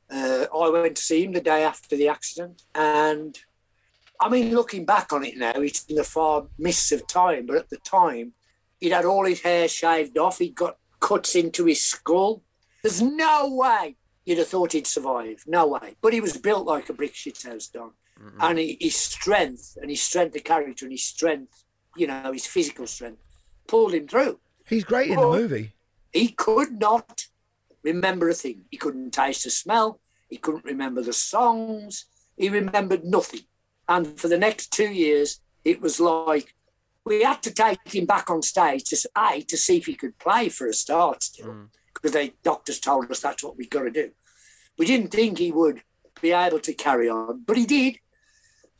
[0.09, 2.63] Uh, I went to see him the day after the accident.
[2.73, 3.37] And
[4.19, 7.45] I mean, looking back on it now, it's in the far mists of time.
[7.45, 8.33] But at the time,
[8.79, 10.39] he'd had all his hair shaved off.
[10.39, 12.43] He'd got cuts into his skull.
[12.83, 15.43] There's no way you'd have thought he'd survive.
[15.47, 15.95] No way.
[16.01, 17.91] But he was built like a brick shithouse, Don.
[18.39, 21.63] And he, his strength and his strength of character and his strength,
[21.95, 23.21] you know, his physical strength,
[23.67, 24.39] pulled him through.
[24.65, 25.73] He's great in the movie.
[26.11, 27.27] He could not
[27.91, 28.65] remember a thing.
[28.69, 29.99] He couldn't taste the smell.
[30.29, 32.05] He couldn't remember the songs.
[32.35, 33.41] He remembered nothing.
[33.87, 36.53] And for the next two years, it was like
[37.05, 40.17] we had to take him back on stage to a to see if he could
[40.17, 41.67] play for a start still, mm.
[41.93, 44.11] because the doctors told us that's what we got to do.
[44.77, 45.81] We didn't think he would
[46.21, 47.99] be able to carry on, but he did.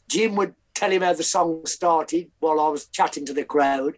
[0.09, 3.97] Jim would tell him how the song started while I was chatting to the crowd.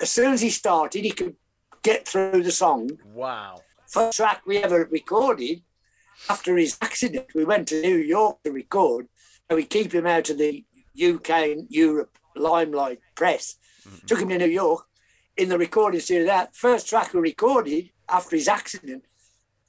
[0.00, 1.36] As soon as he started, he could
[1.82, 2.90] get through the song.
[3.04, 3.60] Wow.
[3.92, 5.60] First track we ever recorded
[6.30, 9.06] after his accident, we went to New York to record,
[9.50, 10.64] and we keep him out of the
[10.96, 13.56] UK and Europe limelight press.
[13.86, 14.06] Mm-hmm.
[14.06, 14.86] Took him to New York
[15.36, 16.24] in the recording studio.
[16.24, 19.04] That first track we recorded after his accident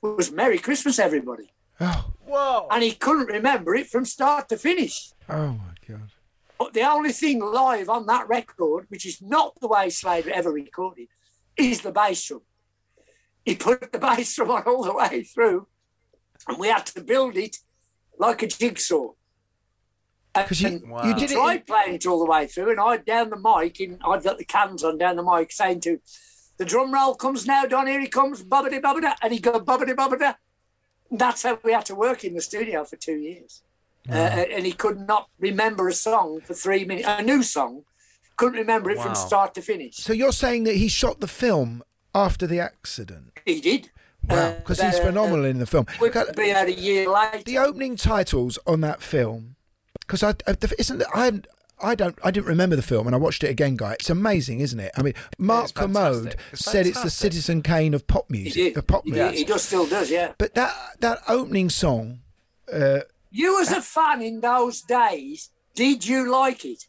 [0.02, 1.52] was "Merry Christmas, Everybody,"
[1.82, 2.14] oh.
[2.26, 2.68] Whoa.
[2.72, 5.12] and he couldn't remember it from start to finish.
[5.28, 6.12] Oh my god.
[6.58, 10.50] But the only thing live on that record, which is not the way Slade ever
[10.50, 11.10] recorded,
[11.58, 12.44] is the bass drum.
[13.46, 15.68] He put the bass drum on all the way through,
[16.48, 17.58] and we had to build it
[18.18, 19.12] like a jigsaw.
[20.34, 21.38] Because you, And you did it.
[21.38, 24.38] in- playing it all the way through, and I'd down the mic, and I'd got
[24.38, 26.00] the cans on down the mic saying to
[26.58, 30.36] the drum roll comes now, Don, here he comes, bubbity bubbity, and he go bubbity.
[31.12, 33.62] And That's how we had to work in the studio for two years.
[34.10, 37.84] Uh, and he could not remember a song for three minutes, a new song,
[38.36, 39.04] couldn't remember it Wow.
[39.06, 39.96] from start to finish.
[39.98, 41.84] So you're saying that he shot the film
[42.16, 43.34] after the accident?
[43.46, 43.90] He did.
[44.30, 45.86] Wow, because he's uh, phenomenal in the film.
[46.00, 47.44] Would be out a year later.
[47.44, 49.58] The opening titles on that film,
[50.00, 50.36] because I
[50.80, 51.42] isn't I
[51.82, 53.94] I don't I didn't remember the film and I watched it again, guy.
[53.94, 54.94] It's amazing, isn't it?
[54.98, 57.10] I mean, Mark Kermode It's said it's the.
[57.10, 58.88] Citizen Kane of pop He music, did.
[58.88, 59.36] pop He, music.
[59.40, 60.32] he does still does, yeah.
[60.38, 62.20] But that that opening song,
[62.72, 66.86] uh, You as a fan in those days, did you like it?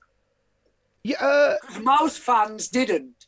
[1.02, 3.23] Yeah, uh, most fans didn't.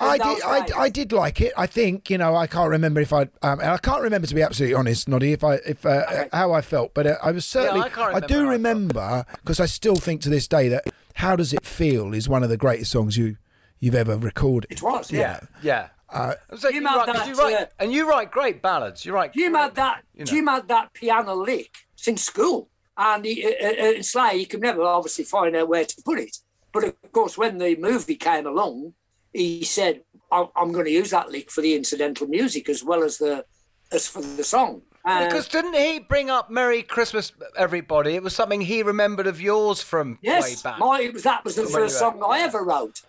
[0.00, 0.66] In I did, I.
[0.76, 1.52] I did like it.
[1.56, 4.34] I think you know I can't remember if I um, and I can't remember to
[4.34, 7.44] be absolutely honest, Noddy, if I if uh, how I felt, but uh, I was
[7.44, 10.84] certainly Yeah, I can't remember do remember because I still think to this day that
[11.14, 13.36] "How Does It Feel" is one of the greatest songs you
[13.78, 14.70] you've ever recorded.
[14.72, 15.88] It was, Yeah, yeah.
[16.08, 18.62] Uh, So You you, made write, 'cause that, you write, uh, and you write great
[18.62, 19.04] ballads.
[19.04, 19.32] You write.
[19.32, 20.02] Jim had that.
[20.14, 20.24] you know.
[20.24, 24.60] Jim had that piano lick since school, and he, uh, uh, uh, Slay, he could
[24.60, 26.36] never obviously find out where to put it.
[26.72, 28.94] But of course, when the movie came along,
[29.34, 30.02] he said,
[30.32, 33.44] "I'm, I'm going to use that lick for the incidental music as well as the
[33.92, 38.14] as for the song." Uh, because didn't he bring up "Merry Christmas, Everybody"?
[38.14, 40.78] It was something he remembered of yours from way back.
[40.78, 43.02] my, was, that was the first song I ever wrote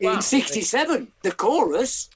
[0.00, 1.12] in '67.
[1.22, 2.10] The chorus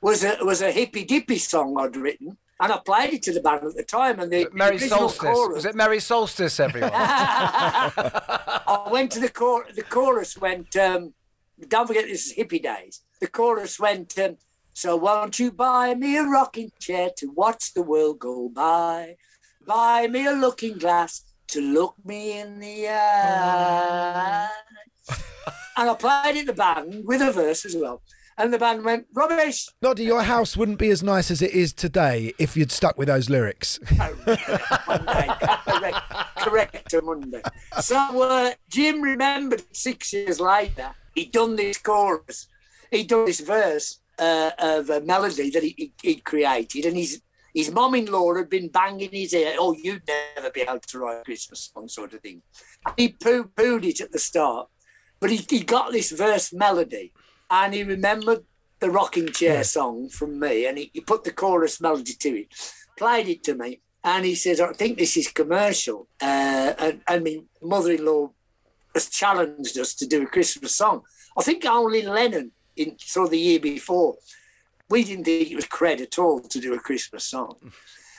[0.00, 2.36] was a was a hippy dippy song I'd written.
[2.60, 5.18] And I played it to the band at the time, and the Merry Solstice.
[5.18, 6.92] chorus Was it Merry Solstice, everyone?
[6.94, 11.12] I went to the chor- the chorus went um,
[11.68, 13.02] don't forget this is hippie days.
[13.20, 14.36] The chorus went um,
[14.74, 19.16] so won't you buy me a rocking chair to watch the world go by?
[19.66, 24.48] Buy me a looking glass to look me in the eye.
[25.76, 28.02] and I played it the band with a verse as well.
[28.38, 29.68] And the band went, rubbish.
[29.82, 33.08] Noddy, your house wouldn't be as nice as it is today if you'd stuck with
[33.08, 33.78] those lyrics.
[33.86, 34.40] correct,
[36.38, 37.42] correct on Monday.
[37.82, 42.48] So uh, Jim remembered six years later, he'd done this chorus,
[42.90, 47.22] he'd done this verse uh, of a melody that he, he, he'd created, and his
[47.54, 51.24] his mum-in-law had been banging his ear, oh, you'd never be able to write a
[51.24, 52.40] Christmas song, sort of thing.
[52.96, 54.68] He poo-pooed it at the start,
[55.20, 57.12] but he, he got this verse melody,
[57.50, 58.44] and he remembered
[58.80, 62.48] the rocking chair song from me, and he, he put the chorus melody to it,
[62.96, 66.08] played it to me, and he says, I think this is commercial.
[66.20, 68.32] Uh, and, and my mother-in-law
[68.94, 71.02] has challenged us to do a Christmas song.
[71.36, 74.16] I think only Lennon, in sort of the year before,
[74.88, 77.56] we didn't think it was cred at all to do a Christmas song.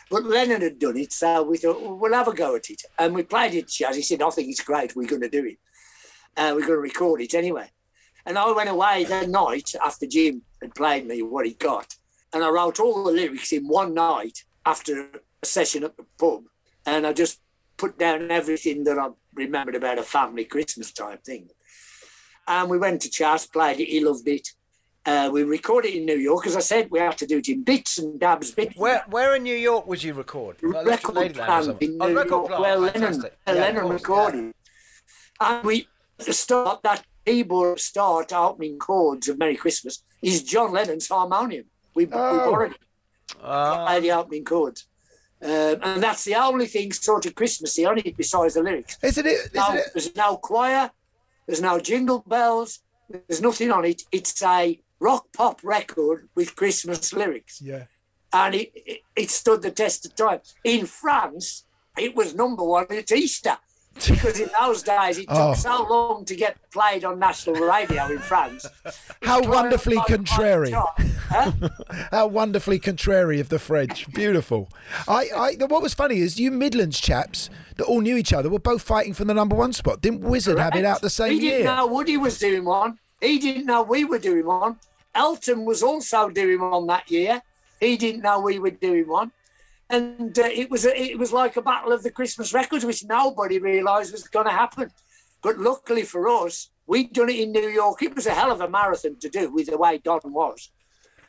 [0.09, 2.83] But Lennon had done it, so we thought, well, we'll have a go at it.
[2.99, 3.95] And we played it, Chas.
[3.95, 5.57] He said, I think it's great, we're going to do it.
[6.35, 7.69] Uh, we're going to record it anyway.
[8.25, 11.95] And I went away that night after Jim had played me what he got.
[12.33, 15.09] And I wrote all the lyrics in one night after
[15.41, 16.43] a session at the pub.
[16.85, 17.39] And I just
[17.77, 21.49] put down everything that I remembered about a family Christmas type thing.
[22.47, 24.47] And we went to Chas, played it, he loved it.
[25.05, 26.47] Uh, we recorded it in New York.
[26.47, 28.75] As I said, we had to do it in bits and dabs, bits.
[28.77, 30.57] Where where in New York would you record?
[30.63, 33.37] Like record plant in Oh, New record York plant, where Lennon, fantastic.
[33.43, 34.53] where Yeah, Lennon course, recorded.
[35.41, 35.87] And we,
[36.19, 41.65] start, that keyboard start opening chords of Merry Christmas is John Lennon's harmonium.
[41.95, 42.77] We, we borrowed it.
[43.43, 43.85] Ah.
[43.87, 44.87] Play the opening chords.
[45.43, 48.97] Um, and that's the only thing sort of Christmassy on it besides the lyrics.
[49.03, 49.49] Isn't it?
[49.53, 50.91] No, There's no choir,
[51.47, 52.79] there's no jingle bells,
[53.09, 54.03] there's nothing on it.
[54.11, 57.85] It's a rock pop record with Christmas lyrics Yeah.
[58.31, 60.39] and it, it, it stood the test of time.
[60.63, 61.65] In France,
[61.97, 63.57] it was number one at Easter
[63.95, 65.53] because in those days it took Oh.
[65.53, 68.65] so long to get played on national radio in France.
[69.21, 70.71] How wonderfully Twelve months on contrary.
[71.29, 71.51] huh?
[72.11, 74.11] How wonderfully contrary of the French.
[74.13, 74.69] Beautiful.
[75.07, 78.59] I, I, what was funny is you Midlands chaps that all knew each other were
[78.59, 80.01] both fighting for the number one spot.
[80.01, 81.39] Didn't Wizzard have it out the same year?
[81.41, 81.75] he didn't year?
[81.75, 82.99] know Woody was doing one.
[83.21, 84.77] He didn't know we were doing one.
[85.15, 87.41] Elton was also doing one that year.
[87.79, 89.31] He didn't know we were doing one.
[89.89, 93.05] And uh, it was a, it was like a battle of the Christmas records, which
[93.05, 94.89] nobody realised was going to happen.
[95.41, 98.01] But luckily for us, we'd done it in New York.
[98.01, 100.71] It was a hell of a marathon to do with the way Don was.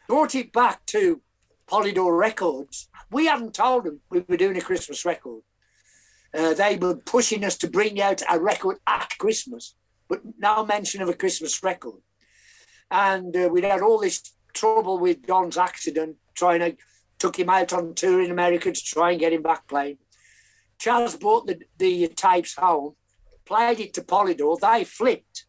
[0.09, 1.21] Brought it back to
[1.67, 2.89] Polydor Records.
[3.11, 5.43] We hadn't told them we were doing a Christmas record.
[6.33, 9.75] Uh, they were pushing us to bring out a record at Christmas,
[10.09, 12.01] but no mention of a Christmas record.
[12.91, 14.21] And uh, we'd had all this
[14.53, 16.77] trouble with Don's accident, trying to
[17.19, 19.99] took him out on tour in America to try and get him back playing.
[20.79, 22.95] Charles brought the, the tapes home,
[23.45, 24.59] played it to Polydor.
[24.59, 25.45] They flipped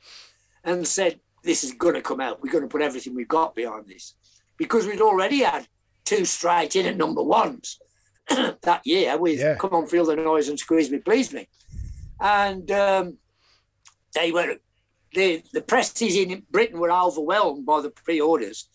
[0.63, 2.41] and said, "This is going to come out.
[2.41, 4.15] We're going to put everything we've got behind this,"
[4.57, 5.67] because we'd already had
[6.03, 7.79] two straight in at number ones
[8.29, 9.55] that year with Yeah.
[9.55, 11.47] "Come on, Feel the Noise" and "Squeeze Me, Please Me,"
[12.19, 13.17] and um,
[14.13, 14.57] they were
[15.13, 18.69] the the presses in Britain were overwhelmed by the pre-orders.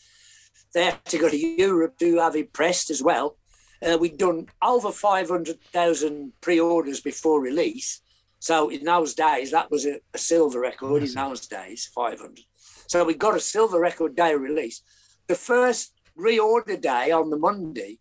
[0.72, 3.36] They had to go to Europe to have it pressed as well.
[3.82, 8.02] Uh, we'd done over 500,000 pre-orders before release.
[8.38, 12.40] So in those days, that was a, a silver record in those days, 500.
[12.86, 14.82] So we got a silver record day release.
[15.28, 17.98] The first reorder day on the Monday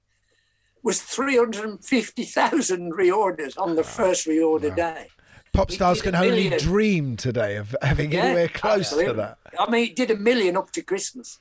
[0.84, 5.08] was 350,000 reorders on the first reorder day.
[5.52, 9.38] Pop stars can only dream today of having Yeah, anywhere close to that.
[9.60, 11.40] I mean, it did a million up to Christmas.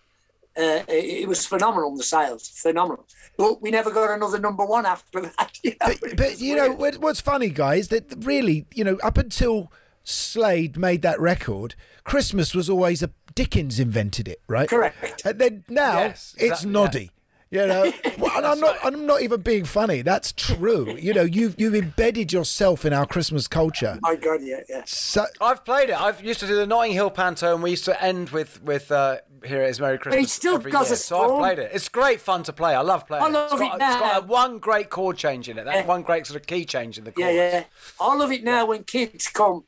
[0.59, 3.07] Uh, it, it was phenomenal, the sales, phenomenal.
[3.37, 5.59] But we never got another number one after that.
[5.63, 5.95] You know?
[6.01, 7.89] But, but you know what's funny, guys?
[7.89, 9.73] That really, you know, up until
[10.05, 11.75] Slade made that record,
[12.05, 14.69] Christmas was always a Dickens invented it, right?
[14.69, 15.23] Correct.
[15.25, 17.11] And then now Yes, it's exactly, Noddy.
[17.51, 18.77] You know, Well, and I'm not.
[18.83, 20.03] I'm not even being funny.
[20.03, 20.97] That's true.
[20.97, 23.99] You know, you've you've embedded yourself in our Christmas culture.
[24.03, 24.83] My God, yeah, yeah.
[24.87, 25.99] So, I've played it.
[25.99, 28.93] I've used to do the Notting Hill Panto, and we used to end with with
[28.93, 30.95] uh, "Here It Is, Merry Christmas." still every does year.
[30.95, 31.71] a So I've played it.
[31.73, 32.75] It's great fun to play.
[32.75, 33.25] I love playing.
[33.25, 35.65] I love it's got, it It's got a one great chord change in it.
[35.65, 35.87] That Yeah.
[35.87, 37.65] one great sort of key change in the Yeah, yeah.
[38.01, 39.65] I love it now when kids come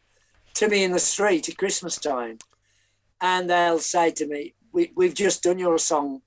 [0.55, 2.39] to me in the street at Christmas time
[3.21, 6.23] and they'll say to me, we, We've just done your song.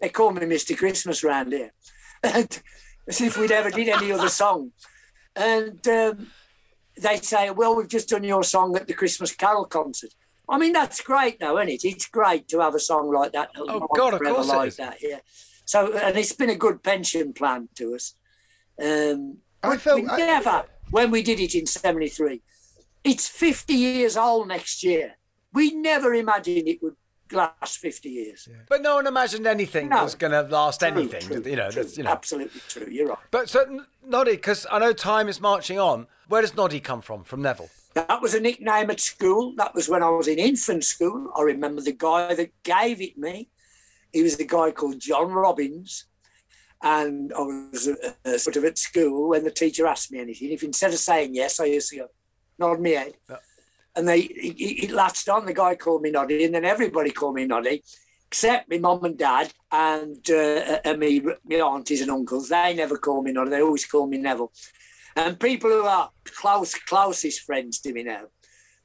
[0.00, 0.76] They call me Mr.
[0.76, 1.72] Christmas round here.
[2.22, 2.60] And
[3.06, 4.72] as if we'd ever did any other song.
[5.36, 6.26] And um,
[7.00, 10.14] they say, Well, we've just done your song at the Christmas Carol concert.
[10.48, 11.84] I mean, that's great, though, isn't it?
[11.84, 13.50] It's great to have a song like that.
[13.56, 14.76] Oh, God, of course it like is.
[14.76, 15.18] that, yeah.
[15.64, 18.14] So, and it's been a good pension plan to us.
[18.82, 22.40] Um, I felt- we I- never, when we did it in 73,
[23.04, 25.16] it's 50 years old next year.
[25.52, 26.96] We never imagined it would
[27.30, 28.48] last 50 years.
[28.70, 30.04] But no one imagined anything No.
[30.04, 31.20] was going to last True, anything.
[31.20, 31.82] true, you know, true.
[31.82, 32.10] that's, you know.
[32.10, 32.86] Absolutely true.
[32.90, 33.18] You're right.
[33.30, 36.06] But so Noddy, because I know time is marching on.
[36.28, 37.24] Where does Noddy come from?
[37.24, 37.70] From Neville.
[37.94, 39.54] That was a nickname at school.
[39.56, 41.32] That was when I was in infant school.
[41.36, 43.48] I remember the guy that gave it me.
[44.12, 46.04] He was the guy called John Robbins.
[46.82, 50.52] And I was uh, uh, sort of at school when the teacher asked me anything.
[50.52, 52.06] If instead of saying yes, I used to go,
[52.58, 53.14] nod my head.
[53.96, 55.46] And they it it latched on.
[55.46, 57.82] The guy called me Noddy, and then everybody called me Noddy,
[58.28, 62.48] except my mum and dad and uh, and me, my aunties and uncles.
[62.48, 63.50] They never call me Noddy.
[63.50, 64.52] They always call me Neville.
[65.18, 68.26] And people who are close, closest friends to me now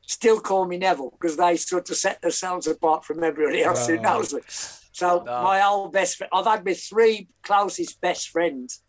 [0.07, 3.99] still call me Neville because they sort of set themselves apart from everybody else who
[3.99, 4.41] knows me.
[4.47, 8.83] So my old best friend, I've had my three closest best friends.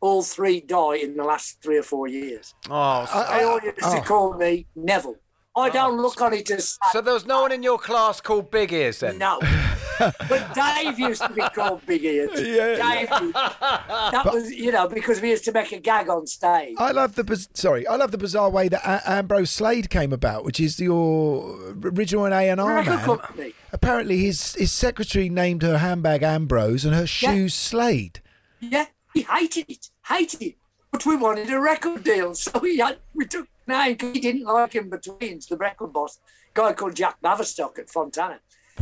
[0.00, 2.54] All three die in the last three or four years.
[2.68, 4.02] Oh, They all used to oh.
[4.02, 5.16] call me Neville.
[5.56, 5.72] I oh.
[5.72, 8.72] don't look on it as so there was no one in your class called Big
[8.72, 9.18] Ears then?
[9.18, 9.38] no.
[9.98, 12.30] but Dave used to be called Big Ears.
[12.52, 12.76] Yeah.
[12.76, 16.74] Dave, that was you know because we used to make a gag on stage.
[16.78, 17.86] I love the sorry.
[17.86, 22.26] I love the bizarre way that a- Ambrose Slade came about, which is your original
[22.26, 22.98] A and R man.
[23.00, 23.54] company.
[23.72, 28.20] Apparently, his his secretary named her handbag Ambrose and her shoes Slade.
[28.60, 30.56] Yeah, he hated it, hated it.
[30.90, 33.96] But we wanted a record deal, so we had, we took nine.
[33.98, 36.18] He didn't like him between the record boss,
[36.54, 38.40] guy called Jack Baverstock at Fontana.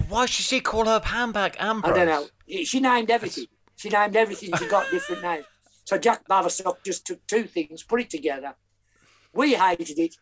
[0.09, 1.93] Why should she call her handbag Ambrose?
[1.93, 2.65] I don't know.
[2.65, 3.47] She named everything.
[3.77, 4.51] She named everything.
[4.59, 5.45] She got different names.
[5.85, 8.55] So Jack Baverstock just took two things, put it together.
[9.33, 10.17] We hated it.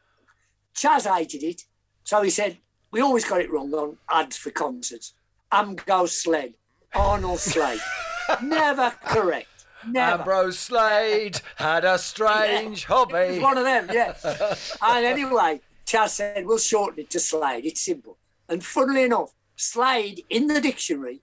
[0.75, 1.63] Chas hated it.
[2.05, 2.59] So he said,
[2.91, 5.15] we always got it wrong on ads for concerts.
[5.53, 6.55] Amgo Sled,
[6.95, 7.81] Arnold Slade.
[8.43, 9.49] Never correct.
[9.87, 10.21] Never.
[10.21, 13.39] Ambrose Slade had a strange It was hobby.
[13.39, 14.15] one of them, yeah.
[14.83, 17.65] and anyway, Chas said, we'll shorten it to Slade.
[17.65, 18.19] It's simple.
[18.49, 21.21] And funnily enough, Slade in the dictionary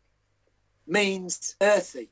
[0.85, 2.09] means earthy,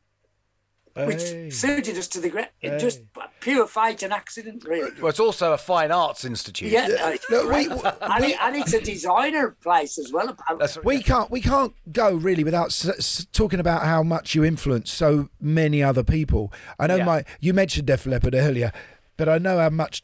[0.95, 2.47] which suited us to the ground.
[2.61, 2.77] It Hey.
[2.79, 3.01] just
[3.41, 4.91] pure fate and accident, really.
[5.01, 6.71] Well, it's also a fine arts institute.
[6.71, 10.29] Yeah, uh, it's Look, we- and, it- and it's a designer place as well.
[10.29, 10.65] apparently.
[10.65, 14.45] That's We can't we can't go really without s- s- talking about how much you
[14.45, 16.53] influence so many other people.
[16.79, 17.05] I know Yeah.
[17.05, 18.71] my you mentioned Def Leppard earlier,
[19.17, 20.03] but I know how much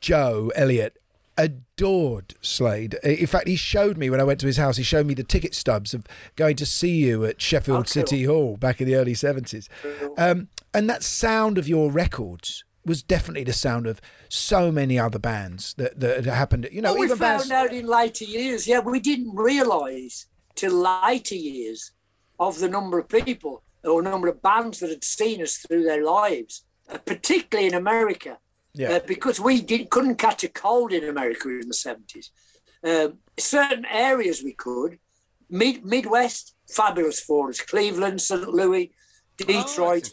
[0.00, 0.96] Joe Elliott
[1.38, 2.94] adored Slade.
[3.02, 4.76] In fact, he showed me when I went to his house.
[4.76, 6.04] He showed me the ticket stubs of
[6.36, 7.86] going to see you at Sheffield Oh, cool.
[7.86, 9.68] City Hall back in the early seventies.
[10.16, 15.18] Um, and that sound of your records was definitely the sound of so many other
[15.18, 16.68] bands that, that had happened.
[16.72, 17.50] You know, Well, we even found bands.
[17.52, 20.26] out in later years, yeah, we didn't realise
[20.56, 21.92] till later years
[22.40, 26.04] of the number of people or number of bands that had seen us through their
[26.04, 28.38] lives, uh, particularly in America.
[28.74, 28.92] Yeah.
[28.92, 32.30] Uh, because we did, couldn't catch a cold in America in the 70s.
[32.84, 34.98] Um, certain areas we could.
[35.50, 37.60] Mid Midwest, fabulous for us.
[37.60, 38.48] Cleveland, St.
[38.48, 38.92] Louis,
[39.36, 40.10] Detroit,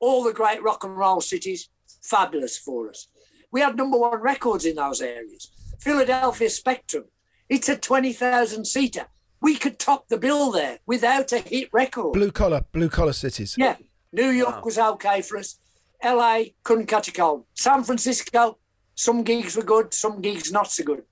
[0.00, 1.70] all the great rock and roll cities,
[2.02, 3.08] fabulous for us.
[3.50, 5.50] We had number one records in those areas.
[5.80, 7.04] Philadelphia Spectrum,
[7.48, 9.06] it's a 20,000 seater.
[9.40, 12.12] We could top the bill there without a hit record.
[12.12, 13.56] Blue collar, blue collar cities.
[13.58, 13.76] Yeah.
[14.12, 15.58] New York was okay for us.
[16.04, 17.44] LA couldn't catch a cold.
[17.54, 18.58] San Francisco,
[18.94, 21.02] some gigs were good, some gigs not so good.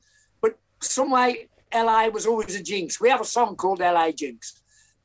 [0.41, 3.01] But some way, LA was always a jinx.
[3.01, 4.61] We have a song called LA Jinx.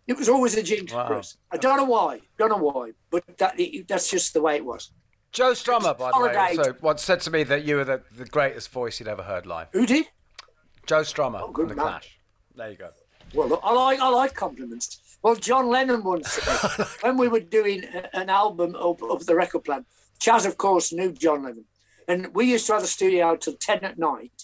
[0.08, 1.38] It was always a jinx for us.
[1.52, 4.92] I don't know why, don't know why, but that, that's just the way it was.
[5.32, 8.26] Joe Strummer, by the way, also once said to me that you were the, the
[8.26, 9.68] greatest voice he'd ever heard live.
[9.74, 10.06] Who did?
[10.86, 11.86] Joe Strummer oh, from good The man.
[11.86, 12.20] Clash.
[12.56, 12.90] There you go.
[13.34, 15.00] Well, look, I like I like compliments.
[15.26, 16.36] Well, John Lennon once,
[17.02, 17.84] when we were doing
[18.14, 19.84] an album of, of the record plan,
[20.20, 21.66] Chas, of course, knew John Lennon,
[22.08, 24.44] and we used to have the studio out till ten at night,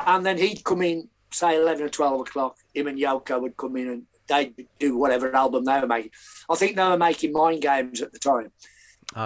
[0.00, 2.56] and then he'd come in, say eleven or twelve o'clock.
[2.72, 6.12] Him and Yoko would come in, and they'd do whatever album they were making.
[6.48, 8.50] I think they were making Mind Games at the time.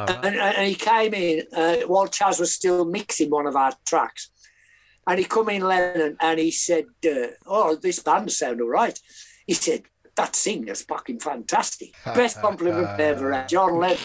[0.08, 3.72] And, and- and he came in uh, while Chas was still mixing one of our
[3.86, 4.30] tracks.
[5.06, 8.98] And he come in, Lennon, and he said, uh, "Oh, this band sound all right."
[9.46, 9.82] He said,
[10.16, 11.94] "That singer's fucking fantastic.
[12.04, 13.98] Best compliment I ever had, John Lennon."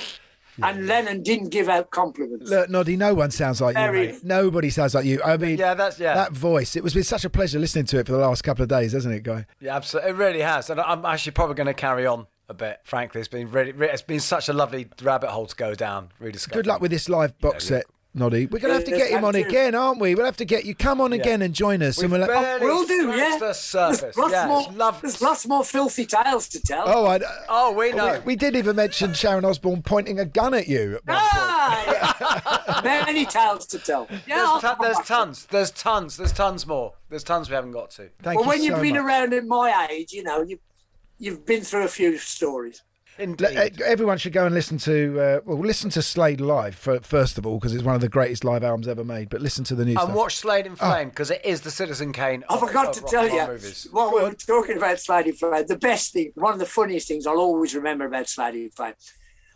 [0.61, 2.49] And Lennon didn't give out compliments.
[2.49, 4.13] Look, Noddy, no one sounds like Very- you.
[4.13, 4.23] Mate.
[4.25, 5.19] Nobody sounds like you.
[5.23, 6.13] I mean, Yeah, that's- yeah.
[6.13, 6.75] That voice.
[6.75, 8.91] It was been such a pleasure listening to it for the last couple of days,
[8.91, 9.45] hasn't it, Guy?
[9.59, 10.11] Yeah, absolutely.
[10.11, 12.81] It really has, and I'm actually probably going to carry on a bit.
[12.83, 16.09] Frankly, it's been really, it's been such a lovely rabbit hole to go down.
[16.19, 16.59] Rediscovering.
[16.63, 18.45] Good luck with this live box set, Noddy.
[18.47, 20.15] We're going to have to get him on again, aren't we?
[20.15, 20.75] We'll have to get you.
[20.75, 22.01] Come on again and join us.
[22.01, 23.37] We've we'll barely We'll do, yeah.
[23.39, 24.01] the surface.
[24.01, 24.99] There's lots, Yeah, more, it's lovely.
[25.01, 26.83] there's lots more filthy tales to tell.
[26.87, 28.15] Oh, I, Oh, we know.
[28.19, 30.95] we, we did even mention Sharon Osbourne pointing a gun at you.
[30.97, 31.31] at one point.
[31.33, 32.81] Ah, yeah.
[33.05, 34.07] Many tales to tell.
[34.11, 35.45] Yeah, There's, I'll ton- come there's tons.
[35.45, 36.17] There's tons.
[36.17, 36.93] There's tons more.
[37.09, 38.09] There's tons we haven't got to.
[38.21, 39.03] Thank well, you when so you've been much.
[39.05, 40.59] around at my age, you know, you,
[41.17, 42.83] you've been through a few stories.
[43.17, 43.81] Indeed.
[43.81, 47.37] Uh, Everyone should go and listen to uh, well, listen to Slade live for, first
[47.37, 49.29] of all because it's one of the greatest live albums ever made.
[49.29, 50.15] But listen to the new and stuff.
[50.15, 50.75] watch Slade in Oh.
[50.75, 52.43] Flame because it is the Citizen Kane.
[52.49, 53.87] I forgot of to rock tell you, movies.
[53.91, 57.07] while we were talking about Slade in Flame, the best thing, one of the funniest
[57.07, 58.93] things I'll always remember about Slade in Flame,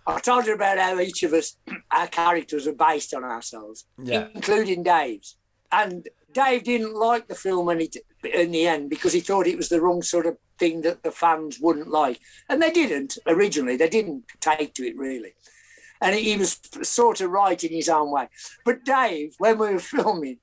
[0.08, 1.58] I told you about how each of us,
[1.92, 4.28] our characters are based on ourselves, Yeah.
[4.36, 5.38] including Dave's.
[5.72, 9.80] And Dave didn't like the film in the end because he thought it was the
[9.80, 12.20] wrong sort of thing that the fans wouldn't like.
[12.50, 15.34] And they didn't originally, they didn't take to it really.
[16.02, 18.28] And he was sort of right in his own way.
[18.66, 20.40] But Dave, when we were filming,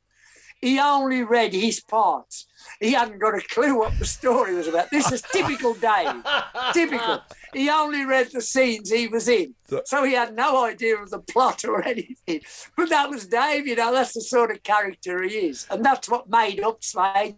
[0.62, 2.46] he only read his parts.
[2.80, 4.90] He hadn't got a clue what the story was about.
[4.90, 6.22] This is typical Dave.
[6.72, 7.20] typical.
[7.52, 9.54] He only read the scenes he was in.
[9.84, 12.40] So he had no idea of the plot or anything.
[12.76, 15.66] But that was Dave, you know, that's the sort of character he is.
[15.70, 17.36] And that's what made up Slade.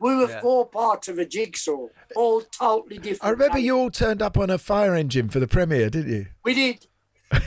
[0.00, 0.40] We were Yeah.
[0.40, 3.24] four parts of a jigsaw, all totally different.
[3.24, 6.26] I remember you all turned up on a fire engine for the premiere, didn't you?
[6.44, 6.86] We did.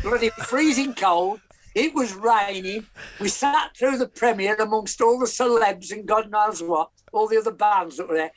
[0.03, 1.39] Bloody freezing cold.
[1.73, 2.85] It was raining.
[3.21, 7.37] We sat through the premiere amongst all the celebs and God knows what, all the
[7.37, 8.31] other bands that were there.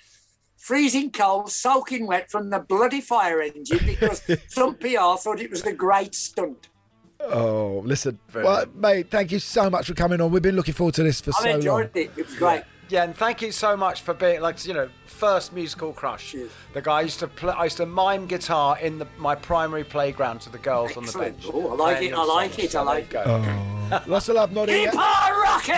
[0.57, 5.63] Freezing cold, soaking wet from the bloody fire engine because some PR thought it was
[5.63, 6.69] a great stunt.
[7.21, 10.31] Oh, listen, well, mate, thank you so much for coming on.
[10.31, 11.57] We've been looking forward to this for I've so long.
[11.57, 12.11] enjoyed it.
[12.17, 12.63] It was great.
[12.95, 16.37] Yeah, and thank you so much for being like you know first musical crush.
[16.75, 19.83] The guy I used to play, I used to mime guitar in the, my primary
[19.83, 21.41] playground to the girls on the Excellent.
[21.41, 21.53] bench.
[21.53, 23.25] Oh, I like it, I like it, I like you go.
[23.27, 24.85] Oh, lots of love, Noddy.
[24.85, 25.75] Keep on rocking!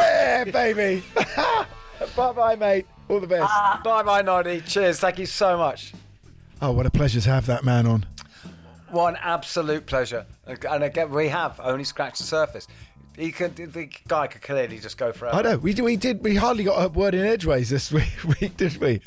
[0.00, 1.02] Yeah, baby.
[2.16, 2.86] bye bye, mate.
[3.10, 3.44] All the best.
[3.46, 3.82] Ah.
[3.84, 4.62] Bye bye, Noddy.
[4.62, 4.98] Cheers.
[4.98, 5.92] Thank you so much.
[6.62, 8.06] Oh, what a pleasure to have that man on.
[8.88, 10.24] What an absolute pleasure.
[10.46, 12.66] And again, we have only scratched the surface.
[13.16, 15.36] He could, the guy could clearly just go forever.
[15.36, 15.58] I know.
[15.58, 15.84] We did.
[15.84, 16.22] We did.
[16.22, 18.08] We hardly got a word in edgeways this week,
[18.40, 19.00] week did we?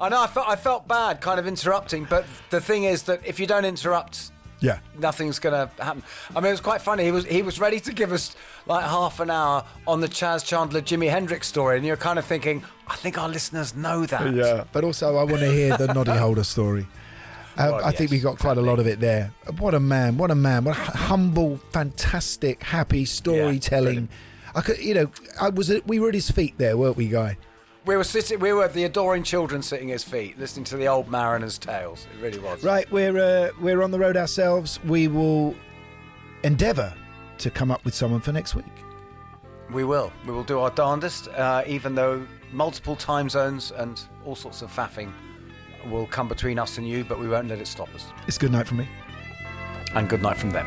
[0.00, 0.22] I know.
[0.22, 2.04] I felt I felt bad, kind of interrupting.
[2.04, 4.30] But the thing is that if you don't interrupt,
[4.60, 4.78] Yeah.
[4.98, 6.02] nothing's gonna happen.
[6.36, 7.04] I mean, it was quite funny.
[7.04, 10.42] He was he was ready to give us like half an hour on the Chas
[10.44, 14.34] Chandler Jimi Hendrix story, and you're kind of thinking, I think our listeners know that.
[14.34, 14.64] Yeah.
[14.72, 16.86] But also, I want to hear the Noddy Holder story.
[17.58, 19.32] Uh, Well, I think we got quite a lot of it there.
[19.58, 20.16] What a man!
[20.16, 20.64] What a man!
[20.64, 24.08] What a humble, fantastic, happy storytelling.
[24.54, 25.10] I could, you know,
[25.40, 25.68] I was.
[25.70, 27.36] at- We were at his feet there, weren't we, guy?
[27.84, 28.38] We were sitting.
[28.38, 32.06] We were the adoring children sitting at his feet, listening to the old mariners' tales.
[32.14, 32.62] It really was.
[32.62, 34.78] Right, we're uh, we're on the road ourselves.
[34.84, 35.54] We will
[36.44, 36.94] endeavour
[37.38, 38.64] to come up with someone for next week.
[39.72, 40.12] We will.
[40.26, 44.70] We will do our darndest, uh, even though multiple time zones and all sorts of
[44.74, 45.12] faffing
[45.86, 48.06] will come between us and you, but we won't let it stop us.
[48.26, 48.88] It's good night from me.
[49.94, 50.66] And good night from them.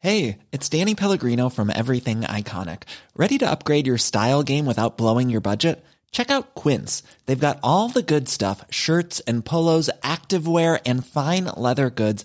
[0.00, 2.84] Hey, it's Danny Pellegrino from Everything Iconic.
[3.16, 5.84] Ready to upgrade your style game without blowing your budget?
[6.12, 7.02] Check out Quince.
[7.26, 12.24] They've got all the good stuff shirts and polos, activewear, and fine leather goods